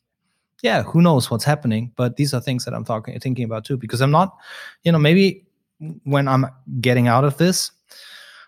yeah, 0.63 0.83
who 0.83 1.01
knows 1.01 1.31
what's 1.31 1.45
happening. 1.45 1.93
But 1.97 2.17
these 2.17 2.35
are 2.35 2.41
things 2.41 2.65
that 2.65 2.75
I'm 2.75 2.85
talking, 2.85 3.19
thinking 3.21 3.45
about 3.45 3.65
too, 3.65 3.77
because 3.77 4.01
I'm 4.01 4.11
not, 4.11 4.37
you 4.83 4.93
know, 4.93 4.99
maybe 4.99 5.47
when 6.05 6.27
I'm 6.27 6.47
getting 6.81 7.07
out 7.07 7.25
of 7.25 7.37
this, 7.37 7.71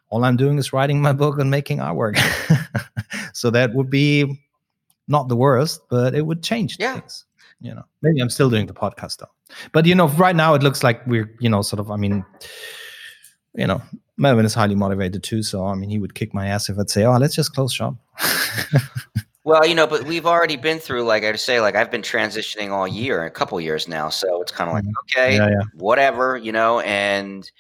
all 0.09 0.24
I'm 0.24 0.36
doing 0.36 0.59
is 0.59 0.72
writing 0.72 1.01
my 1.01 1.12
book 1.12 1.38
and 1.38 1.51
making 1.51 1.78
artwork. 1.78 2.18
so 3.32 3.51
that 3.51 3.74
would 3.74 3.91
be 3.91 4.41
not 5.11 5.28
the 5.28 5.36
worst, 5.36 5.82
but 5.90 6.14
it 6.14 6.24
would 6.24 6.42
change 6.42 6.76
yeah. 6.78 6.94
things. 6.94 7.24
You 7.61 7.74
know, 7.74 7.84
maybe 8.00 8.20
I'm 8.20 8.30
still 8.30 8.48
doing 8.48 8.66
the 8.66 8.72
podcast 8.72 9.18
though. 9.18 9.30
But 9.72 9.84
you 9.84 9.94
know, 9.94 10.08
right 10.08 10.34
now 10.34 10.54
it 10.54 10.62
looks 10.62 10.82
like 10.82 11.06
we're, 11.06 11.30
you 11.40 11.50
know, 11.50 11.61
sort 11.61 11.80
of. 11.80 11.90
I 11.90 11.96
mean, 11.96 12.24
you 13.54 13.66
know, 13.66 13.82
Melvin 14.16 14.46
is 14.46 14.54
highly 14.54 14.74
motivated 14.74 15.22
too. 15.22 15.42
So 15.42 15.66
I 15.66 15.74
mean, 15.74 15.90
he 15.90 15.98
would 15.98 16.14
kick 16.14 16.32
my 16.32 16.46
ass 16.46 16.70
if 16.70 16.78
I'd 16.78 16.88
say, 16.88 17.04
"Oh, 17.04 17.16
let's 17.18 17.34
just 17.34 17.54
close 17.54 17.72
shop." 17.72 17.96
well, 19.44 19.66
you 19.66 19.74
know, 19.74 19.86
but 19.86 20.04
we've 20.04 20.26
already 20.26 20.56
been 20.56 20.78
through, 20.78 21.04
like 21.04 21.24
I 21.24 21.34
say, 21.34 21.61
like 21.61 21.74
I've 21.74 21.90
been 21.90 22.02
transitioning 22.02 22.70
all 22.70 22.88
year, 22.88 23.24
a 23.24 23.30
couple 23.30 23.61
years 23.61 23.88
now. 23.88 24.08
So 24.08 24.40
it's 24.40 24.52
kind 24.52 24.70
of 24.70 24.74
like, 24.74 24.84
mm-hmm. 24.84 25.18
okay, 25.18 25.36
yeah, 25.36 25.48
yeah. 25.50 25.62
whatever, 25.74 26.38
you 26.38 26.52
know, 26.52 26.80
and 26.80 27.50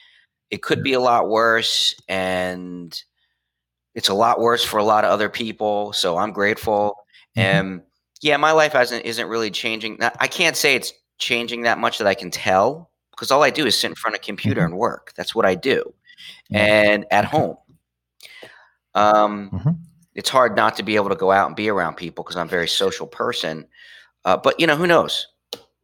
it 0.50 0.62
could 0.62 0.82
be 0.82 0.94
a 0.94 1.00
lot 1.00 1.28
worse, 1.28 1.94
and 2.08 3.02
it's 3.94 4.08
a 4.08 4.14
lot 4.14 4.40
worse 4.40 4.64
for 4.64 4.78
a 4.78 4.84
lot 4.84 5.04
of 5.04 5.10
other 5.10 5.28
people. 5.28 5.92
So 5.92 6.16
I'm 6.16 6.32
grateful. 6.32 6.94
Mm-hmm. 7.36 7.60
Um, 7.60 7.82
yeah, 8.22 8.36
my 8.36 8.52
life 8.52 8.72
hasn't 8.72 9.04
isn't 9.04 9.28
really 9.28 9.50
changing. 9.50 9.98
I 10.00 10.26
can't 10.26 10.56
say 10.56 10.74
it's 10.74 10.92
changing 11.18 11.62
that 11.62 11.78
much 11.78 11.98
that 11.98 12.06
I 12.06 12.14
can 12.14 12.30
tell 12.30 12.90
because 13.12 13.30
all 13.30 13.42
I 13.42 13.50
do 13.50 13.66
is 13.66 13.78
sit 13.78 13.90
in 13.90 13.94
front 13.94 14.14
of 14.16 14.20
a 14.20 14.24
computer 14.24 14.60
mm-hmm. 14.60 14.72
and 14.72 14.78
work. 14.78 15.12
That's 15.16 15.34
what 15.34 15.46
I 15.46 15.54
do, 15.54 15.94
and 16.50 17.06
at 17.10 17.24
home. 17.24 17.56
Um, 18.94 19.50
mm-hmm. 19.52 19.70
it's 20.14 20.28
hard 20.28 20.56
not 20.56 20.76
to 20.76 20.82
be 20.82 20.96
able 20.96 21.10
to 21.10 21.14
go 21.14 21.30
out 21.30 21.46
and 21.46 21.56
be 21.56 21.68
around 21.68 21.96
people 21.96 22.24
because 22.24 22.36
I'm 22.36 22.46
a 22.46 22.50
very 22.50 22.68
social 22.68 23.06
person. 23.06 23.66
Uh, 24.24 24.36
but 24.36 24.58
you 24.60 24.66
know, 24.66 24.76
who 24.76 24.86
knows? 24.86 25.28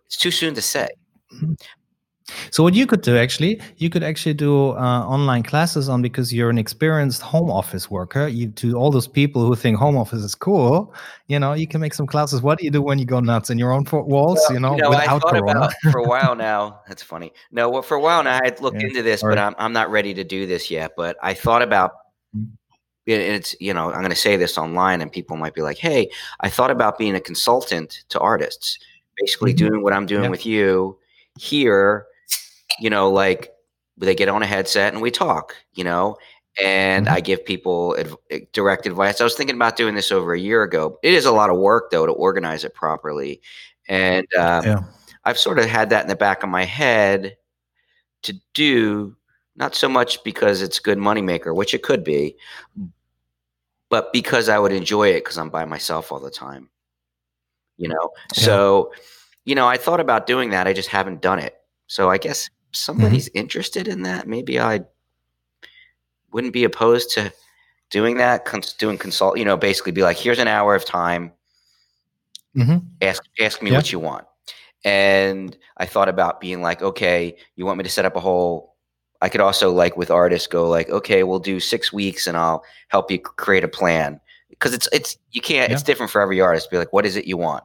It's 0.07 0.17
too 0.17 0.31
soon 0.31 0.55
to 0.55 0.63
say. 0.63 0.89
So 2.51 2.63
what 2.63 2.75
you 2.75 2.87
could 2.87 3.03
do 3.03 3.17
actually, 3.17 3.61
you 3.77 3.89
could 3.89 4.03
actually 4.03 4.35
do 4.35 4.71
uh, 4.71 5.07
online 5.07 5.45
classes 5.45 5.89
on 5.89 6.03
because 6.03 6.33
you're 6.33 6.51
an 6.51 6.59
experienced 6.59 7.23
home 7.23 7.51
office 7.51 7.89
worker. 7.89 8.27
You 8.27 8.49
to 8.53 8.75
all 8.75 8.91
those 8.91 9.07
people 9.07 9.47
who 9.47 9.55
think 9.55 9.79
home 9.79 9.97
office 9.97 10.23
is 10.23 10.35
cool, 10.35 10.93
you 11.29 11.39
know, 11.39 11.53
you 11.53 11.69
can 11.69 11.81
make 11.81 11.95
some 11.95 12.07
classes. 12.07 12.43
What 12.43 12.59
do 12.59 12.65
you 12.65 12.71
do 12.71 12.83
when 12.83 12.99
you 12.99 13.05
go 13.05 13.21
nuts 13.21 13.51
in 13.51 13.59
your 13.59 13.73
own 13.73 13.85
four 13.85 14.03
walls? 14.03 14.41
Well, 14.49 14.55
you 14.55 14.61
know, 14.61 14.75
you 14.75 14.83
know 14.83 14.91
I 14.91 15.07
thought 15.07 15.23
corona? 15.23 15.59
about 15.59 15.73
for 15.93 15.99
a 15.99 16.03
while 16.09 16.35
now. 16.35 16.81
That's 16.89 17.03
funny. 17.03 17.33
No, 17.53 17.71
well, 17.71 17.83
for 17.83 17.97
a 17.97 18.01
while 18.01 18.25
now, 18.25 18.41
I 18.43 18.45
had 18.45 18.61
looked 18.61 18.81
yeah. 18.81 18.89
into 18.89 19.03
this, 19.03 19.23
but 19.23 19.39
I'm 19.39 19.55
I'm 19.59 19.73
not 19.73 19.91
ready 19.91 20.13
to 20.15 20.25
do 20.25 20.47
this 20.47 20.71
yet. 20.71 20.93
But 20.97 21.17
I 21.23 21.35
thought 21.35 21.63
about. 21.63 21.93
Mm-hmm. 22.37 22.55
It's 23.09 23.55
you 23.61 23.73
know 23.73 23.93
I'm 23.93 24.01
going 24.01 24.11
to 24.11 24.17
say 24.17 24.37
this 24.37 24.59
online, 24.59 25.01
and 25.01 25.13
people 25.13 25.37
might 25.37 25.55
be 25.55 25.63
like, 25.63 25.79
"Hey, 25.79 26.11
I 26.41 26.51
thought 26.51 26.73
about 26.73 26.99
being 26.99 27.15
a 27.15 27.21
consultant 27.21 28.03
to 28.09 28.19
artists, 28.19 28.81
basically 29.17 29.55
mm-hmm. 29.55 29.69
doing 29.69 29.83
what 29.85 29.93
I'm 29.93 30.07
doing 30.07 30.25
yeah. 30.25 30.31
with 30.31 30.45
you 30.45 30.99
here." 31.39 32.05
You 32.81 32.91
know, 32.91 33.11
like 33.11 33.53
they 33.97 34.15
get 34.15 34.29
on 34.29 34.43
a 34.43 34.47
headset 34.47 34.93
and 34.93 35.03
we 35.03 35.11
talk, 35.11 35.55
you 35.75 35.85
know, 35.85 36.17
and 36.63 37.07
mm-hmm. 37.07 37.15
I 37.15 37.21
give 37.21 37.45
people 37.45 37.97
adv- 37.99 38.17
eh, 38.31 38.41
direct 38.53 38.87
advice. 38.87 39.21
I 39.21 39.25
was 39.25 39.35
thinking 39.35 39.57
about 39.57 39.77
doing 39.77 39.95
this 39.95 40.13
over 40.13 40.35
a 40.35 40.41
year 40.41 40.63
ago. 40.63 40.99
It 41.03 41.15
is 41.15 41.25
a 41.25 41.33
lot 41.33 41.51
of 41.51 41.59
work 41.59 41.91
though 41.91 42.07
to 42.07 42.13
organize 42.13 42.65
it 42.65 42.75
properly, 42.75 43.41
and 43.89 44.27
um, 44.35 44.65
yeah. 44.65 44.81
I've 45.25 45.39
sort 45.39 45.59
of 45.59 45.67
had 45.67 45.91
that 45.91 46.03
in 46.03 46.09
the 46.09 46.17
back 46.17 46.43
of 46.43 46.49
my 46.49 46.65
head 46.65 47.37
to 48.23 48.35
do. 48.55 49.17
Not 49.59 49.75
so 49.75 49.89
much 49.89 50.23
because 50.23 50.61
it's 50.61 50.79
a 50.79 50.83
good 50.83 50.99
moneymaker, 50.99 51.55
which 51.55 51.73
it 51.73 51.83
could 51.83 52.05
be, 52.05 52.37
but 53.89 54.13
because 54.13 54.51
I 54.51 54.59
would 54.59 54.73
enjoy 54.73 55.09
it 55.09 55.25
because 55.25 55.39
I'm 55.39 55.49
by 55.49 55.65
myself 55.65 56.13
all 56.13 56.21
the 56.21 56.31
time. 56.31 56.69
You 57.79 57.89
know, 57.89 58.11
yeah. 58.35 58.45
so 58.45 58.93
you 59.47 59.55
know, 59.55 59.67
I 59.67 59.79
thought 59.79 60.01
about 60.01 60.27
doing 60.27 60.51
that. 60.51 60.67
I 60.67 60.73
just 60.73 60.89
haven't 60.89 61.23
done 61.23 61.39
it. 61.39 61.55
So 61.87 62.11
I 62.11 62.19
guess 62.19 62.51
somebody's 62.77 63.29
mm-hmm. 63.29 63.39
interested 63.39 63.89
in 63.89 64.03
that, 64.03 64.29
maybe 64.29 64.61
I 64.61 64.81
wouldn't 66.33 66.53
be 66.53 66.65
opposed 66.65 67.11
to 67.13 67.33
doing 67.91 68.19
that. 68.19 68.45
Cons- 68.45 68.75
doing 68.75 68.99
consult, 68.99 69.39
you 69.39 69.45
know, 69.45 69.57
basically 69.57 69.93
be 69.93 70.03
like, 70.03 70.17
here's 70.17 70.39
an 70.39 70.49
hour 70.49 70.75
of 70.75 70.85
time. 70.85 71.33
Mm-hmm. 72.57 72.79
Ask 73.03 73.23
ask 73.41 73.63
me 73.63 73.71
yeah. 73.71 73.77
what 73.77 73.93
you 73.93 73.99
want. 73.99 74.27
And 74.85 75.57
I 75.77 75.87
thought 75.87 76.09
about 76.09 76.41
being 76.41 76.63
like, 76.63 76.83
okay, 76.83 77.37
you 77.57 77.67
want 77.67 77.79
me 77.79 77.85
to 77.85 77.91
set 77.91 78.05
up 78.05 78.17
a 78.17 78.21
whole. 78.21 78.75
I 79.23 79.29
could 79.29 79.41
also 79.41 79.73
like 79.73 79.97
with 79.97 80.11
artists 80.11 80.47
go 80.47 80.69
like, 80.69 80.91
okay, 80.91 81.23
we'll 81.23 81.39
do 81.39 81.59
six 81.59 81.93
weeks 81.93 82.27
and 82.27 82.37
I'll 82.37 82.63
help 82.89 83.11
you 83.11 83.19
create 83.19 83.65
a 83.65 83.69
plan 83.69 84.21
because 84.51 84.75
it's 84.75 84.89
it's 84.93 85.17
you 85.33 85.41
can't. 85.41 85.71
Yeah. 85.71 85.75
It's 85.75 85.83
different 85.83 86.13
for 86.13 86.21
every 86.21 86.41
artist. 86.41 86.71
Be 86.71 86.79
like, 86.79 86.93
what 86.93 87.07
is 87.07 87.17
it 87.17 87.27
you 87.27 87.37
want? 87.37 87.65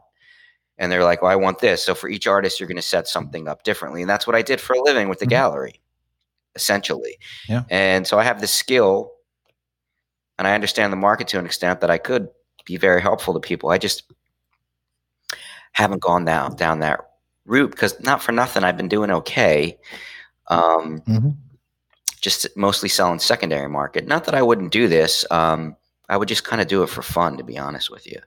And 0.81 0.91
they're 0.91 1.03
like, 1.03 1.21
well, 1.21 1.31
I 1.31 1.35
want 1.35 1.59
this. 1.59 1.83
So 1.83 1.93
for 1.93 2.09
each 2.09 2.25
artist, 2.25 2.59
you're 2.59 2.67
going 2.67 2.75
to 2.75 2.81
set 2.81 3.07
something 3.07 3.47
up 3.47 3.63
differently. 3.63 4.01
And 4.01 4.09
that's 4.09 4.25
what 4.25 4.35
I 4.35 4.41
did 4.41 4.59
for 4.59 4.73
a 4.73 4.81
living 4.81 5.09
with 5.09 5.19
the 5.19 5.25
mm-hmm. 5.25 5.29
gallery, 5.29 5.79
essentially. 6.55 7.19
Yeah. 7.47 7.63
And 7.69 8.07
so 8.07 8.17
I 8.17 8.23
have 8.23 8.41
the 8.41 8.47
skill 8.47 9.11
and 10.39 10.47
I 10.47 10.55
understand 10.55 10.91
the 10.91 10.97
market 10.97 11.27
to 11.29 11.39
an 11.39 11.45
extent 11.45 11.81
that 11.81 11.91
I 11.91 11.99
could 11.99 12.29
be 12.65 12.77
very 12.77 12.99
helpful 12.99 13.35
to 13.35 13.39
people. 13.39 13.69
I 13.69 13.77
just 13.77 14.11
haven't 15.73 16.01
gone 16.01 16.25
down 16.25 16.55
down 16.55 16.79
that 16.79 17.01
route 17.45 17.69
because 17.69 17.99
not 18.01 18.23
for 18.23 18.31
nothing, 18.31 18.63
I've 18.63 18.75
been 18.75 18.89
doing 18.89 19.11
okay. 19.11 19.77
Um, 20.47 21.03
mm-hmm. 21.07 21.29
Just 22.21 22.47
mostly 22.57 22.89
selling 22.89 23.19
secondary 23.19 23.69
market. 23.69 24.07
Not 24.07 24.25
that 24.25 24.33
I 24.33 24.41
wouldn't 24.41 24.71
do 24.71 24.87
this. 24.87 25.25
Um, 25.29 25.75
I 26.09 26.17
would 26.17 26.27
just 26.27 26.43
kind 26.43 26.59
of 26.59 26.67
do 26.67 26.81
it 26.81 26.89
for 26.89 27.03
fun, 27.03 27.37
to 27.37 27.43
be 27.43 27.59
honest 27.59 27.91
with 27.91 28.07
you. 28.07 28.19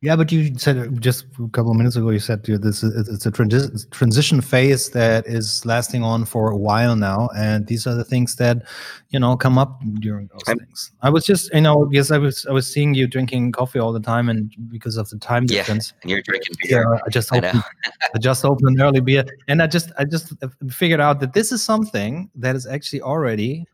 Yeah, 0.00 0.14
but 0.14 0.30
you 0.30 0.56
said 0.56 1.00
just 1.00 1.24
a 1.44 1.48
couple 1.48 1.72
of 1.72 1.76
minutes 1.76 1.96
ago, 1.96 2.10
you 2.10 2.20
said 2.20 2.44
this 2.44 2.84
is, 2.84 3.08
it's 3.08 3.26
a 3.26 3.32
transi- 3.32 3.90
transition 3.90 4.40
phase 4.40 4.90
that 4.90 5.26
is 5.26 5.66
lasting 5.66 6.04
on 6.04 6.24
for 6.24 6.52
a 6.52 6.56
while 6.56 6.94
now, 6.94 7.28
and 7.36 7.66
these 7.66 7.84
are 7.84 7.96
the 7.96 8.04
things 8.04 8.36
that 8.36 8.62
you 9.10 9.18
know 9.18 9.36
come 9.36 9.58
up 9.58 9.82
during 9.94 10.28
those 10.28 10.42
I'm, 10.46 10.58
things. 10.58 10.92
I 11.02 11.10
was 11.10 11.24
just, 11.24 11.52
you 11.52 11.62
know, 11.62 11.88
yes, 11.90 12.12
I 12.12 12.18
was, 12.18 12.46
I 12.46 12.52
was 12.52 12.72
seeing 12.72 12.94
you 12.94 13.08
drinking 13.08 13.50
coffee 13.50 13.80
all 13.80 13.92
the 13.92 13.98
time, 13.98 14.28
and 14.28 14.54
because 14.68 14.96
of 14.96 15.10
the 15.10 15.18
time 15.18 15.46
yeah, 15.48 15.56
difference, 15.62 15.92
and 16.02 16.12
you're 16.12 16.22
drinking 16.22 16.54
beer. 16.62 16.86
Yeah, 16.88 17.00
I 17.04 17.10
just 17.10 17.32
opened, 17.32 17.64
I, 17.84 17.90
I 18.14 18.18
just 18.18 18.44
opened 18.44 18.68
an 18.68 18.80
early 18.80 19.00
beer, 19.00 19.24
and 19.48 19.60
I 19.60 19.66
just, 19.66 19.90
I 19.98 20.04
just 20.04 20.32
uh, 20.44 20.48
figured 20.70 21.00
out 21.00 21.18
that 21.18 21.32
this 21.32 21.50
is 21.50 21.60
something 21.60 22.30
that 22.36 22.54
is 22.54 22.68
actually 22.68 23.02
already 23.02 23.66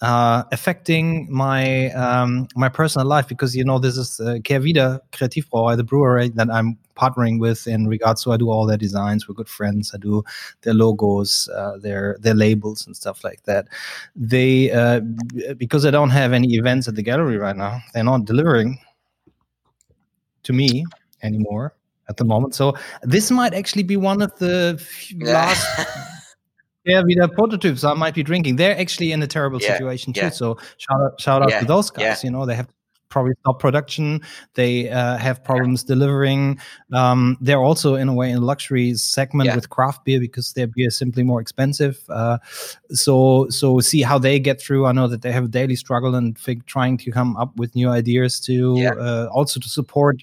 uh, 0.00 0.44
affecting 0.52 1.26
my 1.30 1.90
um, 1.92 2.46
my 2.54 2.68
personal 2.68 3.06
life 3.06 3.26
because 3.26 3.56
you 3.56 3.64
know 3.64 3.78
this 3.78 3.96
is 3.96 4.20
uh, 4.20 4.38
Kehrwieder 4.42 5.00
Kreativbrauerei, 5.12 5.76
the 5.76 5.84
brewery 5.84 6.28
that 6.28 6.50
I'm 6.50 6.78
partnering 6.96 7.40
with 7.40 7.66
in 7.66 7.86
regards 7.86 8.22
to 8.24 8.32
I 8.32 8.36
do 8.36 8.50
all 8.50 8.66
their 8.66 8.76
designs. 8.76 9.28
We're 9.28 9.34
good 9.34 9.48
friends. 9.48 9.92
I 9.94 9.98
do 9.98 10.24
their 10.62 10.74
logos, 10.74 11.48
uh, 11.54 11.78
their 11.78 12.16
their 12.20 12.34
labels 12.34 12.86
and 12.86 12.96
stuff 12.96 13.24
like 13.24 13.42
that. 13.44 13.68
They 14.14 14.70
uh, 14.70 15.00
because 15.56 15.84
I 15.84 15.90
don't 15.90 16.10
have 16.10 16.32
any 16.32 16.54
events 16.54 16.86
at 16.86 16.94
the 16.94 17.02
gallery 17.02 17.36
right 17.36 17.56
now, 17.56 17.80
they're 17.92 18.04
not 18.04 18.24
delivering 18.24 18.78
to 20.44 20.52
me 20.52 20.84
anymore 21.22 21.74
at 22.08 22.16
the 22.16 22.24
moment. 22.24 22.54
So 22.54 22.74
this 23.02 23.30
might 23.30 23.52
actually 23.52 23.82
be 23.82 23.96
one 23.96 24.22
of 24.22 24.36
the 24.38 24.82
last 25.18 25.66
yeah, 26.84 27.02
wieder 27.02 27.28
prototypes 27.28 27.84
I 27.84 27.94
might 27.94 28.14
be 28.14 28.22
drinking. 28.22 28.56
They're 28.56 28.78
actually 28.78 29.12
in 29.12 29.22
a 29.22 29.26
terrible 29.26 29.60
yeah, 29.60 29.72
situation 29.72 30.12
too. 30.12 30.20
Yeah. 30.20 30.30
So 30.30 30.58
shout 30.78 31.00
out, 31.00 31.20
shout 31.20 31.42
out 31.42 31.50
yeah, 31.50 31.60
to 31.60 31.66
those 31.66 31.90
guys. 31.90 32.24
You 32.24 32.30
know, 32.30 32.46
they 32.46 32.54
have 32.54 32.68
probably 33.08 33.32
stop 33.40 33.58
production. 33.58 34.20
They 34.54 34.90
uh, 34.90 35.16
have 35.16 35.42
problems 35.42 35.84
delivering. 35.84 36.58
Um, 36.92 37.36
they're 37.40 37.60
also 37.60 37.94
in 37.94 38.08
a 38.08 38.14
way 38.14 38.30
in 38.30 38.38
a 38.38 38.40
luxury 38.40 38.94
segment 38.94 39.54
with 39.54 39.70
craft 39.70 40.04
beer 40.04 40.20
because 40.20 40.52
their 40.52 40.66
beer 40.66 40.88
is 40.88 40.96
simply 40.96 41.22
more 41.22 41.40
expensive. 41.40 41.98
Uh, 42.08 42.38
so 42.90 43.48
so 43.50 43.80
see 43.80 44.02
how 44.02 44.18
they 44.18 44.38
get 44.38 44.60
through. 44.60 44.86
I 44.86 44.92
know 44.92 45.08
that 45.08 45.22
they 45.22 45.32
have 45.32 45.44
a 45.44 45.48
daily 45.48 45.76
struggle 45.76 46.14
and 46.14 46.36
trying 46.66 46.98
to 46.98 47.10
come 47.10 47.36
up 47.36 47.56
with 47.56 47.74
new 47.74 47.88
ideas 47.88 48.40
to 48.40 48.86
uh, 48.98 49.28
also 49.32 49.60
to 49.60 49.68
support 49.68 50.22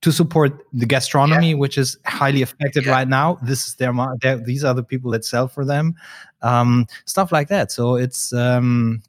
to 0.00 0.12
support 0.12 0.66
the 0.72 0.86
gastronomy, 0.86 1.50
yeah. 1.50 1.56
which 1.56 1.76
is 1.76 1.98
highly 2.06 2.42
affected 2.42 2.86
yeah. 2.86 2.92
right 2.92 3.08
now. 3.08 3.38
This 3.42 3.66
is 3.66 3.74
their, 3.74 3.92
their, 4.20 4.36
these 4.36 4.64
are 4.64 4.74
the 4.74 4.84
people 4.84 5.10
that 5.12 5.24
sell 5.24 5.48
for 5.48 5.64
them, 5.64 5.94
um, 6.42 6.86
stuff 7.04 7.32
like 7.32 7.48
that. 7.48 7.72
So 7.72 7.96
it's 7.96 8.32
um, 8.32 9.02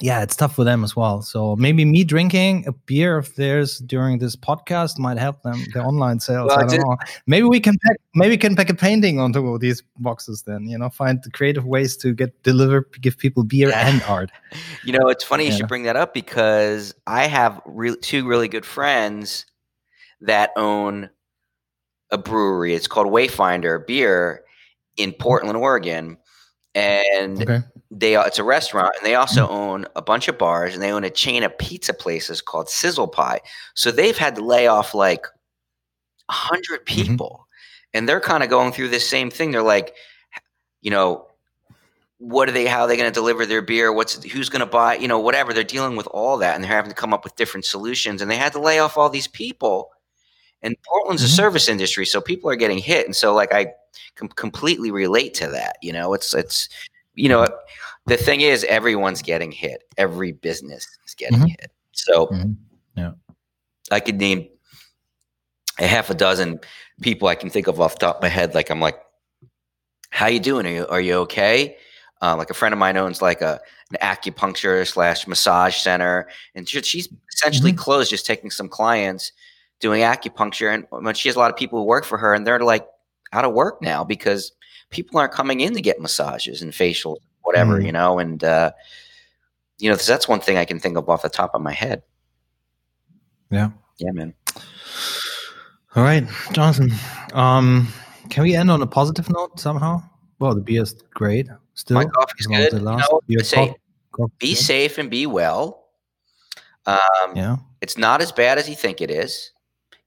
yeah, 0.00 0.22
it's 0.22 0.34
tough 0.34 0.56
for 0.56 0.64
them 0.64 0.82
as 0.82 0.96
well. 0.96 1.22
So 1.22 1.54
maybe 1.54 1.84
me 1.84 2.02
drinking 2.02 2.66
a 2.66 2.72
beer 2.72 3.16
of 3.16 3.32
theirs 3.36 3.78
during 3.78 4.18
this 4.18 4.34
podcast 4.34 4.98
might 4.98 5.18
help 5.18 5.42
them 5.42 5.56
their 5.72 5.82
online 5.86 6.18
sales. 6.18 6.48
Well, 6.48 6.58
I 6.58 6.66
don't 6.66 6.80
know. 6.80 6.96
Maybe 7.26 7.44
we 7.44 7.60
can 7.60 7.76
pack, 7.86 7.98
maybe 8.14 8.30
we 8.30 8.36
can 8.36 8.56
pack 8.56 8.70
a 8.70 8.74
painting 8.74 9.20
onto 9.20 9.56
these 9.58 9.84
boxes. 9.98 10.42
Then 10.42 10.64
you 10.64 10.76
know, 10.76 10.88
find 10.88 11.22
creative 11.32 11.64
ways 11.64 11.96
to 11.98 12.12
get 12.12 12.42
deliver, 12.42 12.88
give 13.00 13.18
people 13.18 13.44
beer 13.44 13.68
yeah. 13.68 13.88
and 13.88 14.02
art. 14.04 14.30
You 14.84 14.92
know, 14.92 15.08
it's 15.08 15.24
funny 15.24 15.44
yeah. 15.44 15.50
you 15.50 15.56
should 15.56 15.68
bring 15.68 15.82
that 15.84 15.96
up 15.96 16.14
because 16.14 16.94
I 17.08 17.26
have 17.26 17.60
re- 17.64 17.96
two 17.96 18.24
really 18.26 18.46
good 18.46 18.64
friends 18.64 19.46
that 20.24 20.50
own 20.56 21.10
a 22.10 22.18
brewery. 22.18 22.74
It's 22.74 22.86
called 22.86 23.06
Wayfinder 23.06 23.86
Beer 23.86 24.44
in 24.96 25.12
Portland, 25.12 25.56
Oregon, 25.56 26.18
and 26.74 27.42
okay. 27.42 27.60
they 27.90 28.16
it's 28.16 28.38
a 28.38 28.44
restaurant, 28.44 28.94
and 28.96 29.06
they 29.06 29.14
also 29.14 29.48
own 29.48 29.86
a 29.96 30.02
bunch 30.02 30.28
of 30.28 30.38
bars, 30.38 30.74
and 30.74 30.82
they 30.82 30.92
own 30.92 31.04
a 31.04 31.10
chain 31.10 31.42
of 31.42 31.56
pizza 31.58 31.94
places 31.94 32.40
called 32.40 32.68
Sizzle 32.68 33.08
Pie. 33.08 33.40
So 33.74 33.90
they've 33.90 34.18
had 34.18 34.36
to 34.36 34.44
lay 34.44 34.66
off 34.66 34.94
like 34.94 35.26
a 36.28 36.32
hundred 36.32 36.86
mm-hmm. 36.86 37.02
people, 37.02 37.40
mm-hmm. 37.40 37.98
and 37.98 38.08
they're 38.08 38.20
kind 38.20 38.42
of 38.42 38.50
going 38.50 38.72
through 38.72 38.88
this 38.88 39.08
same 39.08 39.30
thing. 39.30 39.50
They're 39.50 39.62
like, 39.62 39.94
you 40.82 40.90
know. 40.90 41.26
What 42.18 42.48
are 42.48 42.52
they? 42.52 42.64
How 42.64 42.82
are 42.82 42.88
they 42.88 42.96
going 42.96 43.10
to 43.10 43.12
deliver 43.12 43.44
their 43.44 43.60
beer? 43.60 43.92
What's 43.92 44.22
who's 44.22 44.48
going 44.48 44.60
to 44.60 44.66
buy? 44.66 44.94
You 44.94 45.08
know, 45.08 45.18
whatever. 45.18 45.52
They're 45.52 45.64
dealing 45.64 45.96
with 45.96 46.06
all 46.06 46.38
that, 46.38 46.54
and 46.54 46.62
they're 46.62 46.70
having 46.70 46.90
to 46.90 46.96
come 46.96 47.12
up 47.12 47.24
with 47.24 47.36
different 47.36 47.66
solutions. 47.66 48.22
And 48.22 48.30
they 48.30 48.36
had 48.36 48.52
to 48.52 48.60
lay 48.60 48.78
off 48.78 48.96
all 48.96 49.10
these 49.10 49.26
people 49.26 49.90
and 50.64 50.76
Portland's 50.82 51.22
mm-hmm. 51.22 51.26
a 51.26 51.36
service 51.36 51.68
industry, 51.68 52.06
so 52.06 52.20
people 52.20 52.50
are 52.50 52.56
getting 52.56 52.78
hit, 52.78 53.04
and 53.06 53.14
so 53.14 53.34
like 53.34 53.54
I 53.54 53.72
com- 54.16 54.28
completely 54.28 54.90
relate 54.90 55.34
to 55.34 55.48
that. 55.48 55.76
You 55.82 55.92
know, 55.92 56.14
it's 56.14 56.34
it's 56.34 56.68
you 57.14 57.28
know 57.28 57.46
the 58.06 58.16
thing 58.16 58.40
is 58.40 58.64
everyone's 58.64 59.22
getting 59.22 59.52
hit. 59.52 59.84
Every 59.96 60.32
business 60.32 60.88
is 61.06 61.14
getting 61.14 61.38
mm-hmm. 61.38 61.48
hit. 61.48 61.70
So 61.92 62.26
mm-hmm. 62.26 62.52
yeah, 62.96 63.12
I 63.92 64.00
could 64.00 64.16
name 64.16 64.48
a 65.78 65.86
half 65.86 66.08
a 66.10 66.14
dozen 66.14 66.60
people 67.02 67.28
I 67.28 67.34
can 67.34 67.50
think 67.50 67.66
of 67.66 67.80
off 67.80 67.98
the 67.98 68.06
top 68.06 68.16
of 68.16 68.22
my 68.22 68.28
head. 68.28 68.54
Like 68.54 68.70
I'm 68.70 68.80
like, 68.80 68.98
how 70.08 70.26
you 70.26 70.40
doing? 70.40 70.66
Are 70.66 70.70
you 70.70 70.86
are 70.88 71.00
you 71.00 71.14
okay? 71.18 71.76
Uh, 72.22 72.34
like 72.36 72.48
a 72.48 72.54
friend 72.54 72.72
of 72.72 72.78
mine 72.78 72.96
owns 72.96 73.20
like 73.20 73.42
a 73.42 73.60
an 73.90 73.98
acupuncture 74.00 74.86
slash 74.90 75.26
massage 75.26 75.76
center, 75.76 76.26
and 76.54 76.66
she's 76.66 77.08
essentially 77.34 77.72
mm-hmm. 77.72 77.78
closed, 77.78 78.08
just 78.08 78.24
taking 78.24 78.50
some 78.50 78.68
clients 78.68 79.30
doing 79.84 80.00
acupuncture, 80.00 80.72
and 80.72 80.86
when 80.88 81.14
she 81.14 81.28
has 81.28 81.36
a 81.36 81.38
lot 81.38 81.50
of 81.50 81.58
people 81.58 81.78
who 81.78 81.84
work 81.84 82.06
for 82.06 82.16
her, 82.16 82.32
and 82.32 82.46
they're 82.46 82.58
like 82.58 82.86
out 83.34 83.44
of 83.44 83.52
work 83.52 83.82
now 83.82 84.02
because 84.02 84.52
people 84.88 85.20
aren't 85.20 85.32
coming 85.32 85.60
in 85.60 85.74
to 85.74 85.82
get 85.82 86.00
massages 86.00 86.62
and 86.62 86.72
facials, 86.72 87.18
whatever, 87.42 87.78
mm. 87.78 87.84
you 87.84 87.92
know, 87.92 88.18
and 88.18 88.42
uh, 88.42 88.72
you 89.76 89.90
know 89.90 89.96
that's 89.96 90.26
one 90.26 90.40
thing 90.40 90.56
I 90.56 90.64
can 90.64 90.80
think 90.80 90.96
of 90.96 91.06
off 91.10 91.20
the 91.20 91.28
top 91.28 91.54
of 91.54 91.60
my 91.60 91.72
head. 91.72 92.02
Yeah, 93.50 93.72
yeah, 93.98 94.12
man. 94.12 94.32
All 95.94 96.02
right, 96.02 96.24
Jonathan. 96.52 96.90
Um, 97.34 97.88
can 98.30 98.42
we 98.42 98.56
end 98.56 98.70
on 98.70 98.80
a 98.80 98.86
positive 98.86 99.30
note 99.30 99.60
somehow? 99.60 100.02
Well, 100.38 100.54
the 100.54 100.62
beer 100.62 100.82
is 100.82 100.94
great. 101.12 101.46
Still, 101.74 101.96
My 101.96 102.04
long 102.04 102.26
as 102.38 102.46
good. 102.46 102.82
know, 102.82 103.42
say 103.42 103.66
co- 103.66 103.74
coffee 104.12 104.32
be 104.38 104.54
good? 104.54 104.56
safe 104.56 104.96
and 104.96 105.10
be 105.10 105.26
well. 105.26 105.84
Um, 106.86 107.36
Yeah. 107.36 107.56
It's 107.80 107.98
not 107.98 108.22
as 108.22 108.32
bad 108.32 108.56
as 108.56 108.66
you 108.66 108.74
think 108.74 109.02
it 109.02 109.10
is. 109.10 109.50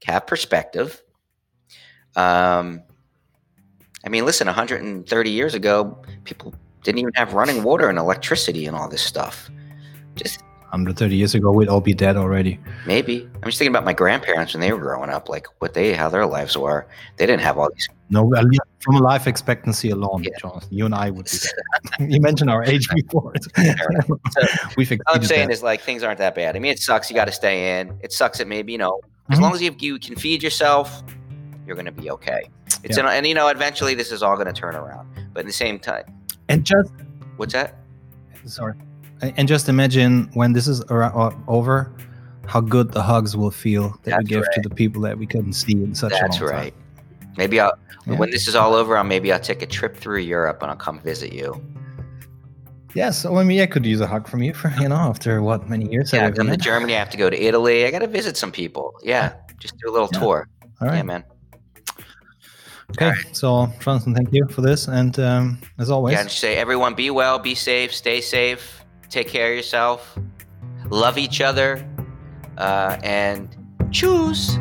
Have 0.06 0.28
perspective. 0.28 1.02
Um, 2.16 2.82
I 4.06 4.10
mean, 4.10 4.26
listen, 4.26 4.48
130 4.48 5.30
years 5.30 5.54
ago, 5.54 6.02
people 6.24 6.54
didn't 6.84 7.00
even 7.00 7.12
have 7.16 7.34
running 7.34 7.64
water 7.64 7.90
and 7.90 7.98
electricity 8.00 8.66
and 8.66 8.76
all 8.76 8.88
this 8.90 9.02
stuff. 9.02 9.50
Just 10.16 10.42
130 10.70 11.16
years 11.16 11.36
ago, 11.36 11.52
we'd 11.52 11.68
all 11.70 11.82
be 11.82 11.94
dead 11.94 12.16
already. 12.18 12.60
maybe. 12.86 13.28
I'm 13.36 13.42
just 13.50 13.58
thinking 13.58 13.74
about 13.74 13.86
my 13.86 13.94
grandparents 13.94 14.54
when 14.54 14.62
they 14.62 14.72
were 14.72 14.80
growing 14.80 15.10
up, 15.10 15.30
like 15.30 15.48
what 15.60 15.74
they, 15.74 15.94
how 15.94 16.10
their 16.10 16.26
lives 16.26 16.58
were. 16.58 16.88
They 17.18 17.26
didn't 17.26 17.42
have 17.42 17.58
all 17.58 17.70
these. 17.74 17.88
No, 18.10 18.32
from 18.80 18.96
a 18.96 19.00
life 19.00 19.28
expectancy 19.28 19.90
alone, 19.90 20.24
Yeah. 20.24 20.32
Jonathan, 20.40 20.70
you 20.72 20.86
and 20.86 20.96
I 20.96 21.10
would 21.10 21.26
be 21.26 21.38
dead. 22.00 22.10
you 22.12 22.22
mentioned 22.22 22.50
our 22.50 22.64
age 22.64 22.88
before. 22.94 23.34
We've 24.78 24.92
All 24.92 25.16
I'm 25.16 25.24
saying 25.24 25.48
that. 25.50 25.54
is 25.54 25.64
like 25.64 25.82
things 25.82 26.04
aren't 26.04 26.20
that 26.20 26.36
bad. 26.36 26.56
I 26.56 26.60
mean, 26.60 26.72
it 26.72 26.80
sucks. 26.80 27.10
You 27.10 27.16
got 27.16 27.26
to 27.26 27.32
stay 27.34 27.80
in. 27.80 27.98
It 28.02 28.12
sucks 28.14 28.38
that 28.38 28.48
maybe 28.48 28.72
you 28.72 28.78
know, 28.78 29.00
as 29.30 29.38
Mhm. 29.38 29.42
long 29.42 29.54
as 29.54 29.62
you, 29.62 29.76
you 29.80 30.00
can 30.00 30.16
feed 30.16 30.42
yourself, 30.44 31.04
you're 31.66 31.76
going 31.76 31.86
to 31.86 31.92
be 31.92 32.10
okay. 32.12 32.50
It's 32.84 32.98
Yeah. 32.98 33.04
an, 33.08 33.10
and 33.18 33.28
you 33.28 33.34
know, 33.34 33.48
eventually 33.48 33.94
this 33.96 34.12
is 34.12 34.24
all 34.24 34.36
going 34.36 34.48
to 34.48 34.54
turn 34.54 34.76
around. 34.76 35.08
But 35.34 35.42
in 35.42 35.48
the 35.48 35.54
same 35.54 35.80
time, 35.80 36.04
and 36.50 36.64
just 36.66 36.90
what's 37.38 37.54
that? 37.54 37.76
sorry, 38.46 38.76
and 39.22 39.48
just 39.48 39.68
imagine 39.68 40.30
when 40.34 40.54
this 40.54 40.68
is 40.68 40.82
or 40.84 41.04
over, 41.48 41.92
how 42.46 42.62
good 42.62 42.92
the 42.94 43.02
hugs 43.02 43.36
will 43.36 43.52
feel 43.52 43.90
that 44.04 44.06
we 44.06 44.12
That's 44.12 44.28
give 44.28 44.44
to 44.54 44.62
the 44.62 44.70
people 44.74 45.02
that 45.02 45.18
we 45.18 45.26
couldn't 45.28 45.54
see 45.54 45.74
in 45.74 45.94
such 45.94 46.14
a 46.14 46.20
That's 46.22 46.40
long 46.40 46.50
right. 46.50 46.74
Maybe 47.38 47.60
I'll 47.60 47.74
Yeah. 48.06 48.14
when 48.16 48.30
this 48.32 48.48
is 48.48 48.56
all 48.56 48.74
over, 48.74 48.98
I'll 48.98 49.04
maybe 49.04 49.34
I'll 49.34 49.40
take 49.40 49.62
a 49.62 49.66
trip 49.66 49.98
through 49.98 50.20
Europe 50.20 50.62
and 50.62 50.72
I'll 50.72 50.78
come 50.78 51.00
visit 51.02 51.34
you. 51.34 51.62
Time. 52.98 53.06
Yeah, 53.06 53.12
so 53.12 53.38
I 53.38 53.44
mean, 53.44 53.62
I 53.62 53.66
could 53.66 53.86
use 53.86 54.02
a 54.02 54.08
hug 54.08 54.28
from 54.28 54.42
you 54.44 54.54
for 54.54 54.70
you 54.80 54.90
know 54.90 54.96
after 54.96 55.42
what 55.42 55.70
many 55.70 55.90
years. 55.92 56.12
that 56.12 56.18
Yeah, 56.18 56.26
we've 56.28 56.36
come 56.36 56.48
to 56.48 56.52
met. 56.52 56.62
Germany. 56.62 56.96
I 56.96 57.00
have 57.00 57.10
to 57.12 57.18
go 57.18 57.30
to 57.30 57.38
Italy. 57.42 57.86
I 57.86 57.92
got 57.92 58.00
to 58.00 58.08
visit 58.08 58.38
some 58.38 58.52
people. 58.52 58.94
Yeah, 59.04 59.34
just 59.60 59.78
do 59.78 59.90
a 59.90 59.94
little 59.94 60.10
Yeah. 60.14 60.20
tour. 60.20 60.48
All 60.82 60.88
right, 60.88 60.98
Yeah, 60.98 61.04
man. 61.04 61.24
Okay. 62.92 63.12
So, 63.34 63.68
Jonathan, 63.82 64.16
thank 64.16 64.30
you 64.32 64.48
for 64.50 64.62
this, 64.62 64.88
and 64.88 65.20
um, 65.20 65.60
as 65.78 65.90
always, 65.90 66.14
Yeah, 66.14 66.22
and 66.22 66.30
just 66.30 66.40
say 66.40 66.56
everyone, 66.56 66.94
be 66.96 67.10
well, 67.10 67.38
be 67.38 67.54
safe, 67.54 67.94
stay 67.94 68.22
safe, 68.22 68.86
take 69.10 69.28
care 69.28 69.50
of 69.52 69.56
yourself, 69.58 70.18
love 70.90 71.18
each 71.18 71.42
other, 71.42 71.86
uh, 72.58 72.98
and 73.04 73.50
choose. 73.92 74.58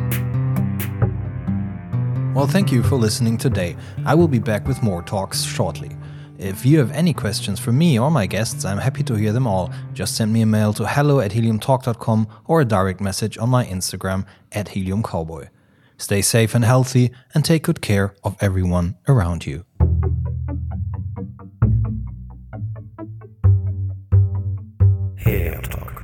Well, 2.35 2.47
thank 2.47 2.71
you 2.71 2.83
for 2.83 2.97
listening 2.97 3.37
today. 3.37 3.77
I 4.05 4.13
will 4.13 4.27
be 4.27 4.39
back 4.39 4.67
with 4.67 4.83
more 4.83 5.01
talks 5.01 5.43
shortly. 5.43 5.96
If 6.37 6.65
you 6.65 6.77
have 6.77 6.91
any 6.91 7.13
questions 7.13 7.59
for 7.59 7.71
me 7.71 7.97
or 7.97 8.11
my 8.11 8.27
guests, 8.27 8.63
I'm 8.63 8.77
happy 8.77 9.01
to 9.03 9.15
hear 9.15 9.33
them 9.33 9.47
all. 9.47 9.71
Just 9.93 10.15
send 10.15 10.31
me 10.31 10.41
a 10.41 10.45
mail 10.45 10.71
to 10.73 10.87
hello 10.87 11.19
at 11.19 11.31
heliumtalk.com 11.31 12.27
or 12.45 12.61
a 12.61 12.65
direct 12.65 13.01
message 13.01 13.37
on 13.39 13.49
my 13.49 13.65
Instagram 13.65 14.25
at 14.51 14.67
heliumcowboy. 14.67 15.49
Stay 15.97 16.21
safe 16.21 16.53
and 16.53 16.63
healthy 16.63 17.11
and 17.33 17.43
take 17.43 17.63
good 17.63 17.81
care 17.81 18.13
of 18.23 18.35
everyone 18.39 18.95
around 19.07 19.47
you. 19.47 19.65
Helium 25.17 25.63
Talk. 25.63 25.96